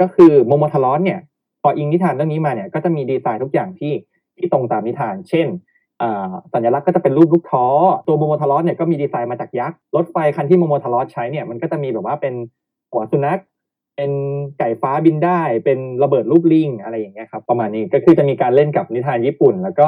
[0.00, 1.20] ก็คือโมโมทารอสเนี่ย
[1.62, 3.92] พออิงนิทานเรื่องนี้มาเนี่ย ก็จะมีดีไซน์ทุกอย่างที่
[4.36, 5.46] ที่ตรงตามนิทาน เช่น
[6.52, 7.66] สัญลักษณ์ก็จะเป็นรูปลูกท้อ
[8.06, 12.34] ตัวโมโมทารอสเนี่ยก็มีดีไซน์มาจากยักษ์รถไฟคันที่โมโมทารอสใช้เนี่ยมันก็จะมีแบบว่าเป็น
[12.90, 13.40] หัวสุนัข
[13.96, 14.10] เป็น
[14.58, 19.86] ไก่ฟ้าบินได้เป็นระเบิดรูปลิงอะไรอย่างเงี้ยครับประมาณนี้ก็คือจะมีการเล่นกับนิทานญี่ปุ่น แล้วก็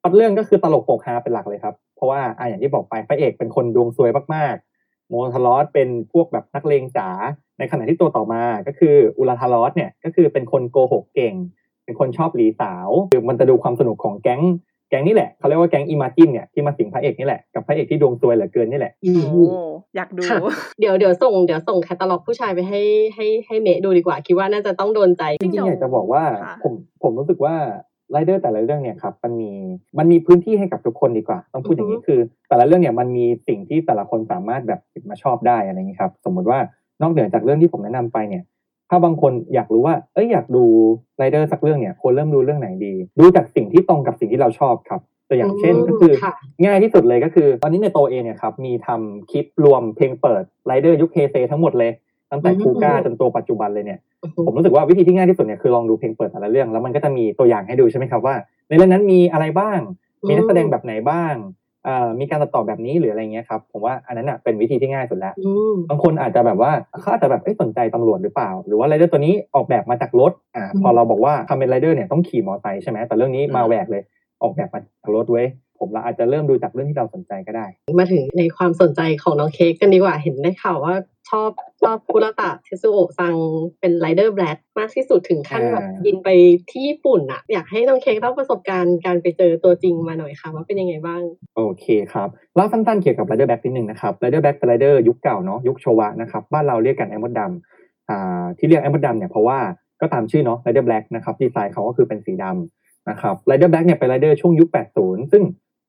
[0.00, 7.08] พล็อตเรื่องก็คือตลกโปกฮาเป็นหลักเลยครับเพราะว่าอ่าอย่างที่บอกไปพระเอกเป็นคนดวงซวยมากๆโมโมทารอสเป็นพวกแบบนักเลงจ๋า
[7.58, 11.34] ในขณะที่ตัวต่อมาก็คืออุลาทารอสเนี่ยก็คือเป็นคนโกหกเก่ง
[11.84, 14.42] เป็นคนชอบหลีสาวคือมันจะดูความสนุกของแก๊ง
[14.90, 19.66] แก๊งนี่แหละเขาเรียกว่าแก๊งอิมาจินเนี่ยที่มาสิงพระเอกนี่แหละกับพระเอกที่ดวงซวยเหลือเกินนี่แหละอืมโอ้
[19.96, 20.38] อยากดูค่ะ
[20.80, 22.80] เดี๋ยวเดี๋ยวส่งเดี๋ยวส่งแคตตาล็อกผู้ชายไปให้
[23.14, 26.72] ให้ให้เมะดูดีกว่า คิดว่าน่าจะต้องโดนใจจริงๆอยากจะบอกว่าค่ะผม
[27.02, 27.54] ผมรู้สึกว่า
[28.12, 29.52] ไรเดอร์แต่ละเรื่องเนี่ยครับมันมี
[29.98, 36.58] มันมีพื้นที่ให้กับทุกคนดีกว่า ต้องพูดอย่างนี้คือ แต่ละเรื่องเนี่ยมันมีสิ่งที่แต่ละคนสามารถแบบหยิบมาชอบได้อะไรอย่างนี้ครับสมมุติว่า
[37.02, 38.44] นอกเหนือจากเรื่องที่ผมแนะนำไปเนี่ย
[38.90, 40.64] ถ้าบางคนอยากรู้ว่าเอ้ยอยากดู
[41.18, 46.32] ไรเดอร์สักเรื่องเนี่ยควรเริ่มดูเรื่องไหนดี ดูจากสิ่งที่ตรงกับสิ่งที่เราชอบครับตัวอย่างเช่นก็คือค่ะ
[46.64, 51.92] ง่ายที่สุดเลยก็คือ ตอนนี้ในโตเอเนี่ยครับมีทำคลิปรวมเพลงเปิดไรเดอร์ยุคเฮเซทั้งหมดเลย
[52.30, 54.13] ตตั้งแต่อืมคูก้าจนตัวปัจจุบันเลยเนี่ยอือฮึ
[54.46, 58.34] ผมรู้สึกว่าวิธีที่ง่ายที่สุดเนี่ยคือลองดูเพลงเปิดแต่ละเรื่อง แล้วมันก็จะมีตัวอย่างให้ดูใช่ไหมครับว่า
[58.68, 59.78] ในเรื่องนั้นมีอะไรบ้าง
[60.28, 61.34] มีนักแสดงแบบไหนบ้าง
[61.84, 74.02] เอ่อมีการตัดต่อแบบนี้หรืออะไรเงี้ยครับผมว่าอันนั้นอะเป็นวิธีที่ง่ายสุดแล้วอืมบางคนอาจจะแบบว่าเขาอาจจะแบบเอ้ยสนใจตำรวจหรือเปล่า หรือว่าไรเดอร์ตัวนี้ออกแบบมาจากรถอ่าอืมพอเราบอกว่าคาเมนไรเดอร์เนี่ยต้องขี่มอเตอร์ไซค์ใช่ไหมแต่เรื่องนี้มาแหวกเลย
[74.42, 75.46] ออกแบบมาจากรถเว้ย
[75.78, 77.66] ผมเราอาจจะเริ่มดูจากเรื่องที่เราสนใจก็ได้
[77.98, 80.94] มาถึงในความสนใจของน้องเค้กกันดีกว่าเห็นได้ข่าวว่า
[81.30, 81.50] ชอบ
[81.82, 83.34] ชอบคุราตะเทสึโอะซัง
[83.80, 86.28] เป็นไรเดอร์แบล็กมากที่สุดถึงขั้นอ่าแบบบินไป
[86.70, 91.22] ที่ญี่ปุ่นอะอยากให้น้องเค้กเล่าประสบการณ์การไปเจอตัวจริงมาหน่อยค่ะ ว่าเป็นยังไงบ้าง
[91.56, 99.58] โอเคครับเล่าสั้นๆเกี่ยวกับไรเดอร์แบล็กนิดนึงนะครับไรเดอร์แบล็กเป็นไรเดอร์ยุคเก่าเนาะยุคโชวะนะครับบ้านเราเรียกกันไอ้มดดำอ่าที่เรียกไอ้มดดำเนี่ยเพราะว่า
[100.00, 104.68] ก็ตามชื่อเนาะไรเดอร์แบล็กนะครับดีไซน์เขาก็คือเป็นสีดำนะครับไรเดอร์แบล็กเนี่ยเป็นไรเดอร์ช่วงยุค
[105.00, 105.42] 80 ซึ่ง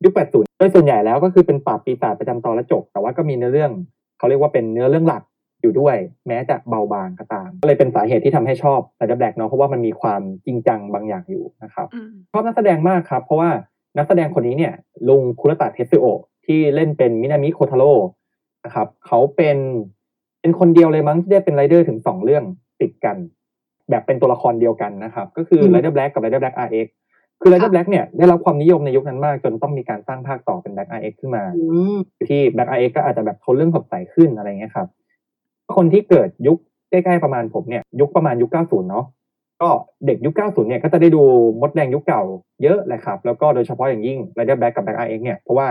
[0.03, 3.71] ยุค 80 โดยส่วนใหญ่แล้วก็คือเป็นปราบปีศาจประจำตอนและจบ แต่ว่าก็มีเนื้อเรื่อง
[4.17, 5.23] เขาเรียกว่าเป็นเนื้อเรื่องหลัก
[5.61, 5.97] อยู่ด้วย
[6.27, 13.49] แม้จะเบาบางก็ตาม ก็เลยเป็นสาเหตุที่ทำให้ชอบไรเดอร์แบล็กเนาะเพราะว่ามันมีความจริงจังบางอย่างอยู่นะครับอืมชอบนักแสดงมากครับ เพราะว่า
[13.97, 14.73] นักแสดงคนนี้เนี่ย
[15.07, 17.93] ลุงคุราตะเทสึโอะที่เล่นเป็นมินามิโคทาโร่
[18.65, 19.57] นะครับเขาเป็น
[20.41, 22.43] เป็นคนเดียวเลยมั้งที่ได้เป็นไรเดอร์ถึงสองเรื่อง
[22.81, 23.17] ติดกัน
[23.89, 26.87] แบบเป็นตัวละครเดียวกันนะครับ ก็คืออืมไรเดอร์แบล็กกับไรเดอร์แบล็ก RX
[27.41, 31.97] คือไรเดอร์แบล็กเนี่ยได้รับความนิยมในยุคนั้นมากจนต้องมีการสร้างภาคต่อเป็นแบล็ก RX ขึ้นมาอืม
[32.29, 34.87] ที่แบล็ก RX ก็อาจจะแบบโทนเรื่องสดใสขึ้นอะไรเงี้ยครับ
[35.75, 36.57] คนที่เกิดยุค
[36.89, 39.05] ใกล้ๆประมาณผมเนี่ย ยุคประมาณยุค 90 เนาะ
[39.61, 39.69] ก็
[40.05, 41.23] เด็กยุค 90 เนี่ยก็จะได้ดู
[41.61, 42.23] มดแดงยุคเก่า
[42.63, 45.67] เยอะแหละครับ แล้วก็โดยเฉพาะอย่างยิ่ง r รเดอร์แบ็กกับแบ็กไอเอ็กเนี่ยเพราะว่า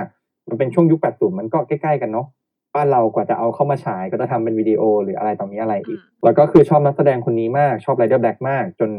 [0.49, 2.27] มันเป็นช่วงยุค 80 มันก็ใกล้ๆกันเนาะ
[2.75, 8.91] บ้านเรากว่าจะเอาเข้ามาฉายก็จะทำเป็นวิดีโอหรืออะไรต่อมิอะไรอีก แล้วก็คือชอบนักแสดงคนนี้มากชอบไรเดอร์แบล็กมาก จน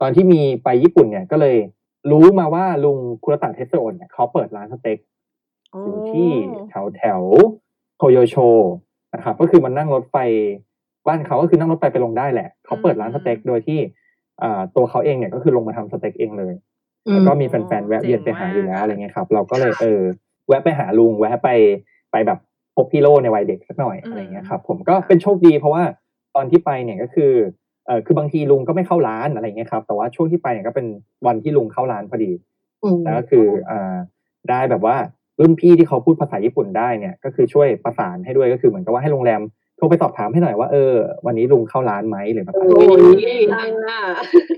[0.00, 1.56] ตอนที่มีไปญี่ปุ่นเนี่ยก็เลย
[2.10, 4.98] รู้มาว่าลุงคุราตะเทสึโอะเนี่ยเขาเปิดร้านสเต็ก
[5.70, 6.30] โอ้อยู่ที่
[6.70, 7.22] แถวแถว
[7.96, 8.36] โทโยโช
[9.14, 10.16] นะครับ ก็คือมันนั่งรถไฟ
[11.06, 13.78] บ้านเขาก็คือนั่งรถไฟไปลงได้แหละ เขาเปิดร้านสเต็กโดยที่
[14.42, 16.54] อ่าตัวเขาเองเนี่ยก็คือลงมาทำสเต็กเองเลย
[17.06, 20.00] อืแล้วมก็มีแฟนๆแวะเวียนไปหาอยู่แล้วอะไรเงี้ยครับ เราก็เลยเออ
[20.48, 21.48] แวะไปหาลุงแวะไป
[22.12, 22.38] ไปแบบ
[22.76, 25.82] พบพี่โลในวัยเด็กสักหน่อยอะไรเงี้ยครับ ผมก็เป็นโชคดีเพราะว่า
[26.34, 27.32] ตอนที่ไปเนี่ยก็คือ
[27.88, 30.86] เออคือบางทีลุงก็ไม่เข้าร้านอะไรเงี้ยครับ แต่ว่าช่วงที่ไปเนี่ยก็เป็น
[31.26, 32.30] วันที่ลุงเข้าร้านพอดี
[32.84, 33.94] อืมแล้วก็คืออ่า
[34.50, 34.96] ได้แบบว่า
[35.40, 39.40] รุ่นพี่ที่เขาพูดภาษาญี่ปุ่นได้เนี่ย ก็คือช่วยประสานให้ด้วยก็คือเหมือนกับว่าให้โรงแรม
[39.76, 40.94] โทรไปสอบถามให้หน่อยว่าเออ
[41.26, 44.00] วันนี้ลุงเข้าร้านไหมหรือแบบอะไรโอ้อย่างเงี้ยยดังอะ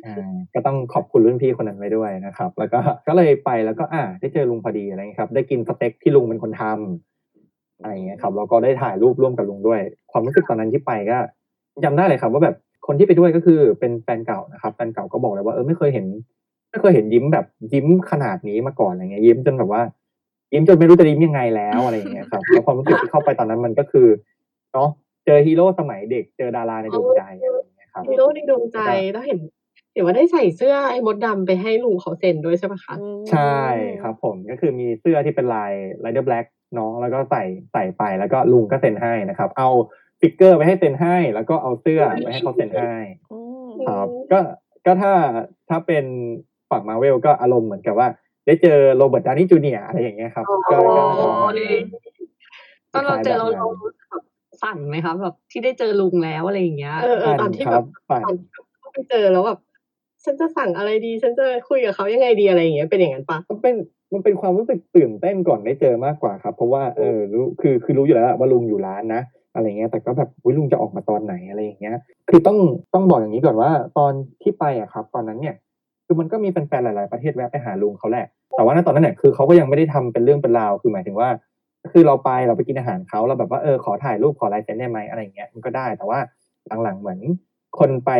[0.06, 9.80] อ่าก็ต้องขอบคุณรุ่นพี่คนนั้นไว้ด้วยนะครับ แล้วก็ก็เลยไปแล้วก็อ่า ได้เจอลุงพอดีอะไรเงี้ยครับ ได้กินสเต็กที่ลุงเป็นคนทำอะไรเงี้ยครับแล้วก็ได้ถ่ายรูปร่วมกับลุงด้วย
[10.12, 11.18] ความรู้สึกตอนนั้นที่ไปก็
[11.84, 12.56] จำได้เลยครับ ว่าแบบ
[12.92, 16.06] คนที่ไปด้วยก็คือเป็นแฟนเก่านะครับแฟนเก่าก็บอกเลยว่าเออไม่เคยเห็น
[16.70, 19.82] ไม่เคยเห็นยิ้มแบบยิ้มขนาดนี้มาก่อนอะไรเงี้ยยิ้มจนแบบว่า
[20.52, 24.06] ยิ้มจนไม่รู้จะยิ้มยังไงแล้วอะไรอย่างเงี้ยครับแล้วความรู้สึกที่เข้าไปตอนนั้นมันก็คือ
[24.72, 24.88] เนาะ
[25.24, 28.78] เจอฮีโร่สมัยเด็กเจอดาราในดวงใจอะไรอย่างเงี้ยครับฮีโร่ในดวงใจ
[29.12, 29.38] แล้วเห็น
[29.92, 32.94] เห็นว่าได้ใส่เสื้อไอ้มดดำไปให้ลุงเขาเซ็นด้วยใช่ปะคะ
[33.30, 33.58] ใช่
[34.02, 35.72] ครับ ผมก็คือมีเสื้อที่เป็นลาย
[36.04, 39.68] Rider Black เนาะแล้วก็ใส่ใส่ไปแล้วก็ลุงก็เซ็นให้นะครับ เอา
[40.20, 42.92] สติกเกอร์ไปให้เซ็นให้ แล้วก็เอาเสื้อไปให้เขาเซ็นให้
[43.28, 43.40] โอ้
[43.88, 44.38] ครับก็
[44.86, 45.12] ก็ถ้า
[45.68, 46.04] ถ้าเป็น
[46.70, 48.08] ฝั่งมาเวลก็อารมณ์เหมือนกับว่า
[48.46, 51.86] ได้เจอโรเบิร์ตดาวนีย์จูเนียร์อะไรอย่างเงี้ยครับอ๋อก็ก็น่าจะประมาณนั้น
[52.92, 54.24] ตอนเราเจอเราคล้ายๆแบบนั้นเรารู้สึกแบบ
[54.62, 59.58] สั่นไหมคะแบบที่ได้เจอลุงแล้วอะไรอย่างเงี้ยเออเออตอนที่คแบรับบปั่นตอนที่ไปเจอแล้วแบบ
[60.24, 63.74] ฉันจะสั่งอะไรดี ฉันจะคุยกับเขายังไงดีอะไรอย่างเงี้ยเป็นอย่างนั้นปะมันเป็น
[64.12, 69.22] มันเป็นความรู้สึกตื่นเต้นก่อนได้เจอมากกว่าครับ เพราะว่าเออรู้คือคือรู้อยู่แล้วว่าลุงอยู่ร้านนะ
[69.54, 71.96] อะไรเงี้ยแต่ก็แบบอุ๊ยลุงจะออกมาตอนไหนอะไรอย่างเงี้ย
[72.28, 72.58] คือต้อง
[72.94, 75.54] ต้องบอกอย่างนี้ก่อนว่าตอนที่ไปอะครับ ตอนนั้นเนี่ย
[76.06, 78.26] คือมันก็มีแฟนๆหลาย ๆประเทศแวะไปหาลุงเขาแหละ
[78.56, 81.28] แต่ว่าณตอนนั้นเนี่ยคือเขาก็ยังไม่ได้ทำเป็นเรื่องเป็นราวคือหมายถึงว่า
[81.92, 86.18] คือเราไปเราไปกินอาหารเขาเราแบบว่าเออขอถ่ายรูปขอลายเซ็นได้ไหมอะไรอย่างเงี้ยมันก็ได้แต่ว่า
[86.82, 87.20] หลังๆเหมือน
[87.78, 88.10] คนไป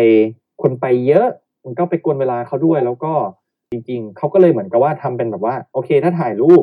[0.62, 1.28] คนไปเยอะ
[1.64, 3.12] มันก็ไปกวนเวลาเขาด้วยแล้วก็
[3.72, 6.62] จริง ๆเขาก็เลยเหมือนกับว่าทำเป็นแบบว่า โอเค ถ้าถ่ายรูป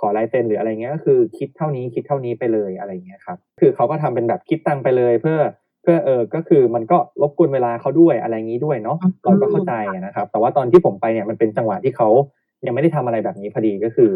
[0.00, 5.38] ขอลายเซ็นหรืออะไรเงี้ยก็คือคิดเท่านี้คิดเท่านี้ไปเลยอะไรเงี้ยครับคือเขาก็ทำเป็นแบบคิดตังค์ไปเลย เพื่อ
[5.82, 12.08] เพื่อเออก็คือมันก็รบกวนเวลาเขาด้วยอะไรงี้ด้วยเนาะเราก็เข้าใจนะครับ แต่ว่าตอนที่ผมไปเนี่ยมันเป็นจังหวะที่เขา
[12.66, 14.10] ยังไม่ได้ทำอะไรแบบนี้พอดีก็คือ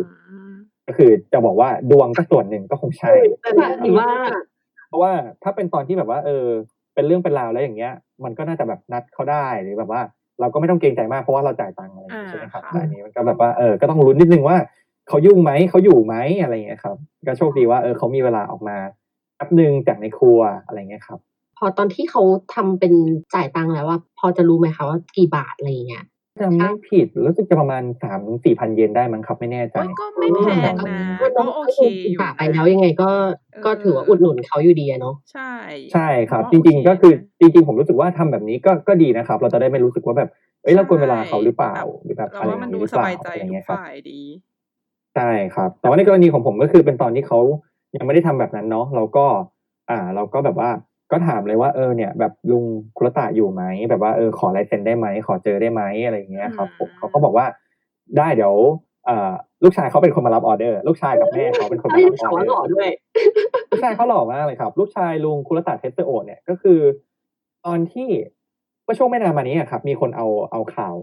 [0.50, 0.54] ม
[0.86, 3.12] ก็คือจะบอกว่าดวงก็ส่วนหนึ่งก็คงใช่
[3.42, 4.10] แต่แบบนี้ว่า
[4.88, 5.12] เพราะว่า
[5.42, 6.46] ถ้าเป็นตอนที่แบบว่า เออ
[6.94, 7.92] เป็นเรื่องเป็นราวแล้วอย่างเงี้ย
[8.24, 10.02] มันก็น่าจะแบบนัดเขาได้หรือแบบว่า
[10.40, 14.56] เราก็ไม่ต้องเกรงใจมากเพราะว่าเราจ่ายตังค์อะไรอย่างเงี้ยใช่ไหมครับแต่อันนี้มันก็แบบว่าเออก็ต้องลุ้นนิดนึงว่า
[15.10, 16.96] เขายุ่งไหมเขาอยู่ไหมอะไรอย่างเงี้ยครับ
[17.26, 18.76] ก็โชคดีว่าเออเขามีเวลาออกมา
[19.36, 21.18] แป๊บหนึ่งจากในครัวอะไรอย่างเงี้ยครับ
[21.58, 22.22] พอตอนที่เขา
[22.54, 22.92] ทำเป็น
[23.34, 26.04] จ่ายตังค์แล้วว่า พอจะรู้ไหมคะว่ากี่บาทอะไรอย่างเงี้ย
[26.40, 31.02] จำไม่ผิดรู้สึกจะประมาณสามถึงสี่พันเยนได้มั้งครับไม่แน่ใจโอ้ยก็ไม่แพงนะ
[31.38, 33.10] ก็โอเคอยู่ฝากไปแล้วยังไงก็
[33.64, 35.52] ก็ถือว่าอุดหนุนเขาอยู่ดีอะเนาะใช่
[35.92, 40.30] ใช่ครับเพาะจว่าริงโเๆก็คือจริง ๆ ผมรู้สึกว่าทำแบบนี้ก็ก็ดีนะครับ เราจะได้ไม่รู้สึกว่าแบบ
[40.62, 44.20] เอ้ยเรากวนเวลาเขาหรือเปล่าหรือแบบเราอะไรอว่าย่างมันนี้ดูหรือสเปล่าบายใจอะไรทุเงี้กยครับฝ่ายดี
[45.14, 47.38] ใช่ครับ แต่ว่าในกรณีของผมก็คือเป็นตอนที่เขา
[47.96, 49.26] ยังไม่ได้ทำแบบนั้นเนาะเราก็
[49.90, 50.70] อ่า เราก็แบบว่า
[51.12, 52.64] ก็ถามเลยว่าเออเนี่ย แบบลุง
[52.96, 57.46] คุราตะอยู่ไหมแบบว่าเออขอลายเซ็นได้ไหมขอเจอได้ไหมอะไรอย่างเงี้ยครับผมอืมเขาก็บอกว่า
[58.18, 58.54] ได้เดี๋ยว
[59.06, 59.32] เอ่อ
[59.64, 62.88] ลูกชายเขาเป็นคนมารับออเดอร์ ลูกชายกับแม่เขาเป็นคนมามารับออเดอร์ได้ข่าวเดว่าอหล่อด้วย
[63.70, 66.80] ลูกชายเขาหล่อมากเลยครับ ลูกชายลุงคุรตะเทสเตอร์โอเนี่ยก็คือ
[67.66, 68.08] ตอนที่
[68.84, 70.94] เมื่อช่วงไม่นานมานี้อะครับ มีคนเอาเอาข่าว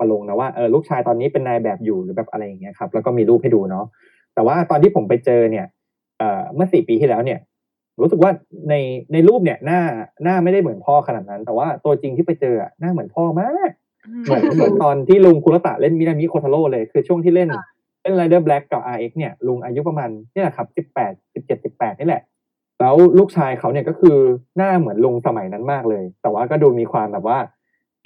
[0.00, 3.86] มาลงนะว่าเออลูกชายตอนนี้เป็นนายแบบอยู่หรือแบบอะไรอย่างเงี้ยครับแล้วก็มีรูปให้ดูเนาะ
[4.34, 5.66] แต่ว่าตอนที่ผมไปเจอเนี่ย
[6.18, 7.38] เอ่อเมื่อสี่ปีที่แล้วเนี่ย
[8.00, 8.30] รู้สึกว่า
[8.70, 8.74] ใน
[9.12, 9.80] ในรูปเนี่ยหน้า
[10.24, 13.70] หน้าไม่ได้เหมือนพ่อขนาดนั้น แต่ว่าตัวจริงที่ไปเจออะหน้าเหมือนพ่อมาก
[14.24, 17.64] เหมือนเหมือนตอนที่ลุงคุราตะเล่นมินามิโคทาโร่เลยคือช่วงที่เล่นค่ะ
[18.02, 22.22] เล่นไรเดอร์แบล็กกับ RX เนี่ยลุงอายุประมาณนี่แหละครับสิบแปดสิบเจ็ดสิบแปดนี่แหละ
[22.80, 24.16] แล้วลูกชายเขาเนี่ยก็คือ
[24.56, 27.38] หน้าเหมือนลุงสมัยนั้นมากเลย แต่ว่าก็ดูมีความแบบว่า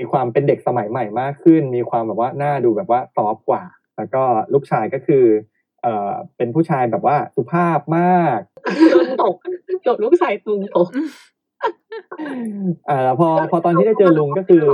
[0.00, 3.62] มีความเป็นเด็กสมัยใหม่มากขึ้น มีความแบบว่าหน้าดูแบบว่า soft กว่า
[3.96, 4.22] แล้วก็
[4.52, 5.24] ลูกชายก็คือ
[5.82, 8.38] เอ่อเป็นผู้ชายแบบว่าสุภาพมาก
[8.92, 9.34] ตุงตก
[9.86, 10.88] จบลูกชายตุงตก
[12.88, 14.64] อ่าแล้วพอพอตอนที่ได้เจอลุงก็คือ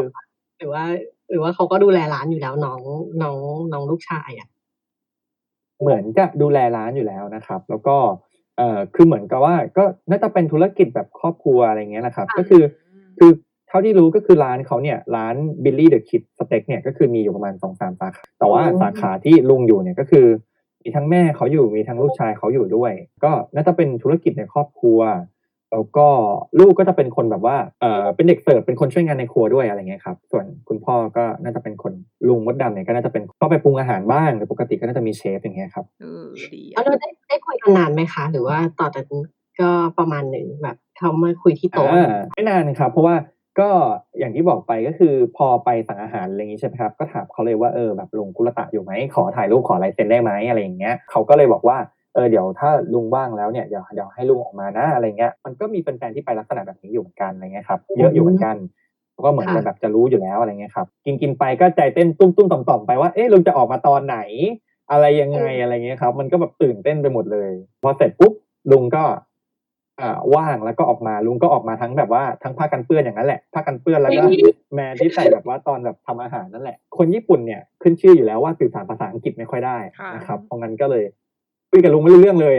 [0.59, 0.85] หรือว่า
[1.31, 2.81] หรือว่าเขาก็ดูแลร้านอยู่แล้วน้อง
[3.23, 3.39] น้อง
[3.73, 4.49] น้องลูกชายอะ
[5.81, 7.97] เหมือนจะดูแลร้านอยู่แล้วนะครับ แล้วก็
[8.59, 12.63] เอ่อคือเหมือนกับว่า ก็น่าจะเป็นธุรกิจแบบครอบครัวอะไรเงี้ยนะครับค่ะก็คือ
[13.19, 13.31] คือ
[13.69, 20.27] เท่าที่รู้ก็คือร้านเขาเนี่ยร้านบิลลี่เดอะคิดสเต็กเนี่ยก็คือมีอยู่ประมาณสองสามสาขาแต่ว่าสาขาที่ลุงอยู่เนี่ยก็คือ
[20.83, 22.93] มีทั้งแม่เขาอยู่มีทั้งลูกชายเขาอยู่ด้วย
[23.25, 25.01] ก็น่าจะเป็นธุรกิจในครอบครัว
[25.73, 26.07] แล้วก็
[26.61, 31.93] ลูกก็จะเป็นคนแบบว่าเออเป็นเด็กเสิร์ฟเป็นคนช่วยงานในครัวด้วยอะไรเงี้ยครับส่วนคุณพ่อก็น่าจะเป็นคน
[32.29, 39.23] ลุงมดดำเนี่ยก็น่าจะเป็นเข้าไปปรุงอาหารบ้างแต่ปกติก็น่าจะมีเชฟอย่างเงี้ยครับเออดีแล้วอะเราได้ได้คุยกันนานไหมคะ หรือว่าต่อจากนี้
[39.61, 43.15] ก็ประมาณหนึ่งแบบเขามาคุยที่โต๊ะอ่าไม่นานครับ เพราะว่า
[43.61, 43.71] ก็
[44.19, 51.79] อย่างที่บอกไปก็คือพอไปสั่งอาหารอะไรอย่างนี้ใช่ไหมครับก็ถามเขาเลยว่าเออแบบลุงกุลตะอยู่ไหมขอถ่ายรูปขอลายเซ็นได้ไหมอะไรอย่างเงี้ยเขาก็เลยบอกว่า
[52.15, 58.57] เออเดี๋ยวถ้าลุงว่างแล้วเนี่ยเดี๋ยวเดี๋ยวให้ลุงออกมานะอะไรเงี้ยมันก็มีแฟนๆที่ไปลักษณะแบบนี้อยู่เหมือนกันอะไรเงี้ยครับเยอะอยู่เหมือนกัน
[59.13, 64.19] เขาก็เหมือนค่ะจะแบบจะรู้อยู่แล้วอะไรเงี้ยครับกินกินไปก็ใจเต้นตุ้มตุ้มต่อมต่อมๆไปว่าเอ๊ะลุงจะออกมาตอนไหน
[64.91, 67.51] อะไรยังไงอะไรเงี้ยครับ มันก็แบบตื่นเต้นไปหมดเลย
[67.83, 68.33] พอเสร็จปุ๊บ
[68.73, 69.17] ลุงก็อ่า
[70.35, 74.23] ว่างแล้วก็ออกมาลุงก็ออกมาทั้งแบบว่าทั้งผ้ากันเปื้อนอย่างนั้นแหละผ้ากันเปื้อนแล้วก็
[74.75, 81.05] แมสที่ใส่แบบว่าตอนแบบทำอาหารนั่นแหละ คนญี่ปุ่นเนี่ยขึ้นชื่ออยู่แล้วว่าสื่อสารภาษาอังกฤษไม่ค่อยได้ค่ะนะครับเพราะงั้นก็เลย
[81.71, 82.57] คุยกับลุงไม่รู้เรื่องเลย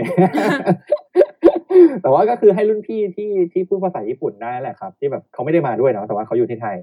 [2.01, 6.75] แต่ว่าก็คือให้รุ่นพี่ที่ที่พูดภาษาญี่ปุ่นได้แหละครับ ที่แบบเขาไม่ได้มาด้วยเนาะแต่ว่าเขาอยู่ที่ไทย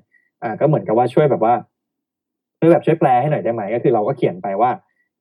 [0.43, 1.55] อ่า ก็เหมือนกับว่าช่วยแบบว่า
[2.59, 4.71] ช่วยแบบช่วยแปลให้หน่อยได้ไหมก็คือ เราก็เขียนไปว่า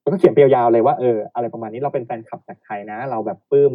[0.01, 3.73] เราก็เขียนไปยาวๆเลยว่าเอออะไรประมาณนี้เราเป็นแฟนคลับจากไทยนะ เราแบบปลื้ม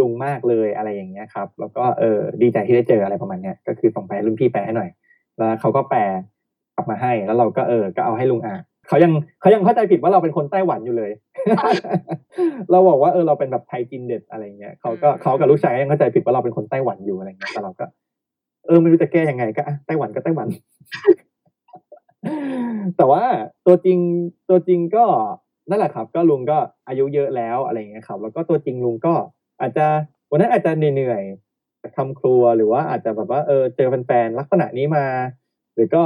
[0.00, 4.90] ลุงมากเลยอะไรอย่างเงี้ยครับ แล้วก็เออดีใจที่ได้เจออะไรประมาณเนี้ยก็คือส่งไปให้รุ่นพี่แปลให้หน่อย
[5.36, 6.00] แล้วเขาก็แปล
[6.76, 11.12] กลับมาให้ แล้วเราก็เออ ก็เอาให้ลุงอ่านเขายังเขายังเข้าใจผิดว่าเราเป็นคนไต้หวันอยู่เลย
[12.70, 17.84] เราบอกว่าเออเราเป็นแบบไทยจีนเด็ดอะไรเงี้ยเขาก็เขากับลูกชายยังเข้าใจผิดว่าเราเป็นคนไต้หวันอยู่อะไรเงี้ยแต่เราก็
[18.66, 20.48] เออไม่รู้จะแก้ยังไงก็อะไต้หวันก็ไต้หวัน
[22.96, 23.24] แต่ว่า
[23.66, 23.98] ตัวจริง
[24.48, 25.04] ตัวจริงก็
[25.70, 29.14] นั่นแหละครับ ก็ลุงก็อายุเยอะแล้วอะไรเงี้ยครับ แล้วก็ตัวจริงลุงก็
[29.60, 29.86] อาจจะ
[30.30, 35.04] วันนั้นอาจจะเหนื่อยๆจากทำครัวหรือว่าอาจจะแบบว่าเออเจอแฟนๆลักษณะนี้มา
[35.74, 36.02] หรือก็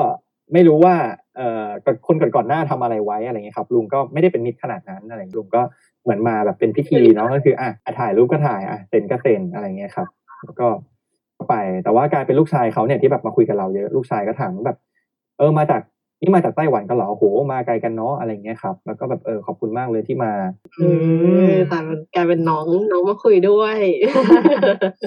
[0.53, 0.95] ไม่รู้ว่า
[1.37, 1.67] เอ่อ
[2.07, 5.63] คนก่อนๆหน้าทำอะไรไว้อะไรเงี้ยครับ ลุงก็ไม่ได้เป็นมิตรขนาดนั้นอะไรลุงก็
[6.03, 10.07] เหมือนมาแบบเป็นพิธีเนาะก็คืออะอะถ่ายรูปก็ถ่ายอะเซ็นก็เซ็นอะไรเงี้ยครับ
[10.45, 10.69] แล้วก็
[11.49, 14.79] ไปแต่ว่ากลายเป็นลูกชายเขาเนี่ยที่แบบมาคุยกับเราเยอะลูกชายก็ถามว่าแบบ
[15.39, 15.83] เออมาจาก
[16.21, 20.33] นี่มาจากไต้หวันกันเหรอโหมาไกลกันเนาะอะไรเงี้ยครับ แล้วก็แบบเออขอบคุณมากเลยที่มา
[20.81, 20.89] อื
[21.51, 23.79] มแต่มันกลายเป็นน้องน้องมาคุยด้วย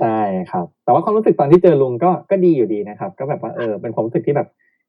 [0.01, 0.20] ใช่
[0.51, 4.47] ครับ แต่ว่าความรู้สึกตอนที่เจอลุงก็ก็ดีอยู่ดีนะครับ ก็แบบว่าเออเป็นความรู้สึกที่แบบ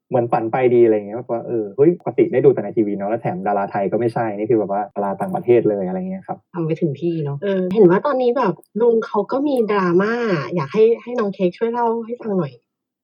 [0.09, 10.13] เหมือนฝันไปดีอะไรเงี้ยแบบว่าเออเฮ้ยปกติได้ดูแต่ในทีวีเนาะแล้วแถมดาราไทยก็ไม่ใช่นี่คือแบบว่าดาราต่างประเทศเลยอะไรเงี้ยครับทำไปถึงที่เนาะเออเห็นว่าตอนนี้แบบลุงเขาก็มีดราม่า
[10.55, 12.53] อยากให้ให้น้องเค้กช่วยเล่าให้ฟังหน่อย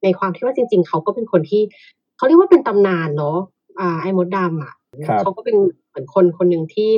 [0.04, 1.62] ในความที่ว่าจริง ๆ เขาก็เป็นคนที่
[2.22, 3.38] เขาเรียกว่าเป็นตำนานเนาะ
[3.80, 4.74] อ่าไอ้มดดำอะ
[5.08, 5.58] ครับเขาก็เป็น
[5.90, 6.90] เหมือนคนคนหนึ่งที่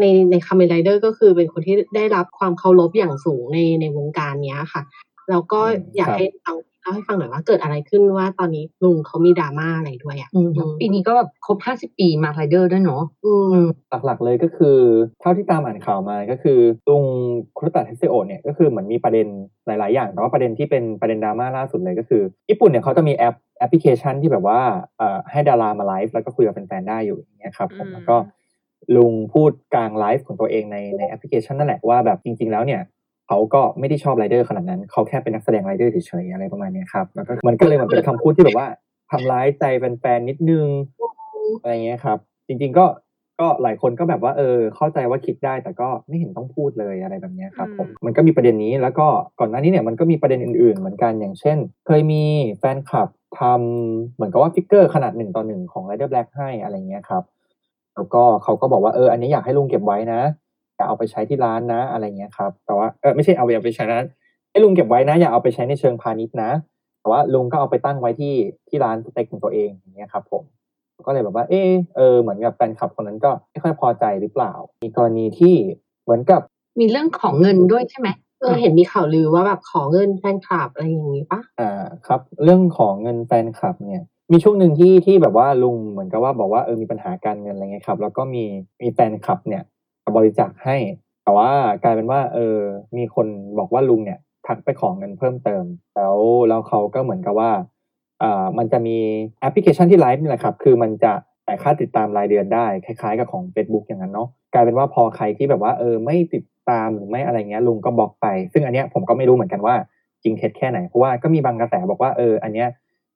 [0.00, 4.82] ในในคาเมนไรเดอร์ก็คือเป็นคนที่ได้รับความเคารพอย่างสูงในในวงการเนี้ยค่ะ
[5.30, 10.50] แล้วก็อืมอยากครับให้น้อง เล่าให้ฟังหน่อยว่าเกิดอะไรขึ้นว่าตอนนี้ลุงเขามีดราม่าอะไรด้วยอะอืม
[10.80, 13.58] ปีนี้ก็แบบครบห้าสิบปีมาสค์ไรเดอร์ด้วยเนาะอืม
[14.06, 14.78] หลักๆเลยก็คือ
[15.20, 16.58] เท่าที่ตามอ่านข่าวมาก็คือ
[16.88, 17.04] ลุง
[17.56, 19.26] คุรตะเทสโอเนี่ยก็คือเหมือนมีประเด็น
[19.66, 24.60] หลาย ๆ อย่าง แต่ว่าประเด็นที่เป็นประเด็นดราม่าล่าสุดเลยก็คือ ญี่ปุ่นเนี่ยเขาจะมีแอปแอปพลิเคชันที่แบบว่า
[24.98, 28.16] เอ่อให้ดารามาไลฟ์แล้วก็คุยกับแฟนๆได้อยู่อย่างเงี้ยครับผมอืมแล้วก็
[28.96, 32.80] ลุงพูดกลางไลฟ์ของตัวเองในในแอปพลิเคชันนั่นแหละว่าแบบจริง ๆ แล้วเนี่ย
[33.28, 38.68] เขาก็ไม่ได้ชอบไรเดอร์ขนาดนั้นเขาแค่เป็นนักแสดงไรเดอร์เฉยๆอะไรประมาณเนี้ยครับแล้วก็มันก็เลยเหมือนเป็นคำพูดที่แบบว่า
[39.10, 40.66] ทำร้ายใจแฟนๆนิดนึง
[41.60, 42.86] อะไรเงี้ยครับ จริง ๆก็
[43.40, 49.06] ก็หลายคนก็แบบว่าเออเข้าใจว่าคิดได้แต่ก็ไม่เห็นต้องพูดเลยอะไรแบบเนี้ยครับผมอืมมันก็มีประเด็นนี้แล้วก็
[49.40, 52.24] ก่อนหน้านี้เนี่ยมันก็มีประเด็นอื่นๆ เหมือนกันอย่างเช่น เคยมี
[52.58, 53.08] แฟนคลับ
[53.40, 57.22] ทำเหมือนกับว่าฟิกเกอร์ขนาดหนึ่งต่อหนึ่งของ Rider Black ให้อะไรเงี้ยครับ
[57.94, 60.20] แล้วก็เขาก็บอกว่าเอออันนี้อยากให้ลุงเก็บไว้นะ
[60.78, 64.00] อย่าเอาไปใช้ที่ร้านนะอะไรเงี้ยครับ แต่ว่าเออไม่ใช่เอาไปเอาไปใช้นะ
[64.50, 66.50] ให้ลุงเก็บไว้นะ อย่าเอาไปใช้ในเชิงพาณิชย์นะ
[67.00, 68.34] แต่ว่าลุงก็เอาไปตั้งไว้ที่
[68.68, 70.42] ที่ร้านสเต็กของตัวเองอย่างเงี้ยครับ ผม
[71.06, 74.52] ก็เลยแบบว่า เออเออเหมือนกับแฟนคลับคนนั้นก็ไม่ค่อยพอใจหรือเปล่า
[74.82, 75.54] มีกรณีที่
[76.04, 76.40] เหมือนกับ
[76.80, 78.08] มีเรื่องของเงินด้วยใช่ไหม
[78.40, 88.44] เออเห็นมีข่าวลือว่าแบบขอเงินแฟนคลับอะไรอย่างงี้ปะอ่าครับ เรื่องของเงินแฟนคลับเนี่ยมีช่วงหนึ่งที่ที่แบบว่าลุงเหมือนกับว่าบอกว่าเออมีปัญหาการเงินอะไรเงี้ยครับ แล้วก็มี
[88.82, 89.62] มีแฟนคลับเนี่ย
[90.16, 90.76] บริจาคให้
[91.24, 91.50] แต่ว่า
[91.84, 92.58] กลายเป็นว่า เออ
[92.96, 93.26] มีคน
[93.58, 95.64] บอกว่าลุงเนี่ยทักไปขอเงินเพิ่มเติม
[95.96, 96.16] แล้ว
[96.48, 97.50] แล้วเขาก็เหมือนกับว่า
[98.22, 98.96] อ่ามันจะมี
[99.40, 101.12] แอปพลิเคชันที่ไลฟ์นี่แหละครับ คือมันจะ
[101.44, 109.74] จ่ายค่าติดตามรายเดือนได้คล้ายๆกับของ Facebook อย่างนั้นเนาะกลายเป็นว่าพอใครที่แบบว่าเออไม่ติดตามหรือไม่อะไรเงี้ยลุงก็บล็อกไป ซึ่งอันเนี้ยผมก็ไม่รู้เหมือนกันว่า
[110.22, 112.68] จริงเท็จแค่ไหนเพราะว่าก็มีบางกระแสบอกว่าเอออันเนี้ย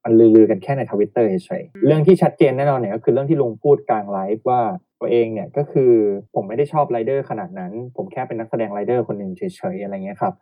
[0.04, 4.60] มันลือๆกันแค่ในทวิตเตอร์เฉยๆเรื่องที่ชัดเจนแน่นอนเนี่ยก็คือเรื่องที่ลุงพูดกลางไลฟ์ว่า
[5.00, 5.92] ตัวเองเนี่ยก็คือ
[6.34, 9.42] ผมไม่ได้ชอบไรเดอร์ขนาดนั้น ผมแค่เป็นนักแสดงไรเดอร์คนหนึ่งเฉ
[9.74, 10.32] ยๆอะไรเงี้ยครับ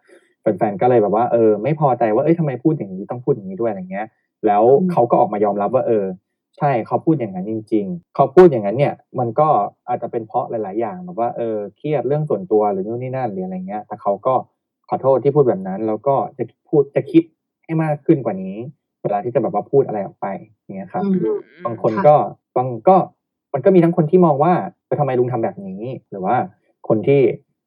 [0.41, 4.07] แฟนๆก็เลยแบบว่าเออไม่พอใจว่าเอ้ยทำไมพูดอย่างนี้ต้องพูดอย่างนี้ด้วยอะไรเงี้ย
[4.47, 6.05] แล้วเขาก็ออกมายอมรับว่าเออ
[6.59, 9.49] ใช่เขาพูดอย่างนั้นจริง ๆ เขาพูดอย่างนั้นเนี่ย มันก็
[9.89, 14.35] อาจจะเป็นเพราะหลาย ๆ อย่างแบบว่าเออเครียดเรื่องส่วนตัวหรือนู่นนี่นั่นหรืออะไรเงี้ยแต่เขาก็
[14.89, 17.23] ขอโทษที่พูดแบบนั้น แล้วก็จะพูดจะคิด
[17.65, 18.57] ให้มากขึ้นกว่านี้
[19.03, 20.27] เวลาที่จะแบบว่าพูดอะไรออกไป
[20.67, 22.15] เงี้ยครับอืมบางคนก็
[22.57, 22.97] บางก็
[23.55, 24.53] มันก็มีทั้งคนที่มองว่า
[24.87, 26.37] เออทำไมลุงทำแบบนี้ หรือว่า
[26.89, 27.21] คนที่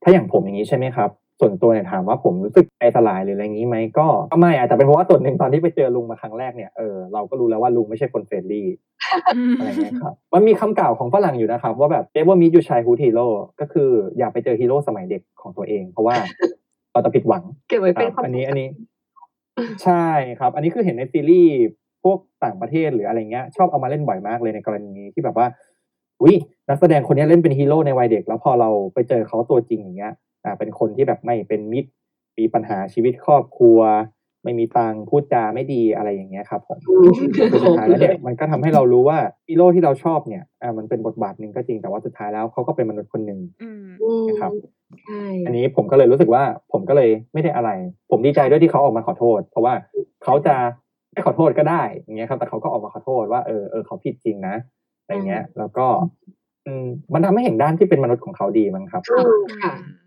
[0.04, 8.68] ถ้าอย่างผมอย่างนี้ใช่ไหมครับ ส่วนตัวเนี่ยถามว่าผมรู้สึกใจสลายหรืออะไรอย่างนี้ไหมก็ก็ไม่อาจจะเป็นเพราะว่าส่วนหนึ่งตอนที่ไปเจอลุงมาครั้งแรกเนี่ยเออเราก็รู้แล้วว่าลุงไม่ใช่คน friendly
[9.58, 13.28] อะไรเงี้ยครับมันมีคำกล่าวของฝรั่งอยู่นะครับ ว่าแบบ never meet your childhood hero
[13.60, 16.16] ก็คืออย่าไปเจอฮีโร่สมัยเด็กของตัวเอง เพราะว่า
[16.94, 18.68] เราจะผิดหวังเก็บไว้เป็นคควารับมอันนี้อันนี้
[19.84, 20.08] ใช่
[20.40, 21.52] ครับ อันนี้คือเห็นในซีรีส์
[22.04, 25.48] พวกต่างประเทศหรืออะไรเงี้ย ชอบเอามาเล่นบ่อยมากเลยในกรณีที่แบบว่า
[26.24, 26.34] วิ
[26.70, 30.14] นักแสดงคนนี้เล่นเป็นฮีโร่ในวัยเด็ก แล้วพอเราไปเจอเขาตัวจริงอย่างเงี้ย
[30.44, 31.90] อ่า เป็นคนที่แบบไม่เป็นมิตร
[32.40, 33.80] มีปัญหาชีวิตครอบครัว
[34.44, 36.78] ไม่มีตังค์พูดจาไม่ดีอะไรอย่างเงี้ยครับผม
[37.52, 39.18] คือสุดท้ายแล้วเนี่ยมันก็ทำให้เรารู้ว่า
[39.48, 44.52] ฮีโร่ที่เราชอบเนี่ยอ่ามันเป็นบทบาทหนึ่งก็จริงแต่ว่าสุดท้ายแล้วเขาก็เป็นมนุษย์คนหนึ่งอืมอืมนะครับ
[45.02, 47.70] ใช่อันนี้ผมก็เลยรู้สึกว่าผมก็เลยไม่ได้อะไร
[48.12, 49.74] ผมดีใจด้วยที่เขาออกมาขอโทษ เพราะว่า
[50.24, 50.56] เขาจะ
[51.12, 54.56] ไม่ขอโทษก็ได้อย่างเงี้ยครับ แต่เขาก็ออกมาขอโทษว่าเออเออเขาผิดจริงนะ
[55.02, 55.86] อะไรเงี้ย แล้วก็
[56.66, 60.03] อืมมันทำให้เห็นด้านที่เป็นมนุษย์ของเขาดีมั้งครับอืมค่ะค่ะค่ะ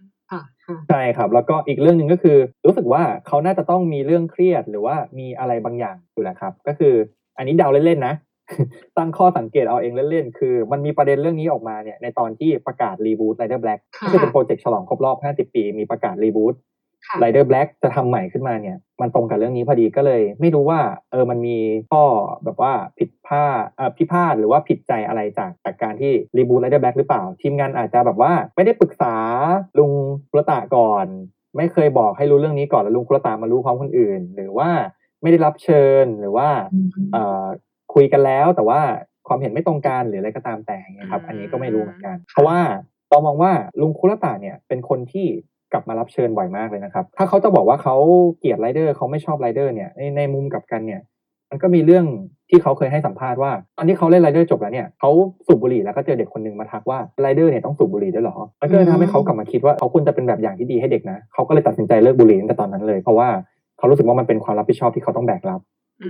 [0.89, 6.95] ใช่ครับ แล้วก็อีกเรื่องหนึ่งก็คือ รู้สึกว่าเขาน่าจะต้องมีเรื่องเครียดหรือว่ามีอะไรบางอย่างอยู่แหละครับ ก็คือ
[7.39, 8.15] อันนี้เดาเล่นๆนะ
[8.99, 16.55] ตั้งข้อสังเกตเอาเองเล่นๆ คือ มันมีประเด็นเรื่องนี้ออกมาเนี่ยในตอนที่ประกาศรีบูต Rider Black ค่ะก็คือเป็นโปรเจกต์ฉลองครบรอบ 50 ปี มีประกาศรีบูต
[17.07, 20.81] ค่ะ Rider Black จะทำใหม่ขึ้นมาเนี่ย มันตรงกับเรื่องนี้พอดีก็เลย ไม่รู้ว่า
[21.11, 21.59] เออมันมี
[21.91, 22.03] ข้อ
[22.45, 29.15] แบบว่าผิดพลาดเอ่อพิพาทหรือว่าผิดใจอะไรจากจากการที่รีบูต Rider Black หรือเปล่า ทีมงานอาจจะแบบว่าไม่ได้ปรึกษา
[29.79, 29.93] ลุง
[30.31, 31.07] คุรตะก่อน
[31.57, 34.71] ไม่เคยบอกให้รู้เรื่องนี้ก่อนแล้วลุงคุรตะมารู้พร้อมคนอื่น หรือว่า
[35.23, 36.49] ไม่ได้รับเชิญหรือว่า
[37.13, 37.45] เอ่อ
[37.95, 38.81] คุยกันแล้วแต่ว่า
[39.29, 42.59] ความเห็นไม่ตรงกันหรืออะไรก็ตามแต่อย่างเงี้ยครับอืมอันนี้ก็ไม่รู้เหมือนกัน เพราะว่า
[43.11, 45.27] เรามองว่าลุงคุราตะเนี่ยเป็นคนที่
[45.73, 47.97] กลับมารับเชิญบ่อยมากเลยนะครับ ถ้าเขาจะบอกว่าเขา
[48.39, 51.01] เกลียดไรเดอร์เขาไม่ชอบไรเดอร์เนี่ยในในมุมกลับกันเนี่ย
[51.51, 52.07] มันก็มีเรื่อง
[52.51, 55.11] ที่เขาเคยให้สัมภาษณ์ว่าตอนที่เขาเล่นไรเดอร์จบแล้วเนี่ยเขา
[55.47, 63.29] สูบบุหรี่แล้วก็เจอเด็กคนหนึ่งมาทักว่าไรเดอร์เนี่ยต้องสูบบุหรี่ด้วยเหรอมันก็เลยทำให้เขากลับมาคิดว่าเขาควรจะเป็นแบบอย่างที่ดีให้เด็กนะเขาก็เลยตัดสินใจเลิกบุหรี่ตั้งแต่ตอนนั้นเลยเพราะว่า
[63.79, 65.61] เขารู้สึกว่ามันเป็นความรับผิดชอบที่เขาต้องแบกรับ
[66.03, 66.07] อื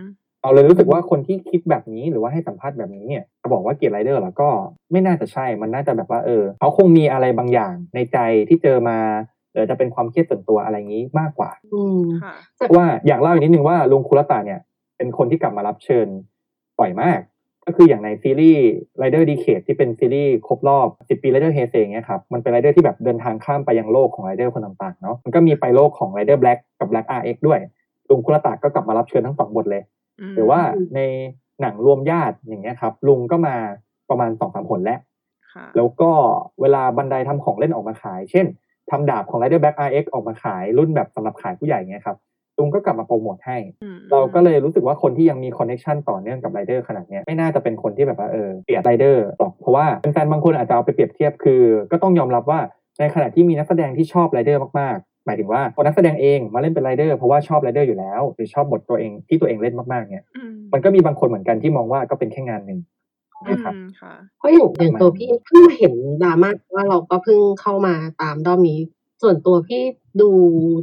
[0.00, 0.04] ม
[0.42, 4.48] เราเลยรู้สึกว่าคนที่คิดแบบนี้หรือว่าให้สัมภาษณ์แบบนี้เนี่ยจะบอกว่าเกลียดไรเดอร์แล้วก็
[4.92, 8.98] ไม่น่าจะใช่ มันน่าจะแบบว่าเออเขาคงมีอะไรบางอย่างในใจที่เจอมา
[9.52, 14.60] หรือจะเป็นความเครียดส่วนตัวอะไรอย่างนี้มากกว่า อืมค่ะเพราะว่าอยากเล่าอีกนิดนึงว่าลุงคุรตาเนี่ย
[14.96, 16.06] เป็นคนที่กลับมารับเชิญ
[16.78, 17.20] บ่อยมาก
[17.66, 18.64] ก็คืออย่างในซีรีส์
[19.02, 26.38] Rider Decade ที่เป็นซีรีส์ครบรอบ 10 ปี Rider Heisei เนี่ยครับ มันเป็น Rider ที่แบบเดินทางข้ามไปยังโลกของ Rider คนต่างๆเนาะ มันก็มีไปโลกของ Rider
[26.42, 27.60] Black กับ Black RX ด้วย
[28.08, 29.97] ลุงคุรตะก็กลับมารับเชิญทั้งสองบทเลยม
[30.36, 30.60] หรือว่า
[30.94, 31.00] ใน
[31.60, 33.56] หนังรวมญาติอย่างเงี้ยครับ ลุงก็มา
[34.10, 35.00] ประมาณสองสามหนแล้ว
[35.54, 36.10] ค่ะแล้วก็
[36.60, 38.46] เวลาบันไดทำของเล่นออกมาขาย เช่น
[38.90, 42.16] ทำดาบของ Rider Black RX ออกมาขายรุ่นแบบสำหรับขายผู้ใหญ่เงี้ยครับ
[42.58, 51.62] ลุงก็กลับมาโปรโมทให้อืมเราก็เลยรู้สึกว่าคนที่ยังมีคอนเน t ชันต่อเนื่องกับไรเดอร์ขนาดเนี้ยไม่น่าจะเป็นคนที่แบบว่าเออเกลียดไรเดอร์หรอกเพราะว่าแฟนๆบางคนอาจจะเอาไปเปรียบเทียบคือ
[51.92, 52.60] ก็ต้องยอมรับว่า
[53.00, 62.78] ในขณะที่มีนักแสดงที่ชอบไรเดอร์มากๆ หมายถึงว่าพอนักแสดงเองมาเล่นเป็นไรเดอร์เพราะว่าชอบไรเดอร์อยู่แล้วหรือชอบบทตัวเองที่ตัวเองเล่นมากๆเนี่ยอืมมันก็มีบางคนเหมือนกันที่มองว่าก็เป็นแค่งานหนึ่ง
[63.50, 68.78] นะครับอืมค่ะเพราะอย่างอย่างตัวพี่เพิ่งมาเห็นดราม่าว่าเราก็เพิ่งเข้ามาตามรอบนี้
[69.22, 69.82] ส่วนตัวพี่
[70.20, 70.30] ดู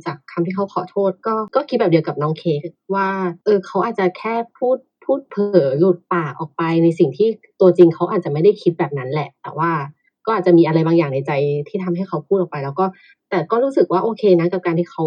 [0.06, 3.10] จากคำที่เขาขอโทษ ก็ก็คิดแบบเดียวกับน้องเค้กว่า
[3.46, 7.28] เออเขาอาจจะแค่พูดพูดเผลอหลุดปากออกไปในสิ่งที่
[7.62, 9.72] ตัวจริงเขาอาจจะไม่ได้คิดแบบนั้นแหละ แต่ว่า
[10.26, 11.32] ก็อาจจะมีอะไรบางอย่างในใจ
[11.68, 12.86] ที่ทำให้เขาพูดออกไป แล้วก็
[13.30, 15.04] แต่ก็รู้สึกว่าโอเคนะกับการที่เขา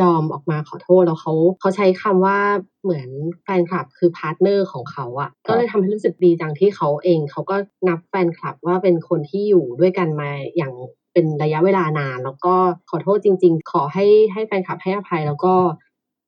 [0.00, 2.38] ยอมออกมาขอโทษแล้วเขาเขาใช้คำว่า
[2.82, 3.08] เหมือน
[3.44, 7.56] แฟนคลับคือ partner ของเขาอะก็เลยทำให้รู้สึกดีจังที่เขาเองเขาก็
[7.88, 10.72] นับแฟนคลับว่าเป็นคนที่อยู่ด้วยกันมาอย่าง
[11.12, 12.54] เป็นระยะเวลานาน แล้วก็
[12.90, 15.54] ขอโทษจริง ๆ ขอให้ให้แฟนคลับให้อภัยแล้วก็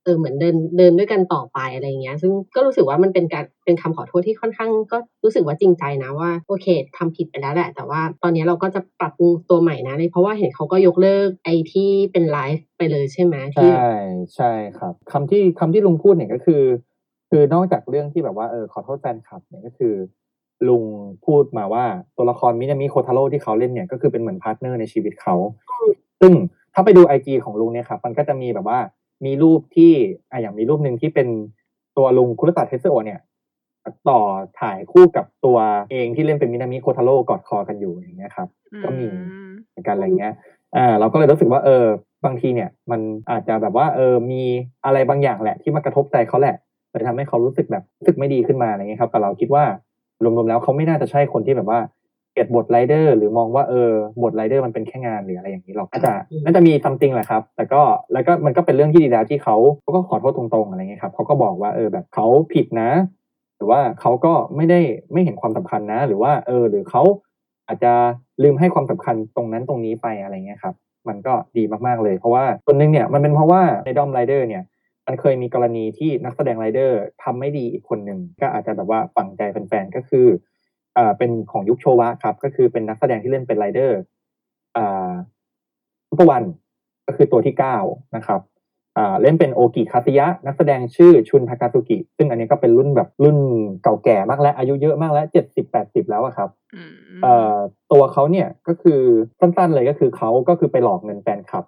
[0.04, 6.66] เออเหมือนเดินเดินด้วยกันต่อไปอะไรเงี้ย ซึ่งก็รู้สึกว่ามันเป็นการเป็นคำขอโทษที่ค่อนข้าง ก็รู้สึกว่าจริงใจนะว่าโอเค
[6.96, 13.92] ทำผิดไปแล้วแหละ แต่ว่าตอนนี้เราก็จะปรับปรุงตัวใหม่นะเลยเพราะว่าเห็นเขาก็ยกเลิกไอ้ที่เป็นไลฟ์ไปเลยใช่ไหมที่ใช่
[14.36, 16.62] ใช่ครับคำที่คำที่ลุงพูดเนี่ยก็คือ
[17.30, 19.94] คือนอกจากเรื่องที่แบบว่าเออขอโทษแฟนคลับเนี่ยก็คือ
[20.68, 20.82] ลุง
[21.26, 21.84] พูดมาว่า
[22.16, 25.34] ตัวละครมินามิโคทาโร่ที่เขาเล่นเนี่ยก็คือเป็นเหมือน partner ในชีวิตเขา
[26.20, 26.32] ซึ่ง
[26.74, 28.78] ถ้าไปดู IG ของลุงเนี่ยครับมันก็จะมีแบบว่า
[29.24, 29.92] มีรูปที่
[30.30, 31.28] อะอย่างมีรูปหนึ่งที่เป็น
[31.96, 33.20] ตัวลุงคุรตะเทสโอเนี่ย
[34.08, 34.20] ต่อ
[34.60, 35.58] ถ่ายคู่กับตัว
[35.90, 38.48] เองที่เล่นเป็นมินามิโคทาโร่กอดคอกันอยู่อย่างเงี้ยครับ
[38.84, 40.34] ก็มีอืมเหมือนกันอะไรเงี้ย
[40.76, 41.84] อ่าเราก็เลยรู้สึกว่าเออ
[42.24, 44.42] บางทีเนี่ยมันอาจจะแบบว่าเออมี
[44.84, 46.56] อะไรบางอย่างแหละ ที่มากระทบใจเขาแหละ
[46.90, 49.64] เลยทำให้เขารู้สึกแบบรู้สึกไม่ดีขึ้นมาอะไรเงี้ยครับแต่เราคิดว่า
[50.22, 53.90] รวมๆแล้วเขาไม่น่าจะใช่คนที่แบบว่าเกลียดบทไรเดอร์หรือมองว่าเออ
[54.22, 56.12] บทไรเดอร์มันเป็นแค่งานหรืออะไรอย่างนี้หรอกน่าจะ
[56.44, 62.90] น่าจะมีซัมติงแหละครับแต่ก็แล้วก็มันก็เป็นเรื่องที่ดีแล้วที่เขาเขาก็ขอโทษตรงๆอะไรเงี้ยครับเขาก็บอกว่าเออแบบเขาผิดนะ
[63.56, 64.80] หรือว่าเขาก็ไม่ได้
[65.12, 67.02] ไม่เห็นความสำคัญนะ หรือว่าเออหรือเขา
[67.68, 67.92] อาจจะ
[68.42, 70.74] ลืมให้ความสำคัญตรงนั้นตรงนี้ไปอะไรเงี้ยครับ
[71.08, 74.62] มันก็ดีมากๆเลย เพราะว่าส่วนหนึ่งเนี่ยมันเป็นเพราะว่าในด้อมไรเดอร์เนี่ย
[75.06, 80.26] มันเคยมีกรณีที่นักแสดงไรเดอร์ทำไม่ดีอีกคนหนึ่งก็อาจจะแบบว่าฝังใจแฟนๆก็คือ
[80.96, 84.00] อ่าเป็นของยุคโชวะครับ ก็คือเป็นนักแสดงที่เล่นเป็นไรเดอร์
[84.76, 85.12] อ่า
[86.08, 86.44] ซุปเปอร์วัน
[87.06, 87.76] ก็คือตัวที่เก้า
[88.16, 88.40] นะครับ
[88.98, 93.38] อ่าเล่นเป็นโอกิคาซึยะ นักแสดงชื่อชุนทากาซุกิ ซึ่งอันนี้ก็เป็นรุ่นแบบรุ่น
[93.82, 96.92] เก่าแก่มากแล้ว อายุเยอะมากแล้วเจ็ดสิบแปดสิบแล้วอะครับอืม
[97.22, 97.54] เอ่อ
[97.92, 99.00] ตัวเขาเนี่ยก็คือ
[99.40, 101.64] สั้นๆเลยก็คือเขาก็คือไปหลอกเงินแฟนคลับ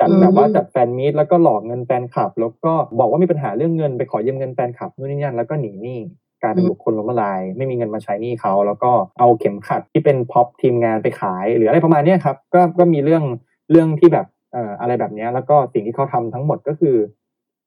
[0.00, 5.98] จัดอืมแบบว่าจัดแฟนมีตแล้วก็หลอกเงินแฟนคลับ แล้วก็บอกว่ามีปัญหาเรื่องเงินไปขอยืมเงินแฟนคลับนู่นนี่นั่นแล้วก็หนีหนี้
[6.42, 13.24] กลายเป็นบุคคลล้มละลาย ไม่มีเงินมาใช้หนี้เขาแล้วก็เอาเข็มขัดที่เป็นพ็อปทีมงานไปขาย หรืออะไรประมาณเนี้ยครับก็ก็มีเรื่อง
[13.70, 16.96] เรื่องที่แบบเอ่ออะไรแบบเนี้ยแล้วก็สิ่งที่เขาทำทั้งหมดก็คือ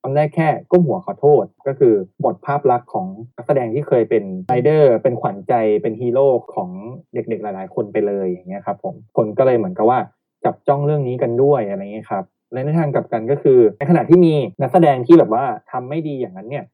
[0.02, 3.06] ทำได้แค่ก้มหัวขอโทษก็คือหมดภาพลักษณ์ของ
[3.36, 6.70] นักแสดงที่เคยเป็นไรเดอร์เป็นขวัญใจเป็นฮีโร่ของ
[7.14, 9.98] เด็กๆหลาย ๆ คนไปเลยอย่างเงี้ยครับผมคนก็เลยเหมือนกับว่า
[10.44, 14.32] จับจ้องเรื่องนี้กันด้วยอะไรเงี้ยครับและในทางกลับกันก็คือ ในขณะที่มี
[14.62, 16.73] นักแสดงที่แบบว่าทำไม่ดีอย่างนั้นเนี่ยเอ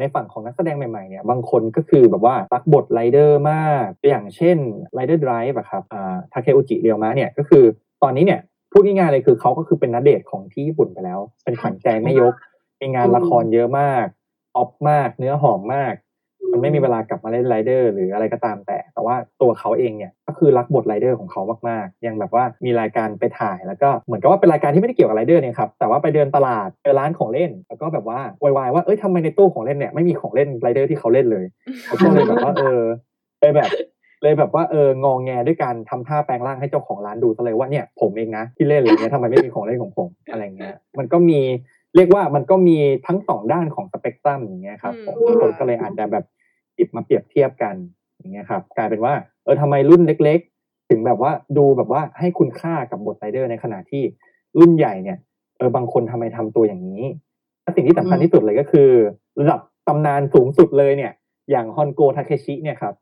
[0.00, 4.56] ในฝั่งของนักแสดงใหม่ๆเนี่ยบางคนก็คือแบบว่ารักบทไรเดอร์มาก อย่างเช่น
[4.94, 7.64] ไรเดอร์ไดรฟ์อะครับอ่าทาเคอุจิเรียวมะเนี่ยก็คือ
[8.02, 8.40] ตอนนี้เนี่ย
[8.72, 12.34] พูดง่ายๆเลยคือเขาก็คือเป็นนัดเดทของที่ญี่ปุ่นไปแล้ว เป็นขวัญใจแม่ยก
[12.80, 14.06] มีงานละครเยอะมาก
[14.56, 15.94] ฮอตมาก เนื้อหอมมาก
[16.52, 31.44] มันไม่มีเวลากลับมาเล่นไรเดอร์หรืออะไรก็ตามแต่ แต่ว่าตัวเขาเองเนี่ยก็คือรักบทไรเดอร์ของเขามากๆ ยังแบบว่ามีรายการไปถ่ายแล้วก็เหมือนกับว่าเป็นรายการที่ไม่ได้เกี่ยวกับไรเดอร์เนี่ยครับ แต่ว่าไปเดินตลาดเจอร้านของเล่น แล้วก็แบบว่าโวยๆว่าเอ้ยทำไมในตู้ของเล่นเนี่ยไม่มีของเล่นไรเดอร์ที่เขาเล่นเลย
[31.84, 32.80] เขาก็เลยแบบว่าเออ
[33.40, 33.70] เลยแบบ
[34.22, 41.40] เลยแบบว่าเอององแงด้วยการทำท่าแปลงร่างให้เจ้าของร้านดูซะเลยว่าเนี่ยผมเองนะที่เล่นอะไรเงี้ยทำไมไม่มีของเล่นของผมอะไรเงี้ยมันก็มี
[41.96, 46.24] เรียกว่ามันก็มีทั้งสองด้านของสเปกตรัมอย่างเงี้ยครับผมอืมคนก็เลยอาจจะแบบ
[46.76, 47.74] หยิบมาเปรียบเทียบกัน
[48.16, 54.02] อย่างเงี้ยครับกลายเป็นว่าเออทำไมรุ่นเล็ก ๆ ถึงแบบว่าดูแบบว่าให้คุณค่ากับบทไรเดอร์ในขณะที่
[54.60, 55.18] รุ่นใหญ่เนี่ย
[55.58, 57.02] เออบางคนทำไมทำตัวอย่างนี้
[57.62, 58.90] และสิ่งที่สำคัญที่สุดเลยก็คือ
[59.40, 61.12] ระดับตำนานสูงสุดเลยเนี่ย
[61.50, 62.94] อย่างฮอนโกทาเคชิเนี่ยครับ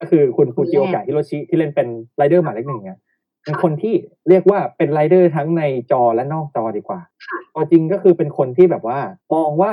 [0.00, 2.98] ก็คือคุณฟูจิโอกะฮิโรชิที่เล่นเป็นไรเดอร์หมายเลขหนึ่งเนี่ย
[3.44, 3.94] เป็นคนที่
[4.28, 7.00] เรียกว่าเป็นไรเดอร์ทั้งในจอและนอกจอดีกว่า
[7.54, 8.98] ตัวจริงก็คือเป็นคนที่แบบว่า
[9.34, 9.72] มองว่า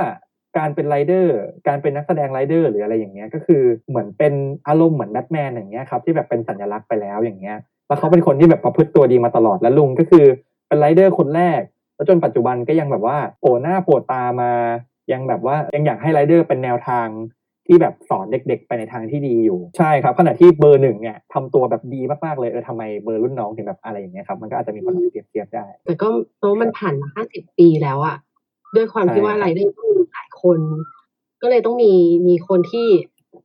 [0.57, 1.37] การเป็นไรเดอร์
[1.67, 4.33] การเป็นนักแสดงไรเดอร์หรืออะไรอย่างเงี้ยก็คือเหมือนเป็น
[4.67, 7.57] อารมณ์เหมือนแบทแมนอย่างเงี้ยครับที่แบบเป็นสัญลักษณ์ไปแล้วอย่างเงี้ย
[7.87, 10.25] แล้วเขาเป็นคนที่แบบประพฤติตัวดีมาตลอดและลุงก็คือ
[10.67, 11.61] เป็นไรเดอร์คนแรก
[11.95, 14.51] แล้วจนปัจจุบันก็ยังแบบว่าโผล่หน้าโผล่ตามา
[15.11, 17.07] ยังแบบว่ายังอยากให้ไรเดอร์เป็นแนวทาง
[17.67, 26.07] ที่แบบสอนเด็กๆ ไปในทางที่ดีอยู่ใช่ครับขณะที่เบอร์หนึ่งเนี่ยทำตัวแบบดีมากๆเลยเออทำไมเบอร์รุ่นน้องถึงแบบอะไรอย่างเงี้ยครับมันก็อาจจะมีคนเอาไปเปรียบเทียบได้ แต่ก็
[26.37, 28.17] เพราะมันผ่านมาห้าสิบปีแล้วอะ
[28.75, 30.10] ด้วยความที่ว่าใช่ครับรายได้ต้องมีหลาย
[30.41, 30.59] คน
[31.41, 31.93] ก็เลยต้องมี
[32.27, 32.87] มีคนที่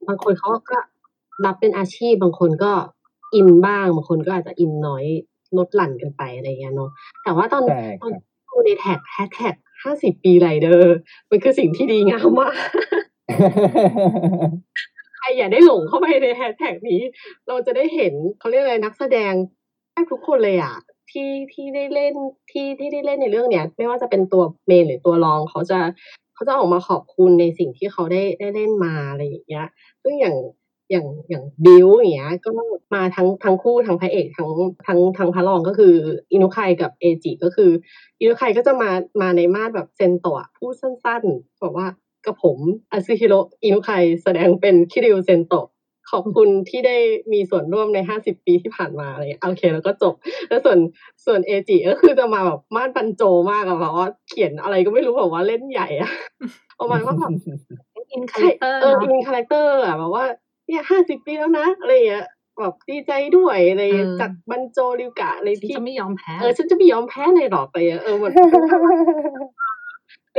[0.08, 0.78] บางคนเขาก็
[1.44, 2.72] รับเป็นอาชีพบางคนก็
[3.34, 5.04] อินบ้างบางคนก็อาจจะอินน้อย
[5.58, 6.90] ลดหลั่นกันไปอะไรอย่างเงี้ยเนาะ
[7.24, 10.94] แต่ว่าตอนใช่คตอนรับดูในแท็กแฮชแท็กห้าสิบปีไรเดอร์
[11.30, 12.54] มันคือสิ่งที่ดีงามมาก
[15.16, 17.00] ใครอย่าได้หลงเข้าไปในแฮชแท็กนี้
[17.48, 19.32] เราจะได้เห็นเขาเรียกอะไรนักแสดง
[19.90, 20.76] แทบทุกคนเลยอะ
[21.10, 22.14] ที่ที่ได้เล่น
[22.50, 25.78] ที่ที่ได้เล่นในเรื่องเนี้ย ไม่ว่าจะเป็นตัวเมนหรือตัวรองเขาจะ
[26.36, 29.66] เขาจะออกมาขอบคุณในสิ่งที่เขาได้ได้เล่นมาอะไรอย่างเงี้ย
[30.02, 30.36] ซึ่งอย่าง
[30.90, 32.50] อย่างอย่างบิวอย่างเงี้ยก็
[32.94, 34.48] มาทั้งทั้งคู่ทั้งพระเอกทั้ง
[34.86, 35.94] ทั้งทั้งพระรองก็คือ
[36.32, 37.70] อินุคายกับเอจิก็คือ
[38.20, 38.90] อินุคายก็จะมา
[39.20, 41.86] มาในมาดแบบเซนโตะพูดสั้นๆบอกว่า
[42.26, 42.58] ครับผม
[42.90, 45.66] อาซึฮิโรอินุคายแสดงเป็นคิริวเซนโตะ
[46.10, 46.96] ขอบคุณที่ได้
[47.32, 50.14] มีส่วนร่วมในห้าสิบปีที่ผ่านมาอะไรอย่างเงี้ยโอเค แล้วก็จบ
[50.48, 50.78] แล้วส่วน
[51.24, 56.10] ส่วนเอจิก็คือจะมาแบบมาดบรรโจมากอะแบบว่าเขียนอะไรก็ไม่รู้แบบว่าเล่นใหญ่อะ
[56.80, 57.30] ประมาณว่าแบบ
[58.12, 60.24] in character เออเนาะ in character อะแบบว่า
[60.66, 62.26] เนี่ยห้าสิบปีแล้วนะอะไรอย่างเงี้ย
[62.60, 68.42] แบบดีใจด้วยอะไรอย่างเงี้ยเออจากบรรโจริวกะอะไรฉันที่จะไม่ยอมแพ้เออฉันจะไม่ยอมแพ้ในหรอกอะไรอย่างเงี้ยเออมันด้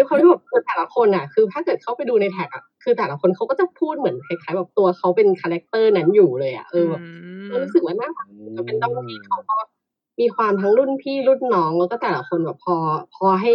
[0.01, 7.01] วยความที่แบบคือแต่ละคนอะ คือถ้าเกิดเข้าไปดูในแท็กอะคือแต่ละคนเขาก็จะพูดเหมือนคล้ายๆแบบตัวเขาเป็นคาแรคเตอร์นั้นอยู่เลยอะเออแบบ
[7.49, 9.55] เออรู้สึกว่าน่ารักจะเป็นด้อมที่เขาก็
[10.19, 12.75] มีความทั้งรุ่นพี่รุ่นน้องแล้วก็แต่ละคนแบบพอ
[13.15, 13.53] พอให้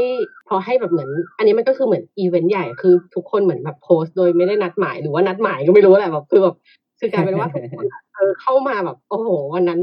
[0.49, 6.57] พอให้แบบเหมือน อันนี้มันก็คือเหมือนอีเวนต์ใหญ่คือทุกคนเหมือนแบบโพสต์โดยไม่ได้นัดหมายหรือว่านัดหมายก็ไม่รู้แหละแบบคือแบบ
[6.99, 9.81] คือกลายเป็นว่าทุกคนอะเออเข้ามาแบบโอ้โหวันนั้น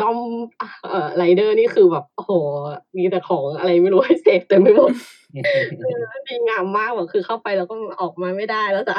[0.00, 0.16] ดอม
[0.90, 2.32] เอ่อไรเดอร์นี่คือแบบโอ้โห
[2.96, 4.92] มีแต่ของอะไรไม่รู้ให้เสพเต็มไปหมด
[5.44, 5.48] เอ
[6.00, 8.98] อดีงามมากแบบคือเข้าไปแล้วก็ออกมาไม่ได้แล้วจ้ะ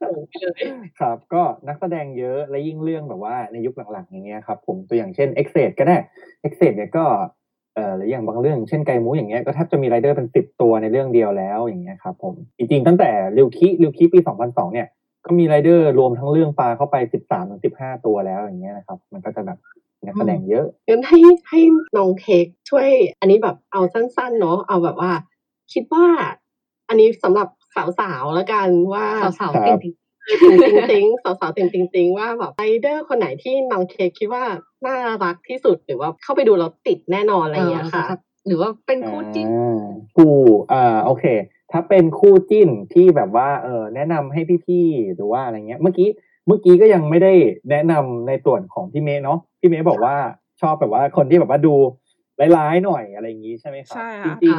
[0.00, 0.62] หลงไปเลย
[1.00, 5.96] ครับ ก็นักแสดงเยอะและยิ่งเรื่องแบบว่าในยุคหลังๆ อย่างเงี้ยครับ ผมตัวอย่างเช่น e x e ก็ได้
[6.46, 7.04] e x e เนี่ยก็
[7.74, 14.88] เอ่อหรืออย่างบางเรื่องเช่นไกมูอย่างเงี้ยก็แทบจะมีไรเดอร์เป็นสิบตัวในเรื่องเดียวแล้วอย่างเงี้ยครับผมจริงๆตั้งแต่ริวคิริวคิปี2002เนี่ย
[15.26, 16.96] ก็มีไรเดอร์รวมทั้งเรื่องปลาเข้าไป
[17.26, 19.58] 13ถึง15ตัวแล้วอย่างเงี้ยนะครับ มันก็จะแบบ
[20.06, 21.60] นักแสดงเยอะงั้นให้ให้
[21.96, 22.88] น้องเค้กช่วย
[23.20, 25.12] อันนี้แบบเอาสั้นๆเนาะเอาแบบว่า
[25.72, 26.06] คิดว่า
[26.88, 27.48] อันนี้สำหรับ
[28.00, 29.06] สาวๆแล้วกันว่า
[29.40, 34.44] สาวครัๆติ่บงติ่งติงติงติงสาวๆติงติงติงว่าแบบไรเดอร์คนไหนที่น้องเค้กคิดว่า
[34.86, 38.04] น่ารักที่สุดหรือว่าเข้าไปดูแล้วติดแน่นอนอะไรอย่างเงี้ยค่ะ
[38.46, 39.84] หรือว่าเป็นคู่จิ้นอ่า
[40.16, 40.34] คู่
[40.72, 41.24] อ่าโอเค
[41.72, 46.08] ถ้าเป็นคู่จิ้นที่แบบว่าเออแนะนำให้พี่ๆหรือว่าอะไรเงี้ย เมื่อกี้
[46.46, 47.32] เมื่อกี้ก็ยังไม่ได้
[47.70, 50.16] แนะนำในส่วนของพี่เมย์เนาะพี่เมย์บอกว่า
[50.60, 51.74] ชอบแบบว่าคนที่แบบว่าดู
[52.56, 54.58] ร้ายๆหน่อยอะไรอย่างงี้ใช่ไหมครับใช่จค่ะริง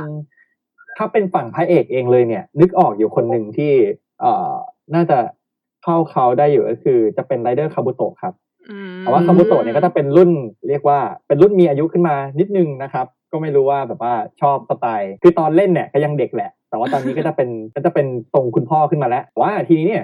[0.50, 3.72] ๆถ้าเป็นฝั่งพระเอกเองเลยเนี่ย นึกออกอยู่คนหนึ่งที่
[4.20, 4.54] เอ่อ
[4.96, 5.18] น่าจะ
[5.84, 8.34] เข้าเขาได้อยู่ก็คือ จะเป็นไรเดอร์คาบุโตะครับ
[8.70, 10.32] อืมแต่ว่าคาบุโตะเนี่ยก็จะเป็นรุ่น
[10.70, 20.04] เรียกว่าเป็นรุ่นมีอายุขึ้นมานิดนึงนะครับ ก็ไม่รู้ว่าแบบว่าชอบสไตล์คือตอนเล่นเนี่ยก็ยังเด็กแหละ แต่ว่าตอนนี้ก็จะเป็นก็จะเป็นทรงคุณพ่อขึ้นมาแล้วแต่ว่าทีนี้เนี่ย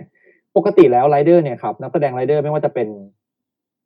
[0.55, 2.87] ปกติแล้วไรเดอร์เนี่ยครับนักแสดงไรเดอร์ไม่ว่าจะเป็น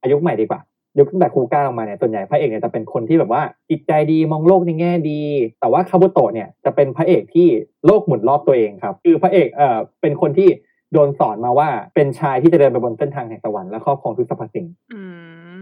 [0.02, 0.62] อายุใหม่ดีกว่า
[0.98, 5.22] ยุคตั้งแต่ครูก้าลงมาเนี่ยส่วนใหญ่พระเอกเนี่ยจะเป็นคนที่แบบว่าจิตใจดีมองโลกในแง่ดี
[5.60, 7.48] แต่ว่าคาบุโตะเนี่ยจะเป็นพระเอกที่
[7.86, 10.50] โลกหมุนรอบตัวเองครับ คือพระเอกเอ่อเป็นคนที่
[10.94, 15.02] โดนสอนมาว่าเป็นชายที่จะเดินไปบนเส้นทางแห่งสวรรค์และครอบครองทุกสรรพสิ่งอื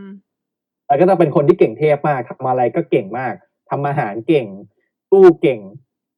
[0.03, 0.05] ม
[0.87, 3.33] แล้วก็จะเป็นคนที่เก่งเทพมากทำอะไรก็เก่งมาก
[3.69, 4.45] ทำอาหารเก่ง
[5.11, 5.59] ตู้เก่ง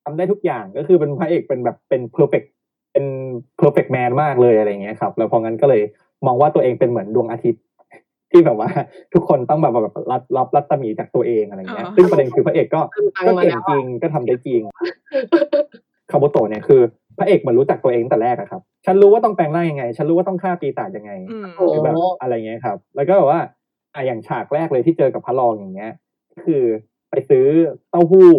[0.03, 2.43] ทำได้ทุกอย่างก็คือเป็นพระเอกเป็นแบบเป็นเพอร์เฟก
[2.91, 3.05] เป็น
[3.61, 5.81] perfect man มากเลยอะไรอย่างเงี้ยครับแล้วพองั้นก็เลย
[6.25, 7.63] มองว่าตัวเองเป็นเหมือนดวงอาทิตย์
[8.31, 8.69] ที่แบบว่า
[9.13, 14.61] ทุกคนต้องแบบแบบรับรับรัศมีจากตัวเองอะไรเงี้ยอ๋อซึ่งประเด็นคือพระเอกก็เติมตังก็ค์มาเก่แล้งวจริงก็ทำได้จริง
[16.11, 16.81] คาโบโตะเนี่ยคือ
[17.17, 23.41] พระเอกเหมันรู้จักตัวเองตั้งแต่แรกอะครับ ฉันรู้ว่าต้องแปลงร่างยังไง ฉันรู้ว่าต้องฆ่าปีศาจยังไงอืมโอ้หรือแบบอะไรเงี้ยครับ แล้วก็แบบว่า
[23.95, 25.91] อะอย่างฉากแรกเลยที่เจอกับพระรองอย่างเงี้ย
[26.45, 26.63] คือ
[27.09, 27.45] ไปซื้อ
[27.89, 28.29] เต้าหู้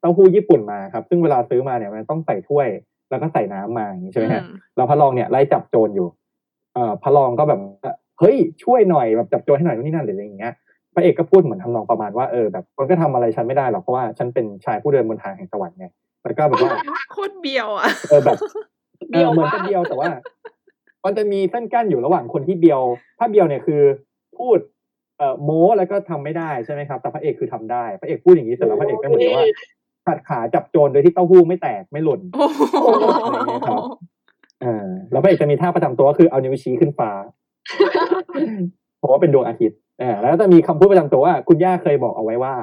[0.00, 2.68] เต้าหู้ญี่ปุ่นมาครับ ซึ่งเวลาซื้อมาเนี่ยมันต้องใส่ถ้วย
[3.10, 4.42] แล้วก็ใส่น้ำมาอย่างนี้ใช่ไหมฮะ
[4.76, 6.08] แล้วพระรองเนี่ยไล่จับโจรอยู่
[6.74, 7.60] เอ่อพระรองก็แบบ
[8.20, 10.52] เฮ้ยช่วยหน่อยแบบจับโจรให้หน่อยนู่นนี่นั่นหรืออะไรอย่างเงี้ย
[10.94, 15.86] พระเอกก็พูดเหมือนทำนองประมาณว่าเออแบบคนก็ทำอะไรฉันไม่ได้หรอกเพราะว่าฉันเป็นชายผู้เดินบนทางแห่งสวรรค์ไง
[16.22, 16.72] แล้วก็แบบว่า
[17.12, 18.38] โคตรเบียวอะเออแบบ
[19.10, 20.10] เบี้ยวออเหมือนมากจะเบียวแต่ว่า
[21.04, 22.82] มันจะมีเส้นกั้นอยู่ระหว่างคนที่เบียว
[23.18, 23.82] ถ้าเบียวเนี่ยคือ
[24.38, 24.58] พูด
[25.18, 29.46] เอ่อโม้แล้วก็ทำไม่ได้ใช่ไหมครับ แต่พระเอกคือทำได้ พระเอกพูดอย่างนี้เสร็จแล้วพระเอกก็เหมือนกับว่า
[30.08, 32.60] ขัดขาจับโจรโดยที่เต้าหู้ไม่แตกไม่หล่นโอ้โห
[33.24, 33.80] อะไรเงี้ยครับ
[34.62, 37.10] เออแล้วพระเอกจะมีท่าประจำตัวก็คือเอานิ้วชี้ขึ้นฟ้า
[38.98, 42.54] เพราะว่าเป็นดวงอาทิตย์เออแล้วก็จะมีคำพูดประจำตัวว่า คุณย่าเคยบอกเอาไว้ว่า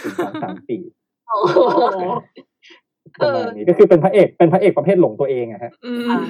[0.00, 0.82] หนึ่งสองสามสี่
[1.30, 1.38] อ๋อ
[3.20, 6.20] ประมาณนี้ก็คือเป็นพระเอกเป็นพระเอกประเภทหลงตัวเองอะฮะอืมอ่า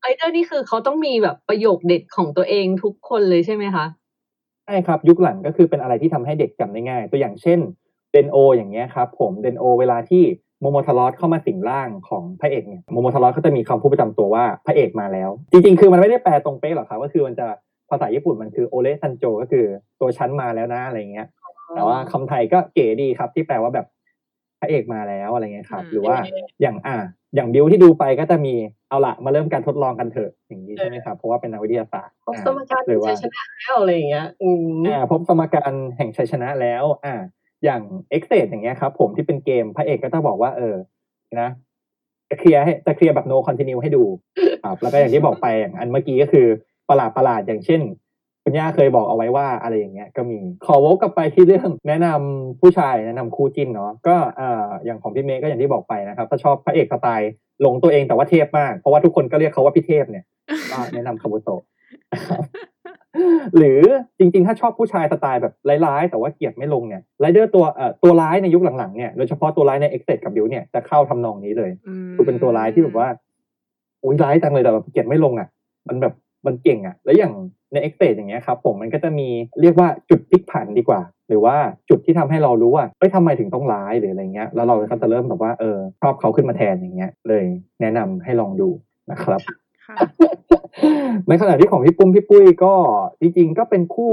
[0.00, 3.86] ไรเดอร์นี่คือเขาต้องมีแบบประโยคเด็ดของตัวเองทุกคนเลยใช่ไหมคะ
[4.64, 10.24] ใช่ครับ ยุคหลังก็คือเป็นอะไรที่ทำให้เด็กจำได้ง่าย ตัวอย่างเช่นเดนโอ อย่างเงี้ยครับผมเดนโอ เวลาที่
[10.60, 17.46] โมโมทารอสเข้ามาสิงร่างของพระเอกเนี่ยโมโมทารอสเขาจะมีคำพูดประจำตัวว่าพระเอกมาแล้ว จริงๆ คือมันไม่ได้แปลตรงเป๊ะหรอกครับก็คือมันจะ
[17.90, 19.64] ภาษาญี่ปุ่นมันคือโอเลซันโจก็คือ
[20.00, 21.26] ตัวชั้นมาแล้วนะอะไรเงี้ย
[21.74, 23.86] แต่ว่าคำไทยก็เก๋ดีครับ ที่แปลว่าแบบ
[24.60, 26.16] พระเอกมาแล้วอะไรเงี้ยครับอืมหรือว่า
[26.62, 26.96] อย่างอ่า
[27.34, 28.54] อย่างบิวที่ดูไปก็จะมี
[28.88, 37.14] เอาละมาเริ่มการทดลองกันเถอะอย่างนี้ใช่ไหมครับเพราะว่าเป็นนักวิทยาศาสตร์พบสมการหรือว่าชัยชนะแล้วอะไรอย่างเงี้ย อืมอ่าพบสมการแห่งชัยชนะแล้ว อ่า
[37.64, 40.76] อย่างเอ็กเซอย่างเงี้ยครับผมที่เป็นเกมพระเอกก็จะบอกว่า เออ
[41.42, 41.50] นะ
[42.30, 44.04] จะเคลียร์ให้จะเคลียร์แบบ no continue ให้ดู
[44.64, 46.46] ครับแล้วก็อย่างที่บอกไปอย่างอันเมื่อกี้ก็คือ
[46.88, 47.80] ประหลาดประหลาดอย่างเช่น
[48.42, 54.48] คุณย่าเคยบอกเอาไว้ว่าอะไรอย่างเงี้ยก็มีขอวกกลับไปที่เรื่องแนะนำผู้ชายแนะนำคู่จิ้นเนาะก็อ่
[54.84, 57.30] อย่างของพี่เมย์ก็อย่างที่บอกไปนะครับถ้าชอบพระเอกสไตล์
[57.60, 60.24] หลงตัวเองแต่ว่าเทพมาก เพราะว่าทุกคนก็เรียกเขาว่าพี่เทพเนี่ย
[60.72, 61.62] ก็แนะนำคาบุโตะ
[62.12, 62.42] นะครับ
[63.56, 63.80] หรือ
[64.18, 65.54] จริงๆ ถ้าชอบผู้ชายสไตล์แบบ
[65.86, 71.70] ร้ายๆ แต่ว่าเกลียดไม่ลงเนี่ยไรเดอร์ตัวเอ่อตัวร้ายในยุคหลังๆเนี่ยโดยเฉพาะตัวร้ายในเอ็กเซกับบิวเนี่ยจะเข้าทำนองนี้เลย
[72.14, 73.08] คือเป็นตัวร้ายที่แบบว่า
[74.04, 75.48] อุ้ยร้ายจังเลยแต่แบบเกลียดไม่ลงอะ
[75.88, 76.14] มันแบบ
[76.46, 77.32] มันเก่งอะ แล้วอย่าง
[77.72, 79.28] ในเอ็กเซอย่างเงี้ยครับผมมันก็จะมี
[79.60, 81.56] เรียกว่าจุดพลิกผันดีกว่า หรือว่า
[81.88, 87.44] จุดที่ทำให้เรารู้ว่าเอ้ยทำไมถึงต้องร้ายหรืออะไรเงี้ยแล้วเราก็จะเริ่มแบบว่าเออชอบเขาขึ้นมาแทนอย่างเงี้ยเลย
[87.80, 88.68] แนะนำให้ลองดู
[89.10, 89.56] นะครับค่ะ
[91.28, 92.74] ในขณะที่ของพี่ปุ้มพี่ปุ้ยก็
[93.20, 94.12] จริงๆก็เป็นคู่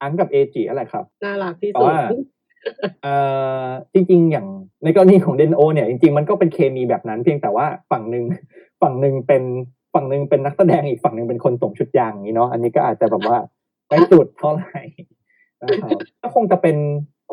[0.00, 1.98] อังกับเอจิอะไรครับน่ารักที่แต่สุดว่า
[3.02, 3.14] เอ่
[3.64, 4.46] อจริงๆ อย่าง
[4.84, 8.24] ในกรณีของเดนโอเนี่ย จริงๆ มันก็เป็นเคมีแบบนั้นเพียงแต่ว่าฝั่งหนึ่ง
[8.82, 9.42] ฝั่งหนึ่งเป็น
[9.94, 13.38] ฝั่งหนึ่งเป็นนักแสดงอีกฝั่งหนึ่งเป็นคนสวมชุดยางอย่างนี้เนาะอันนี้ก็อาจจะแบบว่า
[13.88, 14.80] ไม่สุดเท่าไหร่
[15.62, 16.76] นะครับก็คงจะเป็น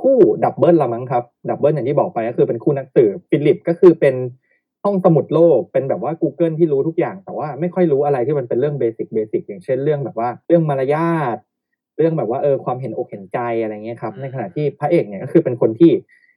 [0.01, 4.15] คู่ดับเบิลละมั้งครับดับเบิลอย่างที่บอกไปก็คือเป็นคู่นักสืบฟิลิปก็คือเป็น
[4.83, 11.37] ห้องสมุดโลกเป็นแบบว่า Google ที่รู้ทุกอย่าง แต่ว่าไม่ค่อยรู้อะไรที่มันเป็นเรื่อง basic basic อย่างเช่นเรื่องแบบว่า เรื่องมารยาท
[11.97, 15.91] เรื่องแบบว่าเออความเห็นอกเห็นใจอะไรเงี้ยครับอืมในขณะที่พระเอกเนี่ยก็คือเป็นคนที่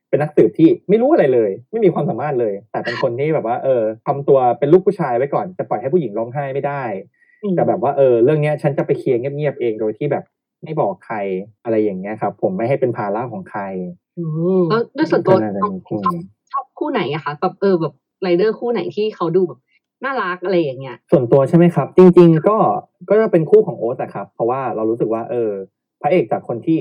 [0.09, 6.83] เป็นนักสืบที่ไม่รู้อะไรเลย ไม่มีความสามารถเลย แต่เป็นคนที่แบบว่า เออทำตัวเป็นลูกผู้ชายไว้ก่อนจะปล่อยให้ผู้หญิงร้องไห้ไม่ได้
[7.57, 10.25] แต่แบบว่าเออเรื่องเนี้ยฉันจะไปเคลียร์เงียบๆเองโดยที่แบบ
[10.65, 11.16] ไม่บอกใคร
[11.65, 13.62] อะไรอย่างเงี้ยครับ ผมไม่ให้เป็นภาระของใคร
[14.19, 14.25] อื
[14.61, 16.15] มแล้วด้วยส่วนตัวก็น่าจะน้องมีคู่ชอบ
[16.53, 19.60] ชอบคู่ไหนอะคะแบบเออแบบ ไรเดอร์คู่ไหนที่เขาดูแบบ
[20.05, 22.56] น่ารักอะไรอย่างเงี้ย ส่วนตัวใช่ไหมครับ จริง ๆ ก็
[23.09, 25.51] ก็จะเป็นคู่ของโอ๊ตอะครับ เพราะว่าเรารู้สึกว่า เออ
[26.02, 26.78] พระเอกจากคนที่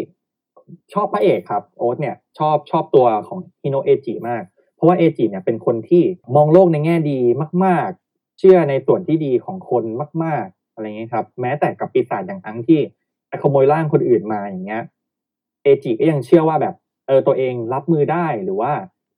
[0.93, 4.43] ชอบพระเอกครับโอ๊ตเนี่ยชอบชอบตัวของฮิโนเอจิมาก
[4.75, 6.03] เพราะว่าเอจิเนี่ยเป็นคนที่
[6.35, 7.19] มองโลกในแง่ดี
[7.65, 9.83] มาก ๆ เชื่อในส่วนที่ดีของคน
[10.23, 12.79] มาก ๆ อะไรเงี้ยครับ แม้แต่กับปีศาจอย่างอังที่
[13.27, 14.83] ไปขโมยร่างคนอื่นมาอย่างเงี้ย
[15.63, 16.75] เอจิก็ยังเชื่อว่าแบบ
[17.07, 18.71] เออตัวเองรับมือได้หรือว่า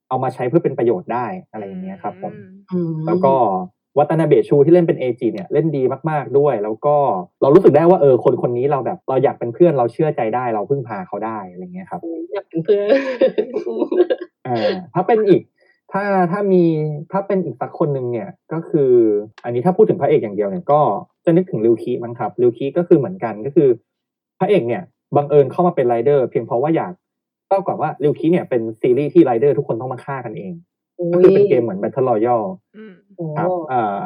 [0.09, 2.33] เอามาใช้เพื่อเป็นประโยชน์ได้อะไรอย่างเงี้ยครับผม
[2.71, 3.33] อืมแล้วก็
[3.97, 6.95] วัตนาเบะชูที่เล่นเป็นเอจิเนี่ยเล่นดีมากๆด้วย แล้วก็
[7.41, 12.01] เรารู้สึกได้ว่าเออคนคนนี้เราแบบเราอยากเป็นเพื่อนเราเชื่อใจได้เราพึ่งพาเขาได้อะไรเงี้ยครับ
[12.33, 12.87] อยากเป็นเพื่อน
[14.47, 15.41] อ่าถ้าเป็นอีก
[15.91, 16.63] ถ้าถ้ามี
[17.11, 18.91] ถ้าเป็นอีกสักคนหนึ่งเนี่ยก็คือ
[19.43, 20.81] อันนี้ถ้าพูดถึงพระเอกอย่างเดียวเนี่ยก็
[21.25, 23.69] จะนึกถึงริวคีมั้งครับริวคีก็คือเหมือนกันก็คือ
[24.39, 24.83] พระเอกเนี่ย
[25.15, 26.93] บังเอิญเข้ามาเป็นไรเดอร์ เพียงเพราะว่าอยาก
[27.47, 30.53] เล่าก่อนว่าริวคีเนี่ยเป็นซีรีส์ที่ไรเดอร์ทุกคนต้องมาฆ่ากันเอง
[31.13, 32.47] ก็คือเป็นเกมเหมือน Battle Royale
[32.77, 34.03] อืมโอ้ครับอ่า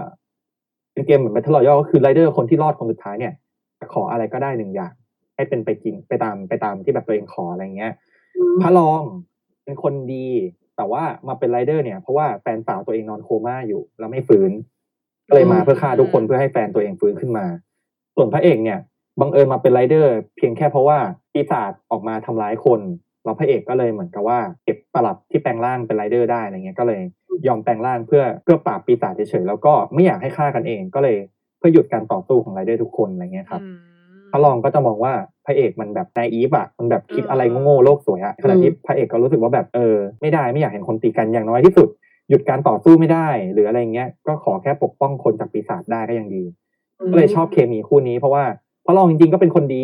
[0.94, 3.34] เป็นเกมเหมือน Battle Royale ก็คือไรเดอร์คนที่รอดคนสุดท้ายเนี่ย
[3.80, 4.94] จะขออะไรก็ได้หนึ่งอย่าง
[5.36, 7.94] ให้เป็นไปจริงไปตามไปตามที่แบบตัวเองขออะไรเงี้ย
[8.62, 9.02] พระรอง
[9.64, 10.28] เป็นคนดี
[10.78, 14.52] แต่ว่ามาเป็นไรเดอร์เนี่ย เพราะว่าแฟนสาวตัวเองนอนโคม่าอยู่ แล้วไม่ฟื้น
[15.28, 17.46] ก็เลยมาเพื่อฆ่าทุกคนเพื่อให้แฟนตัวเองฟื้นขึ้นมา
[18.16, 18.80] ส่วนพระเอกเนี่ย
[19.20, 20.98] บังเอิญมาเป็นไรเดอร์ เพียงแค่เพราะว่า
[21.34, 22.82] ปีศาจออกมาทำร้ายคน
[23.24, 27.02] แล้วพระเอกก็เลยเหมือนกับว่าเก็บปลัดที่แปลงร่างเป็นไรเดอร์ได้อะไรเงี้ยก็เลย
[27.48, 31.18] ยอมแปลงร่างเพื่อเพื่อปราบปีศาจเฉยๆแล้วก็ไม่อยากให้ฆ่ากันเองก็เลย
[31.58, 33.78] เพื่อหยุดการต่อสู้ของไรเดอร์ทุกคนอะไรเงี้ยครับอืม
[34.32, 35.14] พระรองก็จะมองว่า
[35.46, 41.88] พระเอกมันแบบนายอีฟอะมันแบบคิดอะไรโง่ๆโลกสวยอะขณะที่พระเอกก็รู้สึกว่าแบบเออไม่ได้ไม่อยากเห็นคนตีกันอย่างน้อยที่สุด
[42.30, 46.44] หยุดการต่อสู้ไม่ได้ หรืออะไรเงี้ยก็ขอแค่ปกป้องคนจากปีศาจได้ก็ยังดี
[47.12, 48.44] ก็เลยชอบเคมีคู่นี้เพราะว่า
[48.86, 49.84] พระรองจริงๆก็เป็นคนดี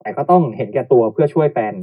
[0.00, 1.74] แต่ก็ต้องเห็นแก่ตัวเพื่อช่วยแฟน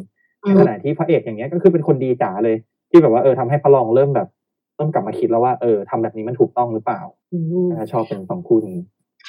[0.45, 2.55] ในขณะที่พระเอกอย่างเงี้ยก็คือเป็นคนดีจ๋าเลย
[2.91, 4.27] ที่แบบว่าเออทำให้พระรองเริ่มแบบ
[4.76, 7.01] เริ่มกลับมาคิดแล้วว่าเออทำแบบนี้มันถูกต้องหรือเปล่า
[7.34, 8.80] อืมชอบเป็นสองคู่นี้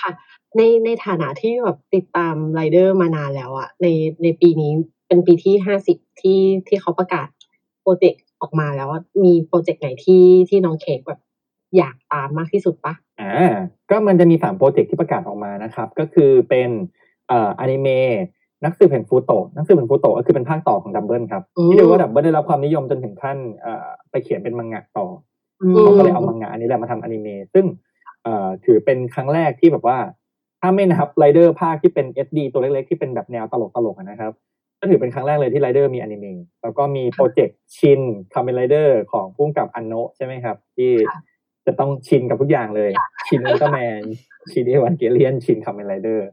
[0.01, 0.11] ค่ะ
[0.57, 3.87] ในในฐานะที่แบบติดตามไรเดอร์มานานแล้วอะใน
[4.23, 4.73] ในปีนี้
[5.09, 7.29] เป็นปีที่ห้าสิบที่ที่เขาประกาศ
[7.83, 11.21] โปรเจกต์ออกมาแล้วอะมีโปรเจกต์ไหนที่ที่น้องเค้กแบบ
[11.77, 13.55] อยากตามมากที่สุดปะอ่า
[13.91, 16.71] ก็มันจะมีสามโปรเจกต์ที่ประกาศออกมานะครับ ก็คือเป็น
[17.29, 18.17] เอ่ออนิเมะ
[18.65, 25.07] นักสืบแห่งฟูโตะนักสืบแห่งฟูโตะก็คือเป็นภาคต่อของดับเบิลครับอืมที่เรียกว่าดับเบิลได้รับความนิยมจนถึงขั้นเอ่อไปเขียนเป็นมังงะต่อ
[25.61, 27.67] อืมเขาก็เลยเอามังงะอันนี้แหละมาทำอนิเมะซึ่ง
[28.23, 29.99] เอ่อถือเป็นครั้งแรกที่แบบว่า
[30.61, 33.55] ถ้าไม่นับไรเดอร์ภาคที่เป็น SD ตัวเล็กๆ ที่เป็นแบบแนวต
[33.85, 34.33] ลกๆอะนะครับ
[34.81, 38.01] ก็ถือเป็นครั้งแรกเลยที่ไรเดอร์มีอนิเมะแล้วก็มีโปรเจกต์ชิน
[38.35, 41.21] คาเมนไรเดอร์ของผู้กำกับอันโนะใช่ไหมครับ ที่ค่ะ
[41.67, 42.91] จะต้องชินกับทุกอย่างเลย
[43.29, 44.03] ชินอุลตร้าแมน
[44.53, 46.27] ชินเอวันเกเลียนชินคาเมนไรเดอร์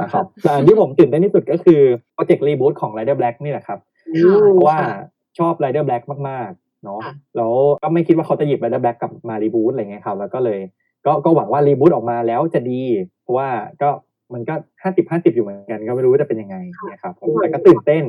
[0.00, 1.80] นะครับแต่อันที่ผมตื่นเต้นที่สุดก็คือ
[2.14, 3.78] โปรเจกต์ reboot ของไรเดอร์แบล็กนี่แหละครับ
[4.14, 5.00] อืมเพราะว่าค่ะ
[5.38, 7.52] ชอบไรเดอร์แบล็กมากๆเนาะค่ะแล้ว
[7.82, 10.60] ก็ไม่คิดว่าเขาจะหยิบไรเดอร์แบล็กกลับมา reboot อะไรเงี้ยครับแล้วก็เลย
[11.06, 12.80] ก็ก็หวังว่า reboot ออกมาแล้วจะดี
[13.22, 13.48] เพราะว่า
[13.82, 13.88] ก็
[14.34, 16.56] มันก็ห้าสิบห้าสิบอยู่เหมือนกัน ก็ไม่รู้ว่าจะเป็นยังไง
[16.92, 18.04] นะครับผมแต่ก็ตื่นเต้น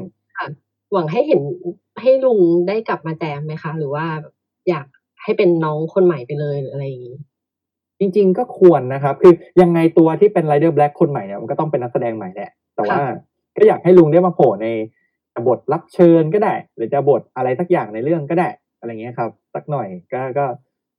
[0.94, 1.42] หวังให้เห็น
[2.02, 4.06] ให้ลุงได้กลับมาแจมไหมคะ หรือว่า
[4.70, 4.86] อยาก
[5.24, 7.18] ให้เป็นน้องคนใหม่ไปเลยหรืออะไรอย่างนี้
[8.00, 13.02] จริง ๆ ก็ควรนะครับ คือยังไงตัวที่เป็นไรเดอร์แบล็กคนใหม่เนี่ยมันก็ต้องเป็นนักแสดงใหม่แหละ แต่ว่า
[13.56, 14.68] ก็อยากให้ลุงได้มาโผล่ใน
[15.48, 18.50] บทรับเชิญก็ได้ หรือจะบทอะไรสักอย่างในเรื่องก็ได้
[18.80, 20.46] อะไรเงี้ยครับ สักหน่อยก็ก็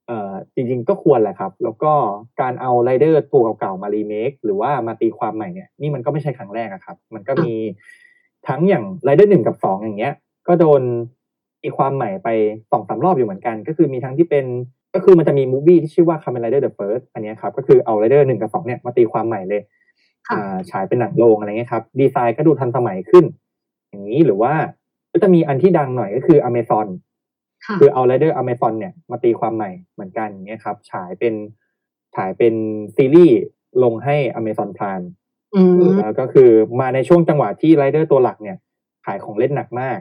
[0.07, 1.93] เอ่อจริง ๆ ก็ควรแหละครับ แล้วก็
[2.41, 7.53] การเอาไรเดอร์ตัวเก่าๆมารีเมคหรือว่ามาตีความใหม่เนี่ยนี่มันก็ไม่ใช่ครั้งแรกอะครับ มันก็มี
[8.47, 10.13] ทั้งอย่างไรเดอร์หนึ่งกับสองอย่างเงี้ย
[10.47, 10.81] ก็โดน
[11.61, 12.29] ตีความใหม่ไป
[12.71, 14.45] สองสามรอบอยู่เหมือนกัน ก็คือมีทั้งที่เป็น
[14.93, 19.61] ก็คือมันจะมี movie ที่ชื่อว่า Kamen Rider The First อันเนี้ยครับก็คือเอาไรเดอร์หนึ่งกับสองเนี่ยมาตีความใหม่เลย
[20.27, 23.25] ค่ะอ่าฉายเป็นหนังโรงอะไรเงี้ยครับดีไซน์ก็ดูทันสมัยขึ้น
[23.89, 24.53] อย่างนี้หรือว่า
[25.11, 26.87] ก็จะมีอันที่ดังหน่อยก็คือ Amazon
[27.65, 31.33] ค่ะคือเอาไรเดอร์ Amazon เนี่ยมาตีความใหม่เหมือนกันอย่างเงี้ยครับฉายเป็น
[32.15, 32.53] ฉายเป็น
[32.95, 33.37] ซีรีส์
[33.83, 35.05] ลงให้ Amazon Prime
[35.55, 36.49] อืมแล้วก็คือ
[36.79, 38.57] มาในช่วงจังหวะที่ไรเดอร์ตัวหลักเนี่ย
[39.05, 39.99] ขายของเล่นหนักมาก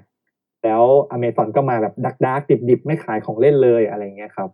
[0.65, 4.51] แล้วอเมซอนก็มาแบบดักดักดิบดิบๆไม่ขายของเล่นเลยอะไรเงี้ยครับ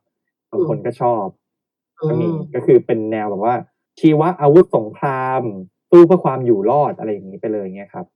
[0.53, 1.27] บางคนก็ชอบ
[2.09, 3.55] ก็มีก็คือเป็นแนวแบบว่า
[4.01, 5.43] ชีวะอาวุธสงคราม
[5.91, 8.07] สู้เพื่อความอยู่รอดอะไรอย่างนี้ไปเลยเงี้ยครับ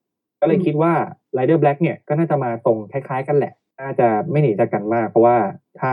[0.40, 0.92] ก็เลยคิดว่า
[1.34, 5.36] ไรเดอร์แบล็กเนี่ยก็น่าจะมาตรงคล้ายๆกันแหละ น่าจะไม่หนีจากกันมาก เพราะว่า
[5.80, 5.92] ถ้า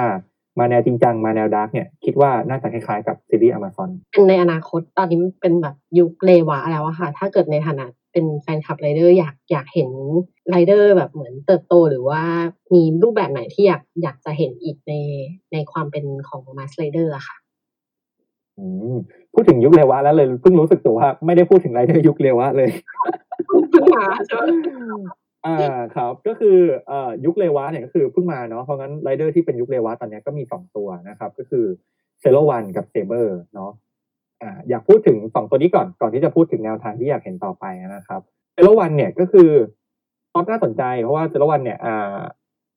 [0.59, 7.85] มาแนวจริงจังมาแนว dark เนี่ยคิดว่าน่าจะคล้ายๆกับซีรีส์อเมซอนเป็นในอนาคตตอนนี้เป็นแบบยุคเรวะแล้วอะค่ะ ถ้าเกิดในฐานะ
[8.17, 9.89] เป็นแฟนคลับไรเดอร์อยากอยากเห็น
[10.49, 12.21] ไรเดอร์แบบเหมือนเติบโตหรือว่า
[12.73, 14.93] มีรูปแบบไหนที่อยากอยากจะเห็นอีกใน
[15.53, 17.35] ในความเป็นของมาสค์ไรเดอร์อะค่ะ
[18.57, 18.95] อืม
[19.33, 22.69] พูดถึงยุคเรวะแล้วเลยเพิ่งรู้สึกตัวว่าไม่ได้พูดถึงไรเดอร์ยุคเรวะเลย
[23.45, 24.43] เพิ่งมาใช่ไหม
[25.45, 25.57] อ่า
[25.95, 26.57] ครับ ก็คือ
[26.87, 31.65] เอ่อยุคเรวะเนี่ยก็คือเพิ่งมาเนาะเพราะงั้นไรเดอร์ที่เป็นยุคเรวะตอนเนี้ยก็มีสองตัวนะครับ ก็คือ
[32.19, 33.71] เซโลวันกับเซเบอร์เนาะ
[34.41, 38.21] อ่าอยากพูดถึงสองตัวนี้ก่อนก่อนที่จะพูดถึงแนวทางที่อยากเห็นต่อไปนะครับ
[38.53, 39.49] เซโลวันเนี่ยก็คือ
[40.31, 42.17] พอน่าสนใจเพราะว่าเซโลวันเนี่ยอ่า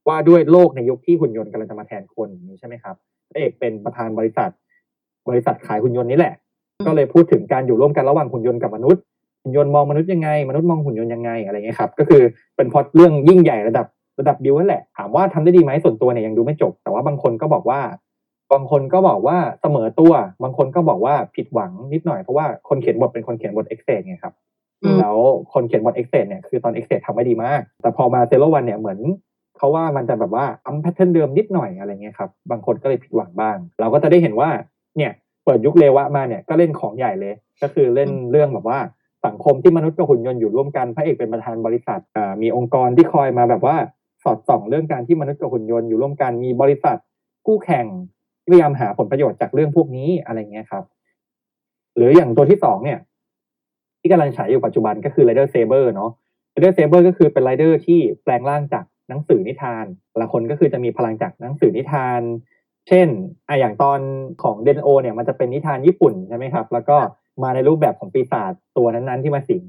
[0.09, 2.95] ว่าด้วยโลกในยุคที่หุ่นยนต์กำลังจะมาแทนคนอย่างนี้ใช่ไหมครับ
[3.31, 4.51] พระเอกเป็นประธานบริษัท
[5.29, 6.35] บริษัทขายหุ่นยนต์นี่แหละ
[6.87, 9.03] ก็เลยพูดถึงการอยู่ร่วมกันระหว่างหุ่นยนต์กับมนุษย์
[9.43, 12.23] หุ่นยนต์มองมนุษย์ยังไง มนุษย์มองหุ่นยนต์ยังไงอะไรเงี้ยครับ ก็คือ
[12.57, 13.87] เป็นพล็อตเรื่องยิ่งใหญ่ระดับ
[14.21, 17.81] ระดับบิวนั่นแหละ ถามว่าทำได้ดีไหมส่วนตัวเนี่ยยังดูไม่จบ แต่ว่าบางคนก็บอกว่า
[18.53, 20.13] บางคนก็บอกว่าเสมอตัว
[20.43, 24.35] บางคนก็บอกว่าผิดหวังนิดหน่อยเพราะว่าคนเขียนบทเป็นคนเขียนบทเอ็กเซดไงครับ
[24.83, 25.17] อืมแล้ว
[25.53, 28.99] คนเขียนบทเอ็กเซดเนี่ยคือตอนเอ็กเซดทำไว้ดีมาก แต่พอมาเซโ o วันเนี่ยเหมือน
[29.57, 34.51] เขาว่ามันจะแบบว่าย้ำ pattern เดิมนิดหน่อยอะไรเงี้ยครับบางคนก็เลยผิดหวังบ้าง เราก็จะได้เห็นว่า
[34.97, 35.13] เนี่ย
[35.45, 38.79] เปิดยุคเลวะมาเนี่ยก็เล่นของใหญ่เลย ก็คือเล่นเรื่องแบบว่า
[39.27, 43.77] สังคมที่มนุษย์กับหุ่นยนต์อยู่ร่วมกันพระเอกเป็นประธานบริษัทอ่ามีองค์กรที่คอยมาแบบว่า
[44.25, 46.97] สอดส่องเรื่องการที่มนุษย์กับหุ่นยนต์อยู่ร่วมกันมีบริษัท
[47.47, 48.20] คู่แข่งที่
[48.51, 50.85] พยายามหาผลประโยชน์จากเรื่องพวกนี้อะไรเงี้ยครับ
[51.97, 52.99] หรืออย่างตัวที่สองเนี่ย
[54.01, 56.11] ที่กำลังฉายอยู่ปัจจุบันก็คือ Rider Saber เนาะ
[56.55, 62.21] Rider Saber ก็คือเป็นไรเดอร์ที่แปลงร่างจากหนังสือนิทานแต่ละคนก็คือจะมีพลังจากหนังสือนิทาน
[62.89, 63.09] เช่น
[63.49, 64.01] อะอย่างตอน
[64.43, 66.97] ของเดนโอ เนี่ยมันจะเป็นนิทานญี่ปุ่นใช่ไหมครับ แล้วก็
[67.43, 69.65] มาในรูปแบบของปีศาจตัวนั้นๆ ที่มาสิง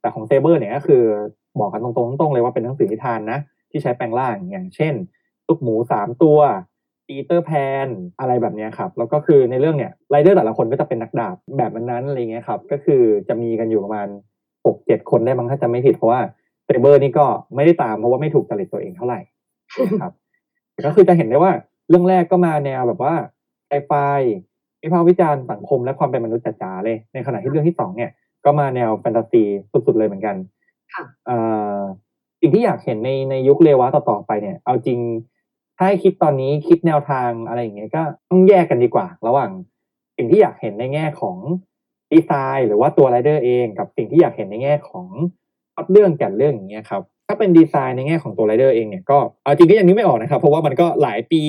[0.00, 1.02] แต่ของเซเบอร์เนี่ยก็คือ
[1.60, 3.38] บอกกันตรงๆตรงๆเลยว่าเป็นหนังสือนิทานนะ
[3.70, 4.94] ที่ใช้แปลงร่างอย่างเช่น
[5.48, 6.38] ลูกหมูสามตัว
[7.08, 7.50] ปีเตอร์แพ
[7.86, 7.88] น
[8.20, 14.08] อะไรแบบเนี้ยครับ แล้วก็คือในเรื่องเนี่ยไรเดอร์แต่ละคนก็จะเป็นนักดาบแบบนั้นๆอะไรเงี้ยครับ ก็คือจะมีกันอยู่ประมาณ
[14.66, 16.20] หกเจ็ดคนได้มั้งถ้าจะไม่ผิดเพราะว่า
[16.64, 19.20] เซเบอร์นี่ก็ไม่ได้ตามเพราะว่าไม่ถูกจริตตัวเองเท่าไหร่
[19.88, 20.12] นะครับ
[20.72, 21.52] แต่ก็คือจะเห็นได้ว่า
[21.88, 23.14] เรื่องแรกก็มาแนวแบบว่า
[23.66, 23.92] ไซไฟ
[24.82, 28.10] วิพากษ์วิจารณ์สังคมและความเป็นมนุษย์จ๋าๆเลย ในขณะที่เรื่องที่สองเนี่ย
[28.44, 29.42] ก็มาแนวแฟนตาซี
[29.86, 30.36] สุดๆเลยเหมือนกัน
[30.94, 31.38] ค่ะเอ่
[31.76, 31.80] อ
[32.40, 34.98] สิ่งที่อยากเห็นในในยุคเลวะต่อๆไปเนี่ย เอาจริง
[35.76, 39.50] ถ้าให้คิดตอนนี้คิดแนวทางอะไรอย่างเงี้ยก็ต้องแยกกันดีกว่า ระหว่าง
[40.16, 41.36] สิ่งที่อยากเห็นในแง่ของ
[42.12, 45.06] ดีไซน์หรือว่าตัวไรเดอร์เองกับสิ่งที่อยากเห็นในแง่ของ
[45.90, 51.42] เรื่องแก่นเรื่องอย่างเงี้ยครับถ้าเป็นดีไซน์ในแง่ของตัวไรเดอร์เองเนี่ยก็เอาจริงก็ยังนึกไม่ออกนะครับ เพราะว่ามันก็หลายปี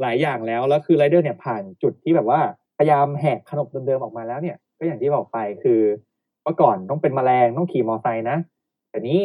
[0.00, 2.40] หลายอย่างแล้ว แล้วคือไรเดอร์เนี่ยผ่านจุดที่แบบว่า
[2.78, 5.80] พยายามแหกขนบเดิมๆออกมาแล้วเนี่ย ก็อย่างที่บอกไปคือ
[6.44, 8.36] เมื่อก่อนต้องเป็นแมลงต้องขี่มอไซค์นะ
[8.90, 9.20] แต่นี้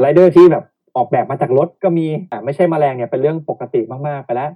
[0.00, 0.64] ไรเดอร์ที่แบบ
[0.96, 4.50] ออกแบบมาจากรถก็มีอ่ะไม่ใช่แมลงเนี่ยเป็นเรื่องปกติมากๆไปแล้ว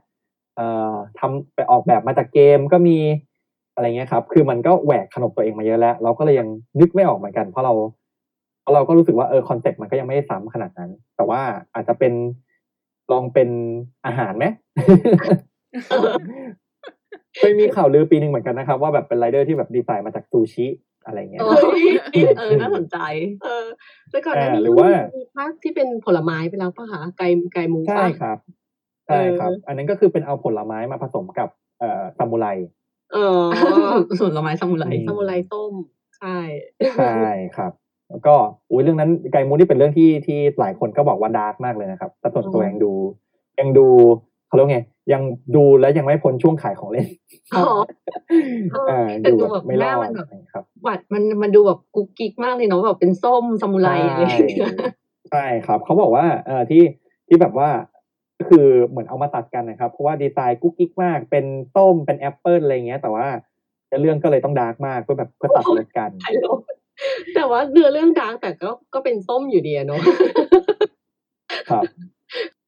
[0.57, 2.99] เอ่อทำไปออกแบบมาจากเกมก็มี
[3.75, 6.49] อะไรเงี้ยครับ คือมันก็แหวกขนบตัวเองมาเยอะแล้ว เราก็เลยยัง
[6.81, 7.73] นึกไม่ออกเหมือนกัน เพราะเรา
[8.63, 11.41] เพราะเราก็รู้สึกว่าเออคอนเซ็ปต์มันก็ยังไม่ได้ซ้ำขนาดนั้น แต่ว่า
[11.75, 12.13] อาจจะเป็น
[13.13, 13.49] ลองเป็น
[14.07, 14.45] อาหารไหม
[17.37, 20.67] เคยมีข่าวลือปีหนึ่งเหมือนกันนะครับ ว่าแบบเป็นไรเดอร์ที่แบบดีไซน์มาจากซูชิ
[21.07, 21.61] อะไรเงี้ยเออ
[22.39, 22.99] เออน่าสนใจ
[23.45, 23.65] เออ
[24.11, 28.39] แต่ก่อนหน้าอ่านี้หรือว่ามีภาคที่เป็นผลไม้ไปแล้วป่ะคะไก่ไก่หมูใช่ป่ะครับ
[29.07, 31.49] ใช่ครับเอออัอันนั้นก็คือเป็นเอาผลไม้มาผสมกับ
[31.81, 32.47] เอ่อซามูไร
[33.13, 33.43] เออ
[34.19, 35.73] ส่วนละไม้ซามูไรอืมซามูไรส้ม
[36.19, 36.37] ใช่
[36.99, 37.21] ใช่
[37.57, 37.73] ครับ
[38.11, 38.35] แล้วก็
[38.71, 42.93] อุ้ยเรื่องนั้นไกมูนี่เป็นเรื่องที่ที่หลายคนก็บอกว่าดาร์กมากเลยนะครับแต่ส่วนตัวอ๋อยังดู
[43.61, 43.87] ยังดู
[44.47, 44.79] เขาเรียกไง
[45.13, 45.23] ยัง
[45.57, 47.07] ดูแล้วยังไม่พ้นช่วงขายของเล่น
[47.57, 47.65] อ๋อ
[48.91, 54.71] อ่าแต่ดูดูแบแบบบไม่รหน้าอมัดนแบบครับหวัดมันมันดูแบบกุ๊กกิ๊กมากเลยเนาะแบบเป็นส้มซามูไรอะไรอย่างเงี้ย
[55.31, 56.83] ใช่ครับ เขาบอกว่าเอ่อที่
[57.29, 57.71] ที่แบบว่า
[58.39, 61.45] ก็คือเหมือนเอามาตัดกันนะครับ เพราะว่าดีไซน์กุ๊กกิ๊กมากเป็น
[61.75, 63.27] ส้มเป็นแอปเปิลอะไรเงี้ย แต่ว่า
[64.01, 66.59] เรื่องก็เลยต้อง dark มากเพื่อแบบเพื่อตัดรสกันไข่ลบ
[67.35, 70.01] แต่ว่าเนื้อเรื่อง dark แต่ก็ก็เป็นส้มอยู่ดีอะเนาะ
[71.71, 71.85] ครับ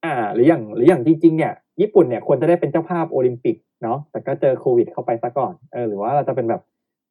[0.05, 6.63] อ่า หรืออย่างหรืออย่างจริงๆเนี่ย ญี่ปุ่นเนี่ยควรจะได้เป็นเจ้าภาพโอลิมปิกเนาะแต่ก็เจอโควิดเข้าไปซะก่อนเออหรือว่าเราจะเป็นแบบ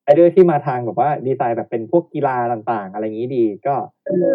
[0.04, 3.74] ไรเดอร์ที่มาทางแบบว่าดีไซน์แบบเป็นพวกกีฬาต่างๆ อะไรอย่างนี้ดีก็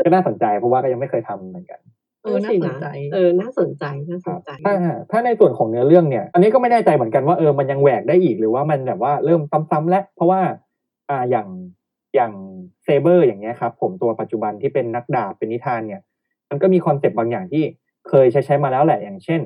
[0.04, 1.80] ก็น่าสนใจเพราะว่าก็ยังไม่เคยทำเหมือนกัน
[2.24, 4.74] เออน่าสนใจเออน่าสนใจน่าสนใจถ้า
[5.10, 9.40] ถ้าในส่วนของเนื้อเรื่องเนี่ย อันนี้ก็ไม่แน่ใจเหมือนกันว่าเออมันยังแหวกได้อีกหรือว่ามันแบบว่าเริ่ม
[9.70, 10.40] ซ้ำๆแล้วเพราะว่า
[11.10, 11.46] อ่าอย่าง
[12.14, 12.32] อย่าง
[12.84, 16.02] เซเบอร์อย่างเงี้ยครับผมตัวปัจจุบันที่เป็นนักดาบเป็นนิทานเนี่ย
[16.50, 17.64] มันก็มีคอนเซปต์บางอย่างที่
[18.08, 19.40] เคยใช้ใช้มาแล้วแหละอย่างเช่น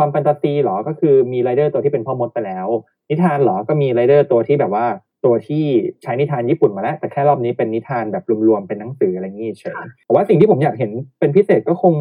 [0.00, 2.66] ความแฟนตาซีหรอก็คือมีไรเดอร์ตัวที่เป็นพ่อมดไปแล้ว
[3.10, 4.86] นิทานหรอก็มีไรเดอร์ตัวที่แบบว่า
[5.24, 5.64] ตัวที่
[6.02, 10.90] ใช้นิทานญี่ปุ่นมาแล้ว แต่แค่รอบนี้เป็นนิทานแบบรวมๆเป็นหนังสืออะไรอย่างงี้เฉยค่ะแต่ว่าสิ่งที่ผมอยากเห็น
[11.20, 11.94] เป็นพิเศษก็คง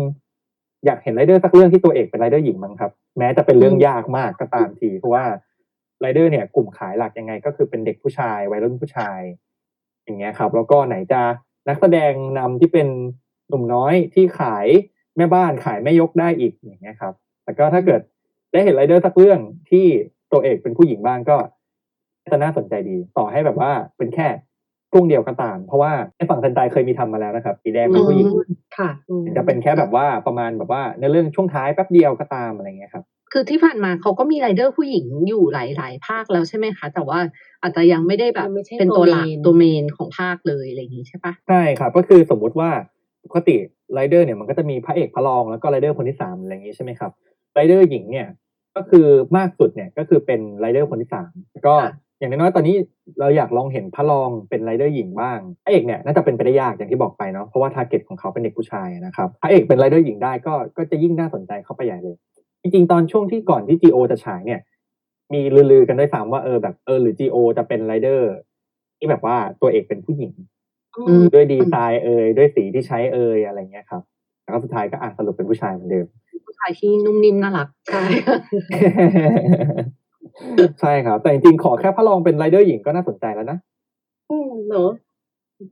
[0.85, 5.25] อยากเห็นไรเดอร์สักเรื่องที่ตัวเอกเป็นไรเดอร์หญิงมั้งครับ แม้จะเป็นเรื่องยากมากก็ตามทีเพราะว่า
[6.01, 9.19] ไรเดอร์เนี่ยกลุ่มขายหลักยังไง ก็คือเป็นเด็กผู้ชายวัยรุ่นผู้ชาย
[10.03, 11.21] อย่างเงี้ยครับ แล้วก็ไหนจะ
[11.67, 12.87] นักแสดงนำที่เป็น
[13.49, 14.67] หนุ่มน้อยที่ขาย
[15.17, 17.13] แม่บ้านขายแม่ยกได้อีกอย่างเงี้ยครับ
[17.49, 18.01] แต่ก็ถ้าเกิด
[18.51, 19.39] ได้เห็นไรเดอร์สักเรื่อง
[19.69, 19.85] ที่
[20.31, 21.37] ตัวเอกเป็นผู้หญิงบ้างก็
[22.31, 24.27] จะน่าสนใจดี ต่อให้แบบว่าเป็นแค่
[24.93, 28.27] กลุ่งเดียวก็ตาม เพราะว่าในฝั่งเซนไตเคยมีทำมาแล้วนะครับสีแดงเป็นผู้หญิง
[28.77, 33.03] ค่ะอืมจะเป็นแค่แบบว่าประมาณแบบว่าในเรื่องช่วงท้ายแป๊บเดียวก็ตามอะไรเงี้ยครับ
[33.33, 37.19] คือที่ผ่านมาเขาก็มีไรเดอร์ผู้หญิงอยู่หลาย ๆ ภาคแล้วใช่ไหมคะ แต่ว่า
[37.61, 42.69] อาจจะยังไม่ได้แบบยังไม่ใช่เป็นตัวหลักตัวเมนตัวเมนของภาคเลยอะไรอย่างนี้ใช่ปะใช่ครับก็คือสมมุติว่า
[43.25, 43.55] ปกติ
[43.93, 47.11] ไรเดอร์เนี่ยมันก็จะมีพระเอกพระรองแล้วก็ไรเดอร์คนที่สามอะไรอย่างนี้ใช่ไหมครับ
[47.53, 48.27] ไรเดอร์หญิงเนี่ย
[48.75, 49.07] ก็คือ
[49.37, 51.31] มากสุดเนี่ยก็คือเป็นไรเดอร์คนที่สาม
[51.67, 51.75] ก็
[52.19, 52.75] อย่างน้อยๆตอนนี้
[53.19, 62.15] เราอยากลองเห็นพระรองเป็นไรเดอร์หญิงบ้างพระเอกเนี่ยน่าจะเป็นไปได้ยากอย่างที่บอกไปเนาะเพราะว่า target ของเขาเป็นเด็กผู้ชายนะครับพระเอกเป็นไรเดอร์หญิงได้ก็ก็จะยิ่งน่าสนใจเข้าไปใหญ่เลย
[62.61, 64.59] จริงๆ ตอนช่วงที่ก่อนที่ GO จะฉายเนี่ย
[65.33, 68.31] มีลือๆกันด้วยซ้ำว่าเออแบบเออหรือ GO จะเป็นไรเดอร์
[68.97, 70.33] ที่แบบว่าตัวเอกเป็นผู้หญิง
[71.07, 74.01] อืมด้วยดีไซน์เอยด้วยสีที่ใช้เอยอะไรเงี้ยครับ
[74.49, 76.05] แล้วก็สุดท้ายก็อะสรุปเป็นผู้ชายเหมือนเดิม
[76.45, 78.03] ผู้ชายที่นุ่มนิ่มน่ารักใช่
[80.81, 83.57] ใช่ครับ แต่จริงๆขอแค่พระรองเป็นไรเดอร์หญิงก็น่าสนใจแล้วนะ
[84.29, 84.91] อืมเนอะ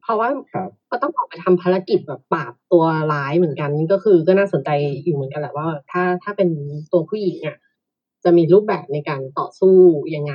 [0.01, 2.83] เพราะว่าครับก็ต้องออกไปทำภารกิจแบบปราบตัว
[3.13, 4.69] ร้ายเหมือนกันก็คือก็น่าสนใจ
[5.03, 6.49] อยู่เหมือนกันแหละว่า ถ้าถ้าเป็น
[6.91, 7.57] ตัวผู้หญิงอะ
[8.23, 9.75] จะมีรูปแบบในการต่อสู้
[10.15, 10.33] ยังไง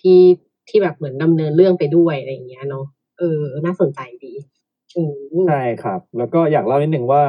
[0.00, 0.20] ที่
[0.68, 2.86] ที่แบบเหมือนดำเนินเรื่องไปด้วยอะไรอย่างเงี้ยเนาะ
[3.18, 4.32] เออ น่าสนใจดี
[4.96, 5.16] อืม
[5.48, 7.22] ใช่ครับ แล้วก็อยากเล่านิดนึงว่า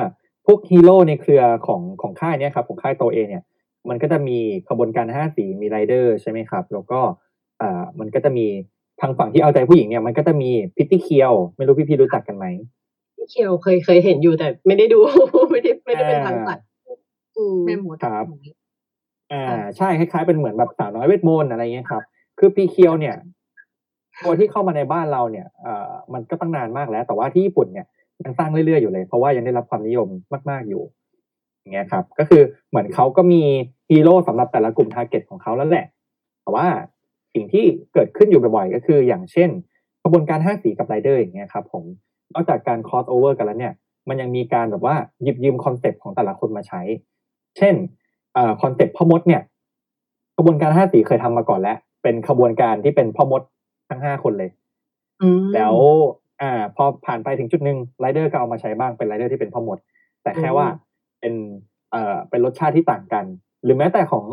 [0.45, 3.43] พวกฮีโร่ในเครือของของค่ายเนี้ยครับของค่ายโตเองเนี่ย
[3.89, 4.37] มันก็จะมี
[4.69, 6.99] ขบวนการห้าสีมีไรเดอร์ใช่ไหมครับ แล้วก็
[7.61, 8.45] อ่ามันก็จะมี
[9.01, 12.45] ทางฝั่งที่เอาใจผู้หญิงเนี่ยมันก็จะมีพิตตี้เคียว ไม่รู้พี่พี่ๆรู้จักกันไหม
[13.15, 14.99] พี่เคียวเคยเคยเห็นอยู่แต่ไม่ได้ดู
[15.51, 16.65] ไม่ได้ไม่ได้เป็นทางสัตว์
[17.37, 18.25] อืมแม่มดครับ
[19.31, 22.03] อ่าค่ะใช่คล้ายๆเป็นเหมือนแบบสาวน้อยเวทมนต์อะไรเงี้ยครับ
[22.39, 23.15] คือพรีเคียวเนี่ย
[24.23, 27.87] ตัวที่เข้ามาในบ้านเราเนี่ยเอ่อมันก็ตั้งนานมากแล้ว แต่ว่าที่ญี่ปุ่นเนี่ย
[28.23, 30.07] ยังสร้างเรื่อยๆอยู่เลย เพราะว่ายังได้รับความนิยม
[30.49, 30.83] มาก ๆอยู่
[31.59, 33.41] อย่างเงี้ยครับ ก็คือเหมือนเขาก็มี
[33.89, 35.85] ฮีโร่สำหรับแต่ละกลุ่ม target ของเขาแล้วแหละ
[36.41, 36.67] แต่ว่า
[37.33, 39.49] สิ่งที่เกิดขึ้นอยู่บ่อยๆก็คือ อย่างเช่น
[40.03, 41.83] กระบวนการห้าสีกับไรเดอร์อย่างเงี้ยครับผม
[42.33, 43.73] นอกจากการ cross over กันแล้วเนี่ย
[44.09, 46.81] มันยังมีการแบบว่าหยิบยืมคอนเซปต์ของแต่ละคนมาใช้
[47.57, 47.75] เช่น
[48.61, 49.41] คอนเซปต์พ่อมดเนี่ย
[50.37, 53.41] กระบวนการห้าสีเคยทำมาก่อนแล้ว เป็นขบวนการที่เป็นพ่อมด
[53.89, 54.49] ทั้งห้าคนเลย
[55.21, 55.75] อืมแล้ว
[56.41, 59.77] อ่า พอผ่านไปถึงจุดหนึ่งไรเดอร์ก็เอามาใช้บ้างเป็นไรเดอร์ที่เป็นพ่อมด
[60.23, 60.67] แต่แค่ว่า
[61.19, 61.33] เป็น
[61.91, 63.25] เอ่อเป็นรสชาติที่ต่างกัน
[63.63, 64.25] หรือแม้แต่ของ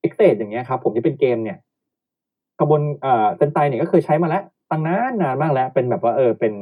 [0.00, 1.58] เอ็กเซดอย่างเงี้ยครับ ผมที่เป็นเกมเนี่ย
[2.60, 6.52] ขบวนเอ่อเซนไตเนี่ยก็เคยใช้มาแล้วตั้งนานนานมากแล้ว เป็นแบบว่าเออเป็น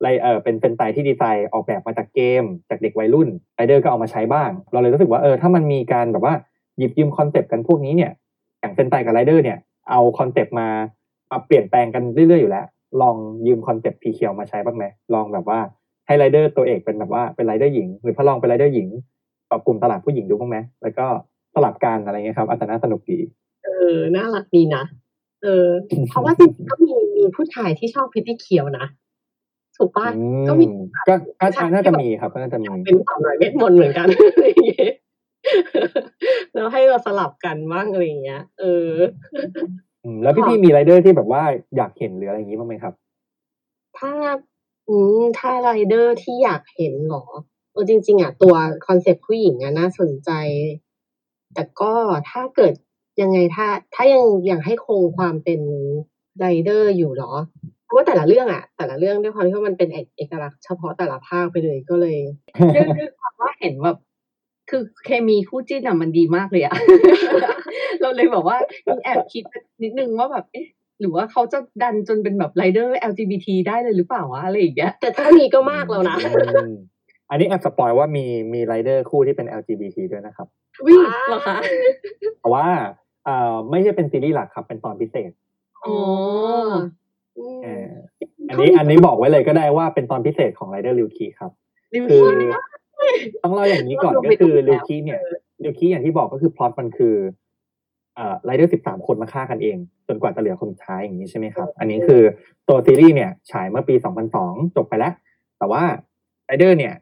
[0.00, 6.34] ไรเออเป็นเซนไตที่ดีไซน์ออกแบบมาจากเกม จากเด็กวัยรุ่นไรเดอร์ก็เอามาใช้บ้าง เราเลยรู้สึกว่าเออถ้ามันมีการแบบว่า
[6.78, 8.12] หยิบยืมคอนเซปต์กันพวกนี้เนี่ย
[8.60, 9.58] อย่างเซนไตกับไรเดอร์เนี่ย
[9.90, 10.68] เอาคอนเซปต์มา
[11.30, 12.66] มาเปลี่ยนแปลงกันเรื่อยๆอยู่แล้ว
[13.00, 13.16] ลอง
[13.46, 15.58] ยืมคอนเซปต์พรีเคียวมาใช้บ้างไหมลองแบบว่า
[16.06, 18.88] ให้ไรเดอร์ตัวเอกเป็นแบบว่าเป็นไรเดอร์หญิง หรือพอลองเป็นไรเดอร์หญิง
[19.50, 21.06] กับกลุ่มตลาดผู้หญิงดูบ้างไหมแล้วก็
[21.54, 23.18] สลับกันอะไรเงี้ยครับอาจจะน่าสนุกดี
[23.64, 24.84] เออน่ารักดีนะ
[25.42, 25.68] เออ
[26.08, 28.86] เพราะว่าจริงๆก็มีมีผู้ชายที่ชอบพริตตี้เคียวนะ
[29.76, 30.64] ถูกป่ะอืก็มี
[31.08, 34.92] ก็อาจารย์น่าจะมีครับก็น่าจะมีเป็นสาวน้อยเวทมนต์เหมือนกันอะไรอย่างเงี้ย
[36.54, 38.90] แล้วให้เราสลับกันบ้างอะไรอย่างเงี้ย เออ
[39.34, 39.70] อืม
[40.22, 41.42] แล้วพี่พี่มีไรเดอร์ที่แบบว่า
[41.76, 42.94] อยากเห็นหรืออะไรอย่างนี้บ้างไหมครับ
[43.98, 44.12] ถ้า
[44.88, 47.24] อืมถ้าไรเดอร์ที่อยากเห็นเหรอ
[47.72, 48.54] เออจริง ๆอะตัว
[48.86, 50.30] คอนเซปต์ผู้หญิงอะน่าสนใจ
[51.54, 51.92] แต่ก็
[52.30, 52.74] ถ้าเกิด
[53.20, 55.60] ยังไงถ้า ถ้ายังยังให้คงความเป็น
[56.38, 57.32] ไรเดอร์อยู่เหรอ
[57.84, 62.18] เพราะว่าแต่ละเรื่องอะ แต่ละเรื่องด้วยความที่ว่ามันเป็นเอกเอกลักษณ์เฉพาะแต่ละภาคไปเลยก็เลย
[62.74, 63.98] ด้วยด้วยความว่าเห็นแบบ
[64.72, 66.74] คือเคมีคู่จิ้นอะมันดีมากเลยอะ
[68.00, 69.44] เราเลยบอกว่ามีแอบคิด
[69.82, 70.66] นิดนึงว่าแบบเอ๊ะ
[71.00, 76.16] หรือว่าเขาจะดันจนเป็นแบบไรเดอร์ LGBT ได้เลยหรือเปล่าวะอะไรอย่างเงี้ยแต่เท่านี้ก็มากแล้วนะ
[76.64, 76.76] อืม
[77.30, 78.24] อันนี้แอบสปอยล์ว่ามี
[78.54, 80.46] มีไรเดอร์คู่ที่เป็น LGBT ด้วยนะครับ
[80.86, 81.56] จริงเหรอคะ
[82.40, 82.66] แต่ว่า
[83.24, 85.30] เอ่อไม่ใช่เป็นซีรีส์หลักครับ เป็นตอนพิเศษ
[85.84, 85.94] อ๋อ
[87.38, 87.88] อืมเออ
[88.48, 91.50] อันนี้อันนี้บอกไว้เลยก็ได้ว่าเป็นตอนพิเศษของไรเดอร์ริวคีครับ
[91.94, 92.56] ริวคีคือ
[93.42, 95.20] ต้องเล่าอย่างนี้ก่อนก็คือริวคีเนี่ย
[95.64, 97.14] ริวคีอย่างที่บอกก็คือพล็อตมันคือ
[98.14, 99.76] เอ่อไรเดอร์สิบสามคนมาฆ่ากันเอง
[100.08, 102.22] จนกว่าจะเหลือคนสุดท้ายอย่างนี้ใช่ไหมครับ อันนี้คือ
[102.68, 105.12] ตัวซีรีส์เนี่ย ฉายเมื่อปีสองพันสองจบไปแล้ว
[105.58, 105.82] แต่ว่า
[106.46, 106.94] ไรเดอร์เนี่ย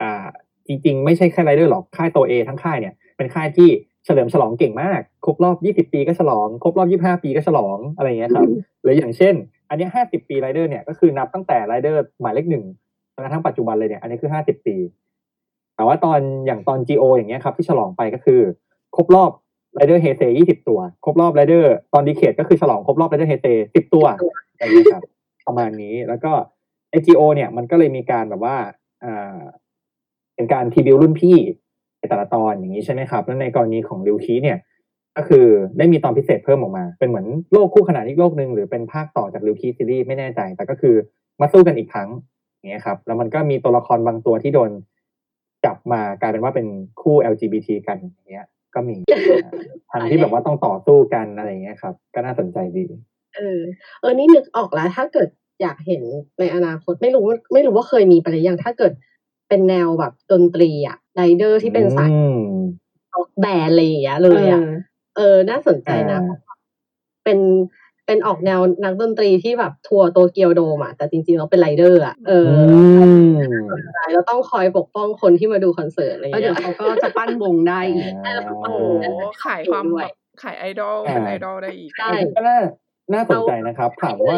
[0.00, 0.26] อ่า
[0.66, 3.68] จริงๆ ไม่ใช่แค่ไรเดอร์หรอกค่ายโตเอทั้งค่ายเนี่ย เป็นค่ายที่
[4.04, 5.56] เฉลิมฉลองเก่งมาก ครบรอบ
[5.88, 8.48] 20ปีก็ฉลอง ครบรอบ25ปีก็ฉลองอะไรอย่างเงี้ยครับ
[8.82, 9.34] หรืออย่างเช่น
[9.68, 12.64] อันนี้50ปีไรเดอร์เนี่ยก็คือนับตั้งแต่ไรเดอร์หมายเลขหนึ่ง
[13.14, 14.76] จนกระทั่งปัจจุบันเลยเนี่ยอันนี้คือ50ปี
[15.82, 18.40] แต่ว่าตอนอย่างตอน GO อย่างเงี้ยครับที่ฉลองไปก็คือ
[18.96, 19.30] ครบรอบ
[19.74, 24.04] ไรเดอร์เฮเซ20ตัว ครบรอบไรเดอร์ตอน Decade ก็คือฉลองครบรอบไรเดอร์เฮเซ10ตัว
[24.56, 25.02] อะไรอย่างเงี้ยครับ
[25.46, 26.32] ประมาณนี้แล้วก็
[26.92, 28.56] AGO เนี่ยมันก็เลยมีการแบบว่า
[29.04, 29.38] อ่า
[30.34, 31.36] เป็นการทีบิวรุ่นพี่
[31.98, 34.58] ในแต่ละตอนอย่างนี้ใช่ไหมครับ แล้วในกรณีของริวคีเนี่ย
[35.16, 35.46] ก็คือ
[35.78, 40.94] ได้มีตอนพิเศษเพิ่มออกมา เป็นเหมือนโลกคู่ขนานอีกโลกหนึ่งหรือเป็นภาคต่อจากริวคีซีรีส์ไม่แน่ใจ แต่ก็คือ
[41.40, 42.08] มาสู้กันอีกครั้ง
[42.56, 44.70] อย่างเงี้ยครับ แล้วมันก็มีตัวละครบางตัวที่โดน
[45.64, 46.66] จับมากลายเป็นว่าเป็น
[47.00, 48.96] คู่ LGBT กันอย่างเงี้ย ก็มี
[49.90, 52.84] ทันที่แบบว่าต้องต่อสู้กันอะไรอย่างเงี้ยครับ ก็น่าสนใจดี
[53.36, 53.60] เออ
[54.00, 55.28] เออนี่นึกออกแล้ว ถ้าเกิด
[55.62, 56.02] อยากเห็น
[56.38, 58.92] ในอนาคตไม่รู้ว่าไม่รู้ว่าเคยมีไปหรือยังถ้าเกิด
[59.48, 62.42] เป็นแนวแบบดนตรีอะไรเดอร์ที่เป็นสายอืม
[63.14, 64.62] rock band อะไรอย่างเงี้ยเลยอะ
[65.16, 66.56] เออ น่าสนใจนะอ่า
[67.24, 67.38] เป็น
[68.12, 72.50] เป็นออกแนวนักดนตรีที่แบบทัวร์โตเกียวโดมอะแต่จริงๆเราเป็นไรเดอร์อะเออ
[73.02, 73.36] อืม
[74.12, 78.82] เราต้องคอยปกป้องคนที่มาดูคอนเสิร์ตอะไรอย่างแล้วเดี๋ยวเขาก็จะปั้นวงได้อีกอ่าโอ้โห
[79.44, 80.12] ขายความแบบ
[80.42, 82.58] ขายไอดอลเป็นไอดอลได้อีกใช่ก็น่า
[83.14, 84.36] น่าสนใจนะครับถามว่า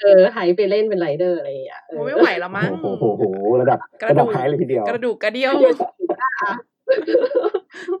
[0.00, 3.24] เออหายไปเล่นเป็นไรเดอร์อะไรอย่างเงี้ยเออโอ้ไม่ไหวแล้วมั้งโอ้โหโอ้โห
[3.60, 5.52] ระดับกระระดูดักบไฮเลยทีเดียว กระดูกกระเดี่ยว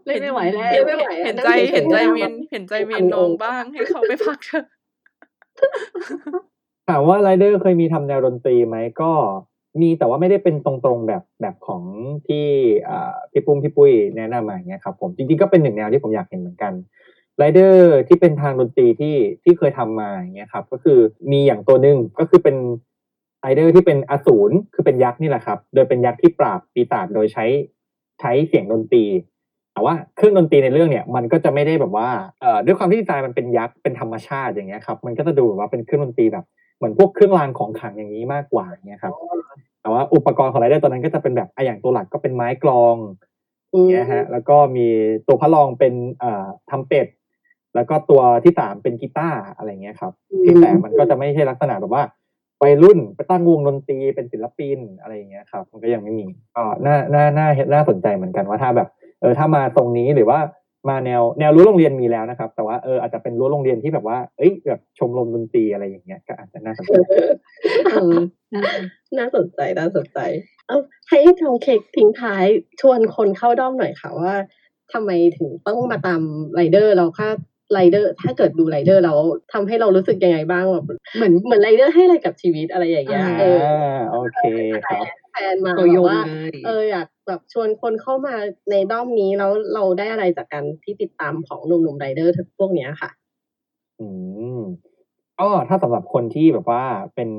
[0.06, 4.64] เล่นไม่ไหวแล้วเล่นไม่ไหวเห็นใจเห็นใจเมนเห็นใจเมนน้องบ้างให้เขาไปพักเถอะ
[6.88, 9.12] ถามว่าไรเดอร์เคยมีทำแนวดนตรีไหมก็
[9.80, 11.82] มีแต่ว่าไม่ได้เป็นตรงๆแบบแบบของ
[12.26, 12.46] ที่
[13.32, 16.72] พี่ปุ้มพี่ปุ้ยแนะนำมาอย่างเงี้ยครับผมจริงๆก็เป็นหนึ่งแนวที่ผมอยากเห็นเหมือนกัน
[17.38, 20.98] ไรเดอร์ที่เป็นทางดนตรีที่ที่เคยทำมาอย่างเงี้ยครับ ก็คือ
[21.32, 22.56] มีอย่างตัวหนึ่งก็คือเป็น
[23.40, 27.46] ไรเดอร์ที่เป็นอสูรคือเป็นยักษ์นี่แหละครับ โดยเป็นยักษ์ที่ปราบปีศาจโดยใช้
[28.20, 29.04] ใช้เสียงดนตรี
[29.78, 32.08] แต่ว่าเครื่องดนตรีในเรื่องเนี่ยมันก็จะไม่ได้แบบว่า
[32.40, 36.44] เอ่อด้วยความที่ดีไซน์มันเป็นยักษ์เป็นธรรมชาติอย่างเงี้ยครับมันก็จะดูแบบว่าเป็นเครื่องดนตรีแบบ
[36.76, 39.12] เหมือนพวกเครื่องรางของขลังอย่างนี้มากกว่าอย่างเงี้ยครับ
[39.82, 42.96] แต่ว่าอุปกรณ์ของไรเดอร์ตอนนั้นก็จะเป็นแบบอะอย่างตัวหลักก็เป็นไม้กลอง
[43.74, 44.86] อืมเนี่ยฮะแล้วก็มี
[45.26, 47.06] ตัวพระรองเป็นเอ่อทำเป็ด
[47.74, 52.04] แล้วก็ตัวที่สามเป็นกีตาร์อะไรเงี้ยครับเพียงแต่มันก็จะไม่ใช่ลักษณะแบบว่า
[52.62, 56.26] วัยรุ่นไปตั้งวงดนตรีเป็นศิลปินอะไรอย่างเงี้ยครับ มันก็ยังไม่มี
[56.56, 58.88] ก็น่าน่าน่าน่าสนใจเหมือนกันว่าถ้าแบบ
[59.20, 60.40] เออถ้ามาตรงนี้หรือว่า
[60.88, 66.94] มาแนวแนวรั้วโรงเรียนมีแล้วนะครับ แต่ว่าเอออาจจะเป็นรั้วโรงเรียนที่แบบว่า เอ้ยแบบชมรมดนตรีอะไรอย่างเงี้ยก็อาจจะน่าสนใจ
[67.92, 68.16] เออ
[68.54, 68.62] น่า
[69.18, 70.18] น่าสนใจน่าสนใจ
[70.66, 70.78] เอา
[71.08, 72.44] ให้ทองเค้กทิ้งท้าย
[72.80, 74.34] ชวนคนเข้าด้อมหน่อยค่ะว่า
[74.92, 76.20] ทำไมถึงต้องมาตาม
[76.54, 77.28] ไรเดอร์เราค่า
[77.72, 79.14] ไรเดอร์ ถ้าเกิดดูไรเดอร์เรา
[79.52, 80.84] ทำให้เรารู้สึกยังไงบ้างแบบ
[81.16, 84.42] เหมือนเหมือนไรเดอร์ให้อะไรกับชีวิตอะไรอย่างเงี้ยอ่าเอออ่าโอเค
[84.86, 88.34] ครับแฟนมาตัวยงว่าเลยเอออยาก แบบชวนคนเข้ามา
[88.70, 93.10] ในด้อมนี้แล้วเราได้อะไรจากการที่ติดตามของหนุ่มๆไรเดอร์พวกเนี้ยค่ะ
[94.00, 94.06] อื
[94.58, 94.60] ม
[95.38, 96.82] ก็ถ้าสำหรับคนที่แบบว่า
[97.14, 97.30] เป็น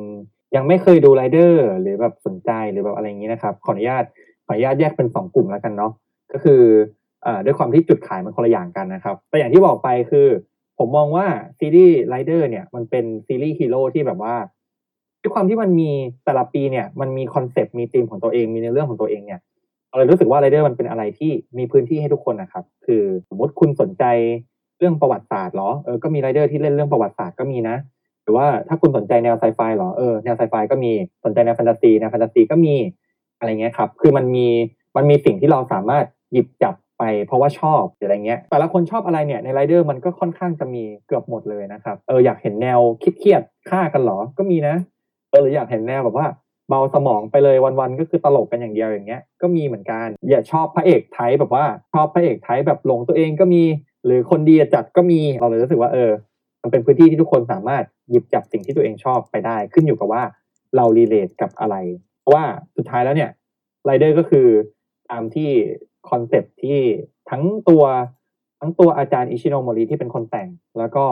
[0.56, 4.04] ยังไม่เคยดูไรเดอร์หรือแบบสนใจหรือแบบอะไรอย่างนี้นะครับ ขออนุญาต
[4.46, 5.92] ขออนุญาตแยกเป็นสองกลุ่มแล้วกันเนาะ
[6.32, 6.62] ก็คือ
[7.26, 10.28] อ่าด้วยความที่จุดขายมันคนละอย่างกันนะครับ แต่อย่างที่บอกไปคือ
[10.78, 11.26] ผมมองว่า
[11.60, 14.36] ซีรีส์ไรเดอร์เนี่ย มันเป็นซีรีส์ฮีโร่ที่แบบว่า
[15.22, 15.92] ด้วยความที่มันมี
[16.26, 19.40] แต่ละปีเนี่ย มันมีคอนเซปต์มีธีมของตัวเองมีในเรื่องของตัวเองเนี่ย
[19.90, 24.04] เราเลยรู้สึกว่าไรเดอร์มันเป็นอะไรที่มีพื้นที่ให้ทุกคนนะครับ คือสมมติคุณสนใจ
[24.78, 27.76] เรื่องประวัติศาสตร์เหรอเออก็มีไรเดอร์ที่เล่นเรื่องประวัติศาสตร์ก็มีนะ
[28.24, 30.92] หรือว่าถ้าคุณสนใจแนวไซไฟเหรอเออแนวไซไฟก็มี
[31.26, 32.76] สนใจแนวแฟนตาซีแนวแฟนตาซีก็มี
[33.40, 34.48] อะไรเงี้ยครับ คือมันมี
[34.98, 44.76] มันมีสิ่งที่เราสามารถหยิบจับไปเพราะว่าชอบหรืออะไรเงี้ย แต่ละคนชอบอะไรเนี่ยในไรเดอร์มันก็ค่อนข้างจะมีเกือบหมดเลยนะครับ เอออยากเห็นแนวคิดเครียดฆ่ากันเหรอ ก็มีนะ
[45.30, 46.28] เออหรืออยากเห็นแนวแบบว่า
[46.70, 53.64] เบาสมองไปเลยวันๆก็คือตลกกันอย่างเดียวอย่างเงี้ยก็มีเหมือนกัน อย่าชอบพระเอก type แบบว่าชอบพระเอก type แบบหลงตัวเองก็มี
[54.06, 56.12] หรือคนดีจัดก็มีเราเลยรู้สึกว่าเออ
[56.62, 60.24] มันเป็นพื้นที่ที่ทุกคนสามารถหยิบจับสิ่งที่ตัวเองชอบไปได้ ขึ้นอยู่กับว่า
[60.76, 61.76] เรา relate กับอะไร
[62.20, 62.46] เพราะว่า
[62.78, 63.30] สุดท้ายแล้วเนี่ย
[63.86, 64.48] ไรเดอร์ก็คือ
[65.12, 65.50] ตามที่
[66.10, 66.80] คอนเซปต์ที่
[67.30, 67.84] ทั้งตัว
[68.60, 71.06] ทั้งตัวอาจารย์อิชิโนโมริที่เป็นคนแต่ง แล้วก็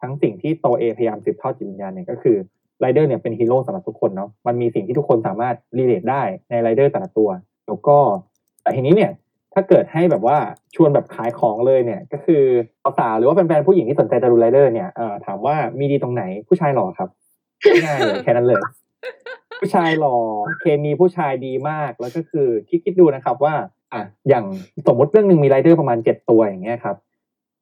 [0.00, 2.36] ทั้งสิ่งที่โตเอพยายามสืบทอดจิตวิญญาณเนี่ยก็คือ
[2.80, 7.28] ไรเดอร์เนี่ยเป็นฮีโร่สำหรับทุกคนเนาะมันมีสิ่งที่ทุกคนสามารถ relate ได้ในไรเดอร์แต่ละตัว
[7.68, 7.96] แล้วก็
[8.62, 9.12] แต่ทีนี้เนี่ย
[9.54, 10.36] ถ้าเกิดให้แบบว่า
[10.74, 12.42] ชวนแบบขายของเลยเนี่ย ก็คือ
[12.98, 14.88] สาวหรือว่าแฟนๆผู้หญิงที่สนใจจะดูไรเดอร์เนี่ย
[15.26, 17.08] ถามว่ามีดีตรงไหนผู้ชายหล่อครับ
[17.84, 18.62] ง่ายเลยแค่นั้นเลย
[19.60, 20.16] ผู้ชายหล่อ
[20.60, 23.54] เคมีผู้ชายดีมากแล้วก็คือคิดคิดดูนะครับว่า
[23.92, 24.44] อะอย่าง
[24.86, 26.96] สมมติเรื่องหนึ่งมีไรเดอร์ประมาณเจ็ดตัวอย่างเงี้ยครับ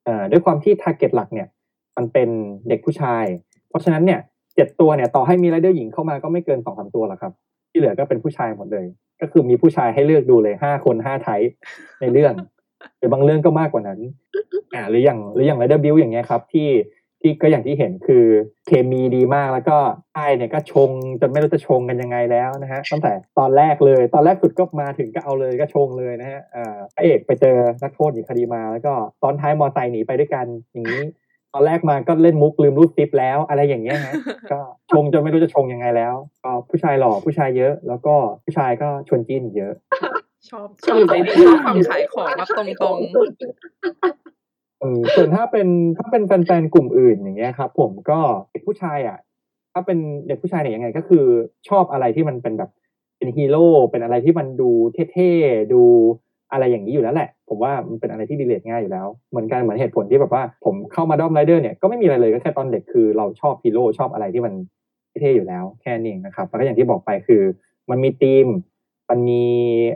[0.07, 1.49] อ่อด้วยความที่ target หลักเนี่ย
[1.97, 2.29] มันเป็น
[2.69, 3.25] เด็กผู้ชาย
[3.69, 4.21] เพราะฉะนั้นเนี่ย
[4.57, 7.33] เจ็ดตัวเนี่ยต่อให้มีไรเดอร์หญิงเข้ามาก็ไม่เกินสองสามตัวหรอกครับ
[7.71, 8.87] ที่เหลือก็เป็นผู้ชายหมดเลย
[9.21, 11.51] ก็คือมีผู้ชายให้เลือกดูเลยห้าคนห้า type
[12.01, 12.35] ในเรื่อง
[12.99, 14.01] หรือบางเรื่องก็มากกว่านั้น
[14.75, 16.69] อ่าหรืออย่างหรืออย่างไรเดอร์บิวอย่างเงี้ยครับที่
[17.21, 18.25] ที่ก็อย่างที่เห็นคือ
[18.67, 19.77] เคมีดีมากแล้วก็
[20.15, 28.93] ไอเนี่ยก็ชงจนไม่รู้จะชงกันยังไงแล้วนะฮะตั้งแต่ตอนแรกเลย ตอนแรกสุดก็มาถึงก็เอาเลยก็ชงเลยนะฮะอ่าพระเอกไปเจอนักโทษหนีคดีมาแล้วก็
[29.23, 31.03] ตอนท้ายมอไซค์หนีไปด้วยกันอย่างนี้
[31.57, 34.15] อนแรกมาก็เล่นมุกลืมรูดซิปแล้ว อะไรอย่างเงี้ยฮะ
[34.53, 34.59] ก็
[34.91, 36.15] ชงจนไม่รู้จะชงยังไงแล้ว
[36.45, 38.15] ก็ผู้ชายหล่อผู้ชายเยอะ แล้วก็
[38.45, 39.73] ผู้ชายก็ชวนจิ้นเยอะ
[40.51, 45.69] ชอบชอบใจดีชอบความขายของแบบตรงๆเออส่วนถ้าเป็น
[45.99, 48.21] ถ้าเป็นแฟนๆกลุ่มอื่นอย่างเงี้ยครับ ผมก็
[48.51, 49.19] เด็กผู้ชายอะ
[49.73, 51.25] ถ้าเป็นเด็กผู้ชายเนี่ยยังไง ก็คือ
[51.69, 52.71] ชอบอะไรที่มันเป็นแบบ
[53.19, 54.71] เป็นฮีโร่เป็นอะไรที่มันดู
[55.13, 55.83] เท่ๆดู
[56.53, 64.55] อะไรอย่างนี้อยู่แล้วแหละ ผมว่ามันเป็นอะไรที่ relate ง่ายอยู่แล้ว เหมือนกันเหมือนเหตุผลที่แบบว่า ผมเข้ามาด้อมไรเดอร์เนี่ยก็ไม่มีอะไรเลยก็แค่ตอนเด็กคือเราชอบฮีโร่ชอบอะไรที่มัน
[65.21, 67.43] เท่อยู่แล้วแค่นี้นะครับแล้วก็อย่างที่บอกไปคือ
[67.91, 68.47] มันมีธีม
[69.11, 69.45] มันมี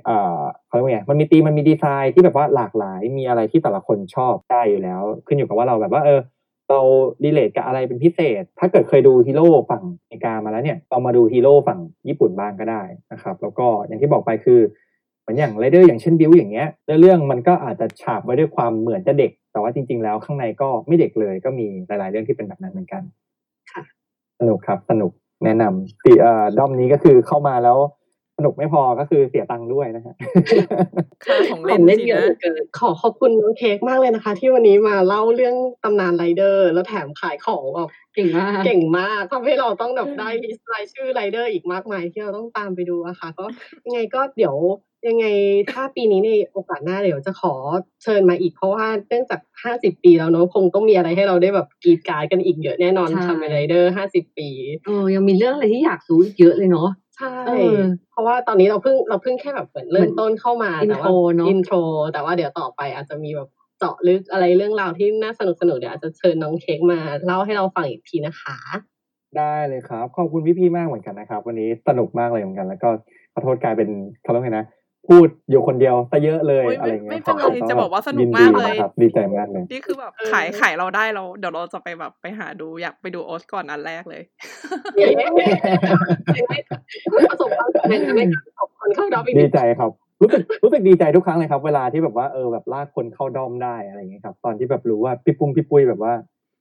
[0.05, 6.21] เอ่อเขาเรียกว่าไงมันมีธีมมันมีดีไซน์ที่แบบว่าหลากหลายมีอะไรที่แต่ละคนชอบได้อยู่แล้ว ขึ้นอยู่กับว่าเราแบบว่าเออ
[6.71, 6.81] เรา
[7.25, 12.83] relate กับอะไรเป็นพิเศษ ถ้าเกิดเคยดูฮีโร่ฝั่งอเมริกามาแล้วเนี่ยเรามาดูฮีโร่ฝั่งญี่ปุ่นบ้างก็ได้
[13.13, 14.61] นะครับ แล้วก็อย่างที่บอกไปคือ
[15.31, 16.69] เหมือนอย่างไรเดอร์อย่างเช่นบิลด์อย่างเงี้ย
[17.01, 23.03] เรื่องมันก็อาจจะฉาบไว้ด้วยความเหมือนจะเด็ก แต่ว่าจริง ๆ แล้วข้างในก็ไม่เด็กเลยก็มีหลาย ๆ เรื่องที่เป็นแบบนั้นเหมือนกัน
[23.73, 23.83] ค่ะ
[24.41, 25.13] สนุกครับสนุก
[25.45, 28.00] แนะนำตีเอ่อด้อมนี้ก็คือเข้ามาแล้วส
[28.45, 30.15] นุกไม่พอก็คือเสียตังค์ด้วยนะฮะ
[31.25, 43.45] ค่าของเล่นของเล่นสิเยอะนะเหลือเกินขอขอบคุณน้องเค้กมากเลยนะคะ ที่วันนี้มาเล่าเรื่องตำนานไรเดอร์ แล้วแถมขายของแบบเก่งมาก เก่งมากทำให้เราต้องแบบได้ list รายชื่อไรเดอร์อีกมากมายที่เราต้องตามไปดูอะค่ะ ก็
[43.87, 44.57] ยังไงก็เดี๋ยว
[45.09, 45.27] ยังไง
[45.73, 47.55] ถ้าปีนี้ในโอกาสหน้าเดี๋ยวจะขอ
[48.03, 54.49] เชิญมาอีกเพราะว่าเนื่องจากห้าสิบปีแล้วเนอะคงต้องมีอะไรให้เราได้แบบกรี๊ดกร๊าดกันอีกเยอะแน่นอนใช่ทำไรเดอร์ห้าสิบปี
[54.87, 56.89] เออยังมีเรื่องอะไรที่อยากรู้อีกเยอะเลยเนาะ
[57.21, 57.81] ใช่เออ
[58.11, 61.77] เพราะว่าตอนนี้เราเพิ่งเราเพิ่งแค่แบบเหมือนเริ่มต้นเข้ามาเหมือนแต่ว่า intro เนอะ intro
[62.13, 63.49] แต่ว่าเดี๋ยวต่อไปอาจจะมีแบบ
[63.79, 68.59] เจาะลึกอะไรเรื่องราวที่น่าสนุกสนุกๆเดี๋ยวอาจจะเชิญน้องเค้กมาเล่าให้เราฟังอีกทีนะคะ
[69.39, 72.89] ได้เลยครับ ขอบคุณพี่ๆมากเหมือนกันนะครับ วันนี้สนุกมากเลยเหมือนกัน แล้วก็
[73.33, 73.89] ขอโทษกลายเป็น
[74.23, 74.65] เขาเรียกไงนะ
[75.09, 84.23] พูดอยู่คนเดียวซะเยอะเลยโอ้ยอะไรไม่เงี้ไม่ยเป็นไรครับจะบอกว่าสนุกยิดีมากเลยนะครับดีใจมากเลยนี่คือแบบเออขายขายเราได้เราเดี๋ยวเราจะไปแบบไปหาดูอยากไปดูโอสก่อนอันแรกเลย
[84.97, 85.09] เย้
[87.29, 89.91] ประสบความสำเร็จในการส่งคนเข้าดอมอีกดีใจครับ
[90.23, 96.13] รู้สึกรู้สึกดีใจทุกครั้งเลยครับ เวลาที่แบบว่าเออแบบลากคนเข้าด้อมได้อะไรอย่างเงี้ยครับ ตอนที่แบบรู้ว่าพี่ปุ้มพี่ปุ้ยแบบว่า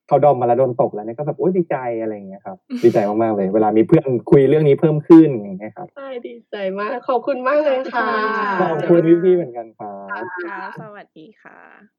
[0.10, 8.07] เข้าด้อมมาแล้วโดนตกแล้วเนี่ยก็แบบโอ๊ยดีใจอะไรอย่างเงี้ยครับ ดีใจมากๆเลย เวลามีเพื่อนคุยเรื่องนี้เพิ่มขึ้นอย่างเงี้ยครับใช่ดีใจมากขอบคุณมากเลยค่ะ
[8.61, 11.98] ขอบคุณพี่ๆเหมือนกันครับค่ะสวัสดีค่ะ